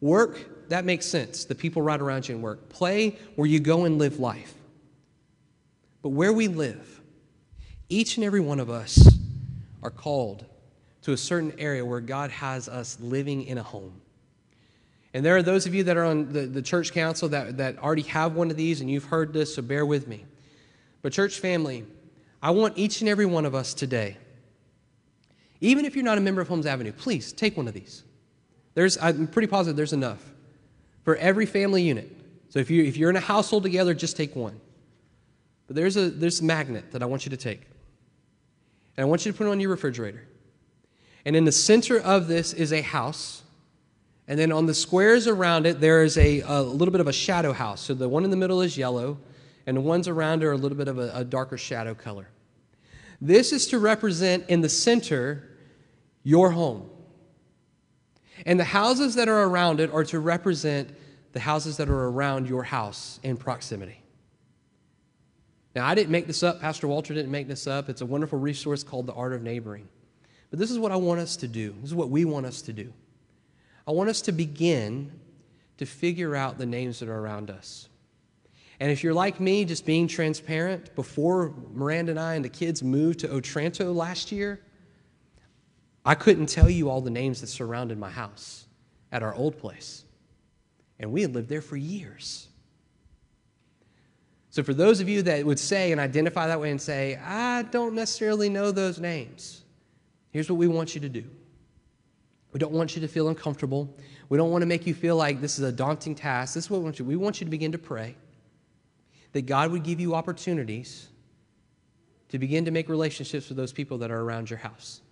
Work, 0.00 0.68
that 0.68 0.84
makes 0.84 1.06
sense. 1.06 1.44
The 1.44 1.54
people 1.54 1.82
right 1.82 2.00
around 2.00 2.28
you 2.28 2.36
in 2.36 2.42
work. 2.42 2.68
Play, 2.68 3.18
where 3.34 3.48
you 3.48 3.60
go 3.60 3.84
and 3.84 3.98
live 3.98 4.18
life. 4.18 4.54
But 6.02 6.10
where 6.10 6.32
we 6.32 6.48
live, 6.48 7.00
each 7.88 8.16
and 8.16 8.24
every 8.24 8.40
one 8.40 8.60
of 8.60 8.70
us 8.70 9.12
are 9.82 9.90
called 9.90 10.44
to 11.02 11.12
a 11.12 11.16
certain 11.16 11.52
area 11.58 11.84
where 11.84 12.00
God 12.00 12.30
has 12.30 12.68
us 12.68 12.98
living 13.00 13.44
in 13.44 13.58
a 13.58 13.62
home. 13.62 14.00
And 15.14 15.24
there 15.24 15.36
are 15.36 15.42
those 15.42 15.66
of 15.66 15.74
you 15.74 15.84
that 15.84 15.96
are 15.96 16.04
on 16.04 16.32
the, 16.32 16.42
the 16.42 16.62
church 16.62 16.92
council 16.92 17.28
that, 17.30 17.56
that 17.56 17.78
already 17.78 18.02
have 18.02 18.34
one 18.34 18.50
of 18.50 18.56
these, 18.56 18.80
and 18.80 18.90
you've 18.90 19.04
heard 19.04 19.32
this, 19.32 19.54
so 19.54 19.62
bear 19.62 19.86
with 19.86 20.06
me. 20.06 20.24
But, 21.00 21.12
church 21.12 21.38
family, 21.40 21.84
I 22.42 22.50
want 22.50 22.76
each 22.76 23.00
and 23.00 23.08
every 23.08 23.26
one 23.26 23.46
of 23.46 23.54
us 23.54 23.72
today, 23.72 24.16
even 25.60 25.84
if 25.84 25.94
you're 25.94 26.04
not 26.04 26.18
a 26.18 26.20
member 26.20 26.40
of 26.40 26.48
Holmes 26.48 26.66
Avenue, 26.66 26.92
please 26.92 27.32
take 27.32 27.56
one 27.56 27.66
of 27.68 27.74
these. 27.74 28.04
There's, 28.74 28.96
I'm 28.98 29.26
pretty 29.26 29.48
positive 29.48 29.76
there's 29.76 29.92
enough 29.92 30.22
for 31.02 31.16
every 31.16 31.46
family 31.46 31.82
unit. 31.82 32.14
So 32.48 32.58
if, 32.58 32.70
you, 32.70 32.84
if 32.84 32.96
you're 32.96 33.10
in 33.10 33.16
a 33.16 33.20
household 33.20 33.62
together, 33.62 33.94
just 33.94 34.16
take 34.16 34.36
one. 34.36 34.60
But 35.66 35.76
there's 35.76 35.96
a, 35.96 36.10
there's 36.10 36.40
magnet 36.40 36.92
that 36.92 37.02
I 37.02 37.06
want 37.06 37.26
you 37.26 37.30
to 37.30 37.36
take. 37.36 37.62
And 38.96 39.04
I 39.04 39.08
want 39.08 39.26
you 39.26 39.32
to 39.32 39.38
put 39.38 39.46
it 39.46 39.50
on 39.50 39.60
your 39.60 39.70
refrigerator. 39.70 40.26
And 41.24 41.36
in 41.36 41.44
the 41.44 41.52
center 41.52 41.98
of 41.98 42.28
this 42.28 42.52
is 42.52 42.72
a 42.72 42.80
house. 42.80 43.42
And 44.28 44.38
then 44.38 44.52
on 44.52 44.66
the 44.66 44.74
squares 44.74 45.26
around 45.26 45.66
it, 45.66 45.80
there 45.80 46.02
is 46.02 46.16
a, 46.16 46.40
a 46.40 46.62
little 46.62 46.92
bit 46.92 47.00
of 47.00 47.08
a 47.08 47.12
shadow 47.12 47.52
house. 47.52 47.80
So 47.80 47.94
the 47.94 48.08
one 48.08 48.24
in 48.24 48.30
the 48.30 48.36
middle 48.36 48.62
is 48.62 48.78
yellow, 48.78 49.18
and 49.66 49.76
the 49.76 49.80
ones 49.80 50.08
around 50.08 50.44
are 50.44 50.52
a 50.52 50.56
little 50.56 50.78
bit 50.78 50.88
of 50.88 50.98
a, 50.98 51.10
a 51.14 51.24
darker 51.24 51.58
shadow 51.58 51.94
color. 51.94 52.28
This 53.20 53.52
is 53.52 53.66
to 53.68 53.78
represent 53.78 54.44
in 54.48 54.60
the 54.60 54.68
center 54.68 55.47
your 56.22 56.50
home. 56.50 56.88
And 58.46 58.58
the 58.58 58.64
houses 58.64 59.16
that 59.16 59.28
are 59.28 59.44
around 59.44 59.80
it 59.80 59.92
are 59.92 60.04
to 60.04 60.18
represent 60.18 60.90
the 61.32 61.40
houses 61.40 61.76
that 61.78 61.88
are 61.88 62.08
around 62.08 62.48
your 62.48 62.62
house 62.62 63.20
in 63.22 63.36
proximity. 63.36 64.02
Now, 65.74 65.86
I 65.86 65.94
didn't 65.94 66.10
make 66.10 66.26
this 66.26 66.42
up. 66.42 66.60
Pastor 66.60 66.88
Walter 66.88 67.14
didn't 67.14 67.30
make 67.30 67.46
this 67.46 67.66
up. 67.66 67.88
It's 67.88 68.00
a 68.00 68.06
wonderful 68.06 68.38
resource 68.38 68.82
called 68.82 69.06
The 69.06 69.12
Art 69.12 69.32
of 69.32 69.42
Neighboring. 69.42 69.88
But 70.50 70.58
this 70.58 70.70
is 70.70 70.78
what 70.78 70.92
I 70.92 70.96
want 70.96 71.20
us 71.20 71.36
to 71.36 71.48
do. 71.48 71.74
This 71.80 71.90
is 71.90 71.94
what 71.94 72.10
we 72.10 72.24
want 72.24 72.46
us 72.46 72.62
to 72.62 72.72
do. 72.72 72.92
I 73.86 73.92
want 73.92 74.08
us 74.08 74.22
to 74.22 74.32
begin 74.32 75.12
to 75.76 75.86
figure 75.86 76.34
out 76.34 76.58
the 76.58 76.66
names 76.66 77.00
that 77.00 77.08
are 77.08 77.18
around 77.18 77.50
us. 77.50 77.88
And 78.80 78.90
if 78.90 79.02
you're 79.02 79.14
like 79.14 79.40
me, 79.40 79.64
just 79.64 79.84
being 79.84 80.08
transparent, 80.08 80.94
before 80.94 81.54
Miranda 81.72 82.12
and 82.12 82.20
I 82.20 82.34
and 82.34 82.44
the 82.44 82.48
kids 82.48 82.82
moved 82.82 83.20
to 83.20 83.32
Otranto 83.32 83.92
last 83.92 84.30
year, 84.30 84.60
I 86.08 86.14
couldn't 86.14 86.46
tell 86.46 86.70
you 86.70 86.88
all 86.88 87.02
the 87.02 87.10
names 87.10 87.42
that 87.42 87.48
surrounded 87.48 87.98
my 87.98 88.08
house 88.08 88.64
at 89.12 89.22
our 89.22 89.34
old 89.34 89.58
place. 89.58 90.06
And 90.98 91.12
we 91.12 91.20
had 91.20 91.34
lived 91.34 91.50
there 91.50 91.60
for 91.60 91.76
years. 91.76 92.48
So, 94.48 94.62
for 94.62 94.72
those 94.72 95.00
of 95.00 95.08
you 95.10 95.20
that 95.20 95.44
would 95.44 95.58
say 95.58 95.92
and 95.92 96.00
identify 96.00 96.46
that 96.46 96.58
way 96.58 96.70
and 96.70 96.80
say, 96.80 97.16
I 97.22 97.60
don't 97.64 97.94
necessarily 97.94 98.48
know 98.48 98.72
those 98.72 98.98
names, 98.98 99.64
here's 100.30 100.48
what 100.48 100.56
we 100.56 100.66
want 100.66 100.94
you 100.94 101.02
to 101.02 101.10
do. 101.10 101.24
We 102.54 102.58
don't 102.58 102.72
want 102.72 102.96
you 102.96 103.02
to 103.02 103.08
feel 103.08 103.28
uncomfortable. 103.28 103.94
We 104.30 104.38
don't 104.38 104.50
want 104.50 104.62
to 104.62 104.66
make 104.66 104.86
you 104.86 104.94
feel 104.94 105.16
like 105.16 105.42
this 105.42 105.58
is 105.58 105.64
a 105.66 105.72
daunting 105.72 106.14
task. 106.14 106.54
This 106.54 106.64
is 106.64 106.70
what 106.70 106.78
we 106.78 106.84
want 106.84 106.98
you. 106.98 107.04
We 107.04 107.16
want 107.16 107.38
you 107.42 107.44
to 107.44 107.50
begin 107.50 107.72
to 107.72 107.78
pray 107.78 108.16
that 109.32 109.42
God 109.42 109.70
would 109.72 109.82
give 109.82 110.00
you 110.00 110.14
opportunities 110.14 111.08
to 112.30 112.38
begin 112.38 112.64
to 112.64 112.70
make 112.70 112.88
relationships 112.88 113.50
with 113.50 113.58
those 113.58 113.74
people 113.74 113.98
that 113.98 114.10
are 114.10 114.20
around 114.22 114.48
your 114.48 114.58
house. 114.58 115.02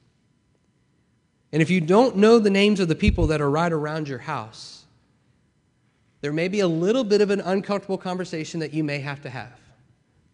And 1.56 1.62
if 1.62 1.70
you 1.70 1.80
don't 1.80 2.16
know 2.16 2.38
the 2.38 2.50
names 2.50 2.80
of 2.80 2.88
the 2.88 2.94
people 2.94 3.28
that 3.28 3.40
are 3.40 3.48
right 3.48 3.72
around 3.72 4.08
your 4.08 4.18
house, 4.18 4.84
there 6.20 6.30
may 6.30 6.48
be 6.48 6.60
a 6.60 6.68
little 6.68 7.02
bit 7.02 7.22
of 7.22 7.30
an 7.30 7.40
uncomfortable 7.40 7.96
conversation 7.96 8.60
that 8.60 8.74
you 8.74 8.84
may 8.84 8.98
have 8.98 9.22
to 9.22 9.30
have. 9.30 9.58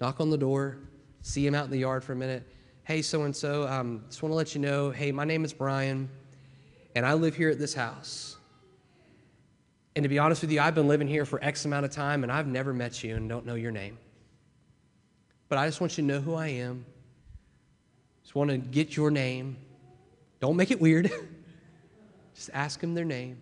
Knock 0.00 0.18
on 0.18 0.30
the 0.30 0.36
door, 0.36 0.78
see 1.20 1.46
him 1.46 1.54
out 1.54 1.66
in 1.66 1.70
the 1.70 1.78
yard 1.78 2.02
for 2.02 2.12
a 2.12 2.16
minute. 2.16 2.42
Hey, 2.82 3.02
so 3.02 3.22
and 3.22 3.36
so, 3.36 3.68
just 4.08 4.20
want 4.20 4.32
to 4.32 4.34
let 4.34 4.56
you 4.56 4.60
know, 4.60 4.90
hey, 4.90 5.12
my 5.12 5.24
name 5.24 5.44
is 5.44 5.52
Brian, 5.52 6.08
and 6.96 7.06
I 7.06 7.12
live 7.12 7.36
here 7.36 7.50
at 7.50 7.58
this 7.60 7.72
house. 7.72 8.36
And 9.94 10.02
to 10.02 10.08
be 10.08 10.18
honest 10.18 10.42
with 10.42 10.50
you, 10.50 10.60
I've 10.60 10.74
been 10.74 10.88
living 10.88 11.06
here 11.06 11.24
for 11.24 11.38
X 11.40 11.64
amount 11.66 11.84
of 11.84 11.92
time, 11.92 12.24
and 12.24 12.32
I've 12.32 12.48
never 12.48 12.74
met 12.74 13.04
you 13.04 13.14
and 13.14 13.28
don't 13.28 13.46
know 13.46 13.54
your 13.54 13.70
name. 13.70 13.96
But 15.48 15.58
I 15.58 15.68
just 15.68 15.80
want 15.80 15.96
you 15.96 16.02
to 16.02 16.08
know 16.08 16.20
who 16.20 16.34
I 16.34 16.48
am. 16.48 16.84
Just 18.24 18.34
want 18.34 18.50
to 18.50 18.58
get 18.58 18.96
your 18.96 19.12
name. 19.12 19.56
Don't 20.42 20.56
make 20.56 20.72
it 20.72 20.80
weird. 20.80 21.08
just 22.34 22.50
ask 22.52 22.80
them 22.80 22.94
their 22.94 23.04
name 23.04 23.40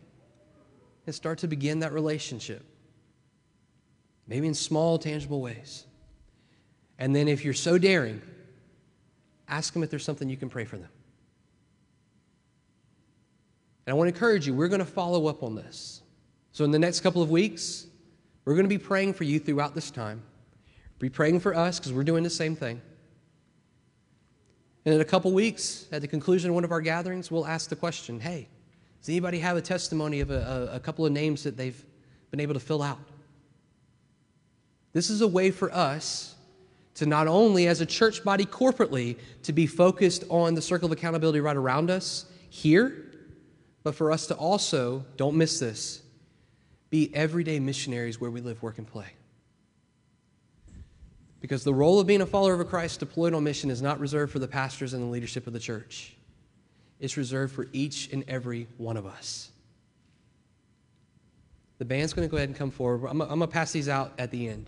and 1.07 1.15
start 1.15 1.39
to 1.39 1.49
begin 1.49 1.79
that 1.79 1.95
relationship. 1.95 2.63
Maybe 4.27 4.47
in 4.47 4.53
small, 4.53 4.99
tangible 4.99 5.41
ways. 5.41 5.87
And 6.99 7.17
then, 7.17 7.27
if 7.27 7.43
you're 7.43 7.55
so 7.55 7.79
daring, 7.79 8.21
ask 9.49 9.73
them 9.73 9.83
if 9.83 9.89
there's 9.89 10.05
something 10.05 10.29
you 10.29 10.37
can 10.37 10.51
pray 10.51 10.67
for 10.67 10.77
them. 10.77 10.91
And 13.87 13.95
I 13.95 13.97
want 13.97 14.11
to 14.11 14.15
encourage 14.15 14.47
you, 14.47 14.53
we're 14.53 14.69
going 14.69 14.81
to 14.81 14.85
follow 14.85 15.27
up 15.27 15.43
on 15.43 15.55
this. 15.55 16.03
So, 16.53 16.67
in 16.67 16.71
the 16.71 16.79
next 16.79 17.01
couple 17.01 17.23
of 17.23 17.31
weeks, 17.31 17.87
we're 18.45 18.55
going 18.55 18.67
to 18.67 18.69
be 18.69 18.77
praying 18.77 19.15
for 19.15 19.25
you 19.25 19.39
throughout 19.39 19.75
this 19.75 19.91
time. 19.91 20.23
Be 20.99 21.09
praying 21.09 21.41
for 21.41 21.57
us 21.57 21.79
because 21.79 21.95
we're 21.95 22.05
doing 22.05 22.25
the 22.25 22.29
same 22.29 22.55
thing. 22.55 22.83
And 24.85 24.95
in 24.95 25.01
a 25.01 25.05
couple 25.05 25.33
weeks, 25.33 25.87
at 25.93 26.01
the 26.01 26.09
conclusion 26.09 26.51
of 26.51 26.55
one 26.55 26.65
of 26.65 26.73
our 26.73 26.81
gatherings, 26.81 27.31
we'll 27.31 27.47
ask 27.47 27.69
the 27.69 27.77
question 27.77 28.19
hey, 28.21 28.49
Does 29.01 29.09
anybody 29.09 29.39
have 29.41 29.57
a 29.57 29.63
testimony 29.63 30.21
of 30.21 30.31
a, 30.31 30.71
a, 30.73 30.81
couple 30.81 31.05
of 31.05 31.13
names 31.13 31.43
that 31.43 31.57
they've 31.57 31.85
been 32.31 32.41
able 32.41 32.55
to 32.55 32.61
fill 32.61 32.83
out? 32.83 32.99
This 34.93 35.11
is 35.11 35.21
a 35.21 35.29
way 35.29 35.51
for 35.51 35.73
us 35.73 36.35
to 36.95 37.07
not 37.07 37.29
only, 37.29 37.67
as 37.67 37.81
a 37.81 37.87
church 37.87 38.25
body 38.25 38.45
corporately, 38.45 39.17
to 39.45 39.53
be 39.53 39.67
focused 39.67 40.25
on 40.29 40.55
the 40.55 40.63
circle 40.63 40.87
of 40.87 40.93
accountability 40.93 41.41
right 41.41 41.57
around 41.57 41.91
us 41.91 42.27
here, 42.49 43.07
but 43.83 43.95
for 43.95 44.11
us 44.11 44.27
to 44.27 44.35
also, 44.35 45.05
don't 45.17 45.37
miss 45.37 45.61
this, 45.61 46.03
be 46.91 47.15
everyday 47.15 47.61
missionaries 47.61 48.21
where 48.21 48.31
we 48.31 48.41
live, 48.41 48.63
work, 48.63 48.79
and 48.79 48.87
play. 48.87 49.07
Because 51.41 51.65
the 51.65 51.75
role 51.75 51.99
of 51.99 52.07
being 52.07 52.21
a 52.21 52.27
follower 52.27 52.61
of 52.61 52.69
Christ 52.69 53.01
deployed 53.01 53.33
on 53.35 53.45
mission 53.45 53.71
is 53.71 53.81
not 53.81 53.99
reserved 53.99 54.33
for 54.33 54.39
the 54.39 54.49
pastors 54.49 54.93
and 54.93 55.03
the 55.03 55.07
leadership 55.07 55.47
of 55.47 55.53
the 55.53 55.59
church. 55.59 56.15
It's 56.99 57.17
reserved 57.17 57.55
for 57.55 57.67
each 57.73 58.13
and 58.13 58.25
every 58.29 58.67
one 58.77 58.97
of 58.97 59.07
us. 59.07 59.51
The 61.79 61.87
band's 61.87 62.13
going 62.13 62.29
to 62.29 62.31
go 62.31 62.37
ahead 62.37 62.51
and 62.51 62.59
come 62.59 62.71
forward. 62.71 63.09
I'm, 63.09 63.19
going 63.19 63.41
to 63.41 63.47
pass 63.47 63.73
these 63.73 63.89
out 63.89 64.13
at 64.19 64.31
the 64.31 64.49
end. 64.49 64.67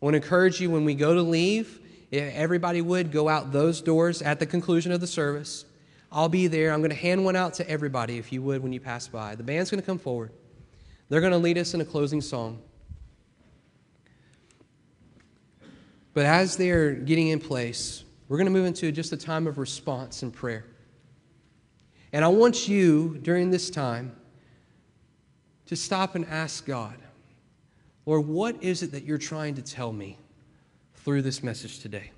I 0.00 0.04
want 0.04 0.14
to 0.14 0.18
encourage 0.18 0.60
you 0.60 0.70
when 0.70 0.84
we 0.84 0.94
go 0.94 1.12
to 1.14 1.22
leave, 1.22 1.80
everybody 2.12 2.80
would 2.82 3.10
go 3.10 3.28
out 3.28 3.50
those 3.50 3.80
doors 3.80 4.22
at 4.22 4.38
the 4.38 4.46
conclusion 4.46 4.92
of 4.92 5.00
the 5.00 5.08
service. 5.08 5.64
I'll 6.12 6.28
be 6.28 6.46
there. 6.46 6.72
I'm 6.72 6.80
going 6.80 6.90
to 6.90 6.96
hand 6.96 7.24
one 7.24 7.34
out 7.34 7.54
to 7.54 7.68
everybody, 7.68 8.16
if 8.16 8.32
you 8.32 8.42
would, 8.42 8.62
when 8.62 8.72
you 8.72 8.78
pass 8.78 9.08
by. 9.08 9.34
The 9.34 9.42
band's 9.42 9.70
going 9.70 9.80
to 9.80 9.86
come 9.86 9.98
forward. 9.98 10.30
They're 11.08 11.20
going 11.20 11.32
to 11.32 11.38
lead 11.38 11.58
us 11.58 11.74
in 11.74 11.80
a 11.80 11.84
closing 11.84 12.20
song. 12.20 12.62
But 16.16 16.24
as 16.24 16.56
they're 16.56 16.94
getting 16.94 17.28
in 17.28 17.40
place, 17.40 18.02
we're 18.26 18.38
going 18.38 18.46
to 18.46 18.50
move 18.50 18.64
into 18.64 18.90
just 18.90 19.12
a 19.12 19.18
time 19.18 19.46
of 19.46 19.58
response 19.58 20.22
and 20.22 20.32
prayer. 20.32 20.64
And 22.10 22.24
I 22.24 22.28
want 22.28 22.66
you 22.66 23.18
during 23.20 23.50
this 23.50 23.68
time 23.68 24.16
to 25.66 25.76
stop 25.76 26.14
and 26.14 26.24
ask 26.24 26.64
God, 26.64 26.96
Lord, 28.06 28.26
what 28.26 28.62
is 28.62 28.82
it 28.82 28.92
that 28.92 29.04
you're 29.04 29.18
trying 29.18 29.56
to 29.56 29.62
tell 29.62 29.92
me 29.92 30.16
through 30.94 31.20
this 31.20 31.42
message 31.42 31.80
today? 31.80 32.12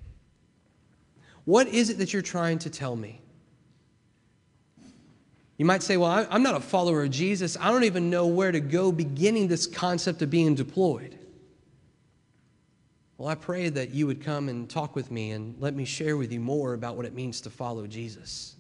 What 1.45 1.67
is 1.67 1.91
it 1.91 1.99
that 1.99 2.13
you're 2.13 2.23
trying 2.23 2.61
to 2.61 2.71
tell 2.71 2.95
me? 2.95 3.21
You 5.57 5.65
might 5.65 5.83
say, 5.83 5.97
Well, 5.97 6.25
I'm 6.31 6.45
not 6.45 6.55
a 6.55 6.61
follower 6.61 7.03
of 7.03 7.11
Jesus. 7.11 7.57
I 7.61 7.73
don't 7.73 7.83
even 7.83 8.11
know 8.11 8.29
where 8.29 8.53
to 8.53 8.61
go 8.61 8.93
beginning 8.93 9.49
this 9.49 9.67
concept 9.67 10.23
of 10.23 10.31
being 10.31 10.55
deployed. 10.55 11.18
Well, 13.19 13.29
I 13.29 13.35
pray 13.35 13.69
that 13.69 13.91
you 13.91 14.07
would 14.07 14.23
come 14.23 14.49
and 14.49 14.71
talk 14.71 14.95
with 14.95 15.11
me 15.11 15.33
and 15.33 15.57
let 15.59 15.75
me 15.75 15.85
share 15.85 16.17
with 16.17 16.33
you 16.33 16.39
more 16.39 16.73
about 16.73 16.97
what 16.97 17.05
it 17.05 17.15
means 17.15 17.41
to 17.43 17.51
follow 17.51 17.87
Jesus. 17.89 18.55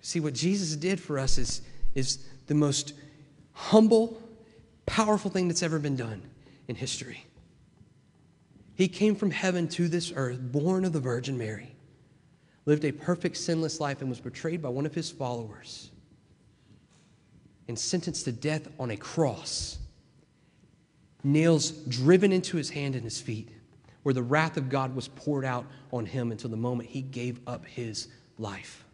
See, 0.00 0.18
what 0.18 0.32
Jesus 0.32 0.74
did 0.76 0.98
for 0.98 1.18
us 1.18 1.36
is, 1.36 1.60
is 1.94 2.24
the 2.46 2.54
most 2.54 2.94
humble, 3.52 4.22
powerful 4.86 5.30
thing 5.30 5.46
that's 5.46 5.62
ever 5.62 5.78
been 5.78 5.96
done 5.96 6.22
in 6.68 6.74
history. 6.74 7.26
He 8.76 8.88
came 8.88 9.14
from 9.14 9.30
heaven 9.30 9.68
to 9.68 9.88
this 9.88 10.12
earth, 10.16 10.40
born 10.40 10.86
of 10.86 10.94
the 10.94 11.00
Virgin 11.00 11.36
Mary, 11.36 11.74
lived 12.64 12.84
a 12.84 12.92
perfect, 12.92 13.36
sinless 13.36 13.78
life, 13.78 14.00
and 14.00 14.08
was 14.08 14.20
betrayed 14.20 14.62
by 14.62 14.70
one 14.70 14.86
of 14.86 14.94
his 14.94 15.10
followers 15.10 15.90
and 17.68 17.78
sentenced 17.78 18.24
to 18.24 18.32
death 18.32 18.68
on 18.78 18.90
a 18.90 18.96
cross 18.96 19.78
nails 21.26 21.70
driven 21.70 22.32
into 22.32 22.56
his 22.56 22.70
hand 22.70 22.94
and 22.94 23.04
his 23.04 23.20
feet, 23.20 23.48
where 24.04 24.14
the 24.14 24.22
wrath 24.22 24.56
of 24.56 24.68
God 24.68 24.94
was 24.94 25.08
poured 25.08 25.44
out 25.44 25.66
on 25.92 26.06
him 26.06 26.30
until 26.30 26.48
the 26.48 26.56
moment 26.56 26.88
he 26.88 27.02
gave 27.02 27.40
up 27.46 27.66
his 27.66 28.08
life. 28.38 28.84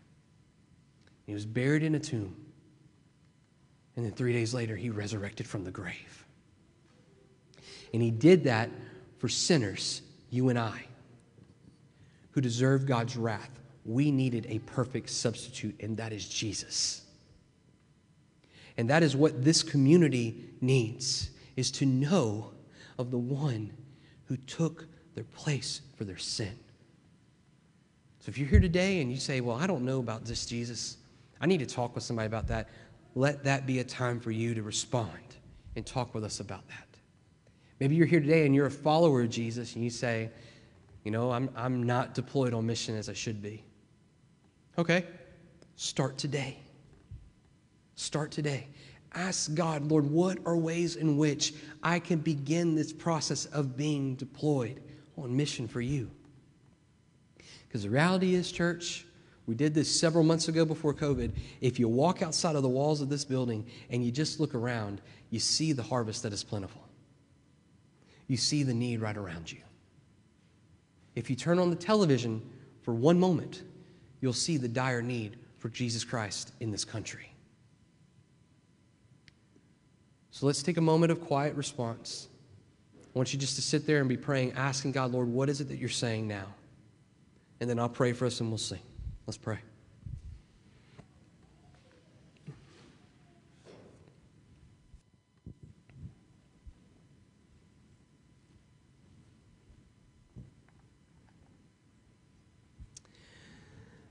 He 1.26 1.34
was 1.34 1.44
buried 1.44 1.82
in 1.82 1.94
a 1.94 2.00
tomb. 2.00 2.34
And 3.96 4.04
then 4.06 4.12
three 4.12 4.32
days 4.32 4.54
later, 4.54 4.74
he 4.74 4.88
resurrected 4.88 5.46
from 5.46 5.64
the 5.64 5.70
grave. 5.70 6.24
And 7.92 8.02
he 8.02 8.10
did 8.10 8.44
that 8.44 8.70
for 9.18 9.28
sinners, 9.28 10.00
you 10.30 10.48
and 10.48 10.58
I, 10.58 10.86
who 12.30 12.40
deserve 12.40 12.86
God's 12.86 13.16
wrath. 13.16 13.50
We 13.84 14.10
needed 14.10 14.46
a 14.48 14.60
perfect 14.60 15.10
substitute, 15.10 15.78
and 15.80 15.98
that 15.98 16.14
is 16.14 16.26
Jesus. 16.26 17.02
And 18.78 18.88
that 18.88 19.02
is 19.02 19.14
what 19.14 19.44
this 19.44 19.62
community 19.62 20.42
needs 20.62 21.28
is 21.56 21.70
to 21.72 21.86
know 21.86 22.52
of 22.98 23.10
the 23.10 23.18
one 23.18 23.72
who 24.24 24.36
took 24.36 24.86
their 25.14 25.24
place 25.24 25.82
for 25.96 26.04
their 26.04 26.18
sin. 26.18 26.58
So 28.20 28.30
if 28.30 28.38
you're 28.38 28.48
here 28.48 28.60
today 28.60 29.00
and 29.00 29.10
you 29.10 29.18
say, 29.18 29.40
Well, 29.40 29.56
I 29.56 29.66
don't 29.66 29.84
know 29.84 29.98
about 29.98 30.24
this 30.24 30.46
Jesus, 30.46 30.96
I 31.40 31.46
need 31.46 31.58
to 31.58 31.66
talk 31.66 31.94
with 31.94 32.04
somebody 32.04 32.26
about 32.26 32.46
that, 32.48 32.68
let 33.14 33.44
that 33.44 33.66
be 33.66 33.80
a 33.80 33.84
time 33.84 34.20
for 34.20 34.30
you 34.30 34.54
to 34.54 34.62
respond 34.62 35.10
and 35.76 35.84
talk 35.84 36.14
with 36.14 36.24
us 36.24 36.40
about 36.40 36.66
that. 36.68 36.86
Maybe 37.80 37.96
you're 37.96 38.06
here 38.06 38.20
today 38.20 38.46
and 38.46 38.54
you're 38.54 38.66
a 38.66 38.70
follower 38.70 39.22
of 39.22 39.30
Jesus 39.30 39.74
and 39.74 39.82
you 39.82 39.90
say, 39.90 40.30
You 41.04 41.10
know, 41.10 41.32
I'm, 41.32 41.50
I'm 41.56 41.82
not 41.82 42.14
deployed 42.14 42.54
on 42.54 42.64
mission 42.64 42.96
as 42.96 43.08
I 43.08 43.12
should 43.12 43.42
be. 43.42 43.64
Okay, 44.78 45.04
start 45.76 46.16
today. 46.16 46.58
Start 47.96 48.30
today 48.30 48.68
ask 49.14 49.54
God, 49.54 49.90
Lord, 49.90 50.10
what 50.10 50.38
are 50.46 50.56
ways 50.56 50.96
in 50.96 51.16
which 51.16 51.54
I 51.82 51.98
can 51.98 52.18
begin 52.18 52.74
this 52.74 52.92
process 52.92 53.46
of 53.46 53.76
being 53.76 54.14
deployed 54.16 54.80
on 55.16 55.36
mission 55.36 55.68
for 55.68 55.80
you? 55.80 56.10
Because 57.66 57.82
the 57.82 57.90
reality 57.90 58.34
is, 58.34 58.52
church, 58.52 59.06
we 59.46 59.54
did 59.54 59.74
this 59.74 59.98
several 59.98 60.24
months 60.24 60.48
ago 60.48 60.64
before 60.64 60.94
COVID. 60.94 61.32
If 61.60 61.78
you 61.78 61.88
walk 61.88 62.22
outside 62.22 62.54
of 62.54 62.62
the 62.62 62.68
walls 62.68 63.00
of 63.00 63.08
this 63.08 63.24
building 63.24 63.66
and 63.90 64.04
you 64.04 64.12
just 64.12 64.38
look 64.38 64.54
around, 64.54 65.00
you 65.30 65.40
see 65.40 65.72
the 65.72 65.82
harvest 65.82 66.22
that 66.22 66.32
is 66.32 66.44
plentiful. 66.44 66.82
You 68.28 68.36
see 68.36 68.62
the 68.62 68.74
need 68.74 69.00
right 69.00 69.16
around 69.16 69.50
you. 69.50 69.58
If 71.14 71.28
you 71.28 71.36
turn 71.36 71.58
on 71.58 71.70
the 71.70 71.76
television 71.76 72.42
for 72.82 72.94
one 72.94 73.18
moment, 73.18 73.62
you'll 74.20 74.32
see 74.32 74.56
the 74.56 74.68
dire 74.68 75.02
need 75.02 75.38
for 75.58 75.68
Jesus 75.68 76.04
Christ 76.04 76.52
in 76.60 76.70
this 76.70 76.84
country. 76.84 77.31
So 80.32 80.46
let's 80.46 80.62
take 80.62 80.78
a 80.78 80.82
moment 80.82 81.12
of 81.12 81.20
quiet 81.20 81.54
response. 81.54 82.28
I 82.96 83.18
want 83.18 83.34
you 83.34 83.38
just 83.38 83.54
to 83.56 83.62
sit 83.62 83.86
there 83.86 84.00
and 84.00 84.08
be 84.08 84.16
praying, 84.16 84.54
asking 84.54 84.92
God, 84.92 85.12
Lord, 85.12 85.28
what 85.28 85.50
is 85.50 85.60
it 85.60 85.68
that 85.68 85.76
you're 85.76 85.90
saying 85.90 86.26
now? 86.26 86.46
And 87.60 87.68
then 87.68 87.78
I'll 87.78 87.88
pray 87.88 88.12
for 88.14 88.24
us 88.24 88.40
and 88.40 88.48
we'll 88.48 88.58
sing. 88.58 88.80
Let's 89.26 89.36
pray. 89.36 89.58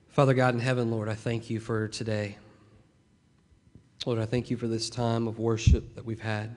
Father 0.09 0.35
God 0.35 0.53
in 0.53 0.59
heaven, 0.59 0.91
Lord, 0.91 1.09
I 1.09 1.15
thank 1.15 1.49
you 1.49 1.59
for 1.59 1.87
today. 1.87 2.37
Lord, 4.05 4.17
I 4.17 4.25
thank 4.25 4.49
you 4.49 4.57
for 4.57 4.67
this 4.67 4.89
time 4.89 5.27
of 5.27 5.37
worship 5.37 5.93
that 5.93 6.03
we've 6.03 6.21
had. 6.21 6.55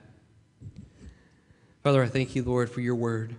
Father, 1.83 2.01
I 2.01 2.07
thank 2.07 2.35
you, 2.35 2.43
Lord, 2.43 2.71
for 2.71 2.81
your 2.81 2.95
word. 2.95 3.35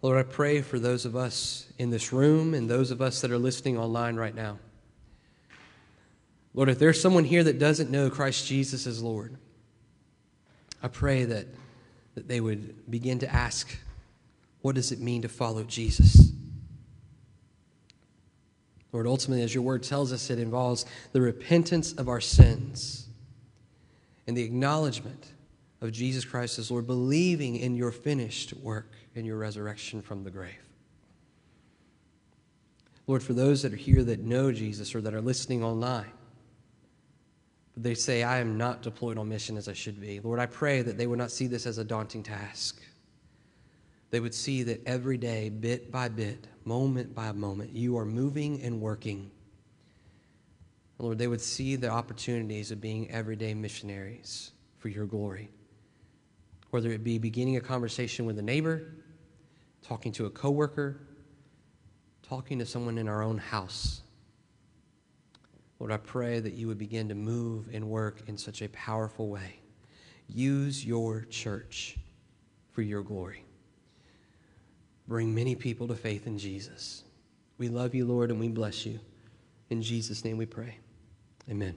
Lord, 0.00 0.16
I 0.16 0.22
pray 0.22 0.62
for 0.62 0.78
those 0.78 1.04
of 1.04 1.16
us 1.16 1.66
in 1.78 1.90
this 1.90 2.12
room 2.12 2.54
and 2.54 2.70
those 2.70 2.92
of 2.92 3.02
us 3.02 3.20
that 3.20 3.32
are 3.32 3.38
listening 3.38 3.78
online 3.78 4.14
right 4.14 4.34
now. 4.34 4.58
Lord, 6.54 6.68
if 6.68 6.78
there's 6.78 7.00
someone 7.00 7.24
here 7.24 7.42
that 7.42 7.58
doesn't 7.58 7.90
know 7.90 8.10
Christ 8.10 8.46
Jesus 8.46 8.86
as 8.86 9.02
Lord, 9.02 9.36
I 10.84 10.88
pray 10.88 11.24
that, 11.24 11.48
that 12.14 12.28
they 12.28 12.40
would 12.40 12.88
begin 12.88 13.18
to 13.20 13.32
ask, 13.32 13.76
what 14.60 14.76
does 14.76 14.92
it 14.92 15.00
mean 15.00 15.22
to 15.22 15.28
follow 15.28 15.64
Jesus? 15.64 16.31
Lord, 18.92 19.06
ultimately, 19.06 19.42
as 19.42 19.54
your 19.54 19.62
word 19.62 19.82
tells 19.82 20.12
us, 20.12 20.28
it 20.28 20.38
involves 20.38 20.84
the 21.12 21.20
repentance 21.20 21.92
of 21.94 22.08
our 22.08 22.20
sins 22.20 23.08
and 24.26 24.36
the 24.36 24.42
acknowledgement 24.42 25.32
of 25.80 25.92
Jesus 25.92 26.24
Christ 26.24 26.58
as 26.58 26.70
Lord, 26.70 26.86
believing 26.86 27.56
in 27.56 27.74
your 27.74 27.90
finished 27.90 28.54
work 28.54 28.92
and 29.16 29.26
your 29.26 29.38
resurrection 29.38 30.02
from 30.02 30.24
the 30.24 30.30
grave. 30.30 30.54
Lord, 33.06 33.22
for 33.22 33.32
those 33.32 33.62
that 33.62 33.72
are 33.72 33.76
here 33.76 34.04
that 34.04 34.20
know 34.20 34.52
Jesus 34.52 34.94
or 34.94 35.00
that 35.00 35.14
are 35.14 35.20
listening 35.20 35.64
online, 35.64 36.12
but 37.74 37.82
they 37.82 37.94
say, 37.94 38.22
I 38.22 38.38
am 38.38 38.56
not 38.58 38.82
deployed 38.82 39.18
on 39.18 39.28
mission 39.28 39.56
as 39.56 39.68
I 39.68 39.72
should 39.72 40.00
be. 40.00 40.20
Lord, 40.20 40.38
I 40.38 40.46
pray 40.46 40.82
that 40.82 40.98
they 40.98 41.06
would 41.06 41.18
not 41.18 41.30
see 41.30 41.46
this 41.46 41.66
as 41.66 41.78
a 41.78 41.84
daunting 41.84 42.22
task. 42.22 42.80
They 44.12 44.20
would 44.20 44.34
see 44.34 44.62
that 44.64 44.86
every 44.86 45.16
day, 45.16 45.48
bit 45.48 45.90
by 45.90 46.10
bit, 46.10 46.46
moment 46.66 47.14
by 47.14 47.32
moment, 47.32 47.74
you 47.74 47.96
are 47.96 48.04
moving 48.04 48.60
and 48.62 48.78
working. 48.78 49.30
Lord, 50.98 51.16
they 51.16 51.26
would 51.26 51.40
see 51.40 51.76
the 51.76 51.88
opportunities 51.88 52.70
of 52.70 52.78
being 52.78 53.10
everyday 53.10 53.54
missionaries 53.54 54.52
for 54.76 54.90
your 54.90 55.06
glory. 55.06 55.48
Whether 56.70 56.90
it 56.90 57.02
be 57.02 57.16
beginning 57.16 57.56
a 57.56 57.62
conversation 57.62 58.26
with 58.26 58.38
a 58.38 58.42
neighbor, 58.42 58.82
talking 59.80 60.12
to 60.12 60.26
a 60.26 60.30
coworker, 60.30 61.00
talking 62.22 62.58
to 62.58 62.66
someone 62.66 62.98
in 62.98 63.08
our 63.08 63.22
own 63.22 63.38
house. 63.38 64.02
Lord, 65.78 65.90
I 65.90 65.96
pray 65.96 66.38
that 66.38 66.52
you 66.52 66.68
would 66.68 66.78
begin 66.78 67.08
to 67.08 67.14
move 67.14 67.70
and 67.72 67.88
work 67.88 68.28
in 68.28 68.36
such 68.36 68.60
a 68.60 68.68
powerful 68.68 69.30
way. 69.30 69.60
Use 70.28 70.84
your 70.84 71.22
church 71.30 71.96
for 72.72 72.82
your 72.82 73.02
glory. 73.02 73.46
Bring 75.08 75.34
many 75.34 75.54
people 75.54 75.88
to 75.88 75.94
faith 75.94 76.26
in 76.26 76.38
Jesus. 76.38 77.04
We 77.58 77.68
love 77.68 77.94
you, 77.94 78.04
Lord, 78.04 78.30
and 78.30 78.40
we 78.40 78.48
bless 78.48 78.86
you. 78.86 79.00
In 79.70 79.82
Jesus' 79.82 80.24
name 80.24 80.36
we 80.36 80.46
pray. 80.46 80.78
Amen. 81.50 81.76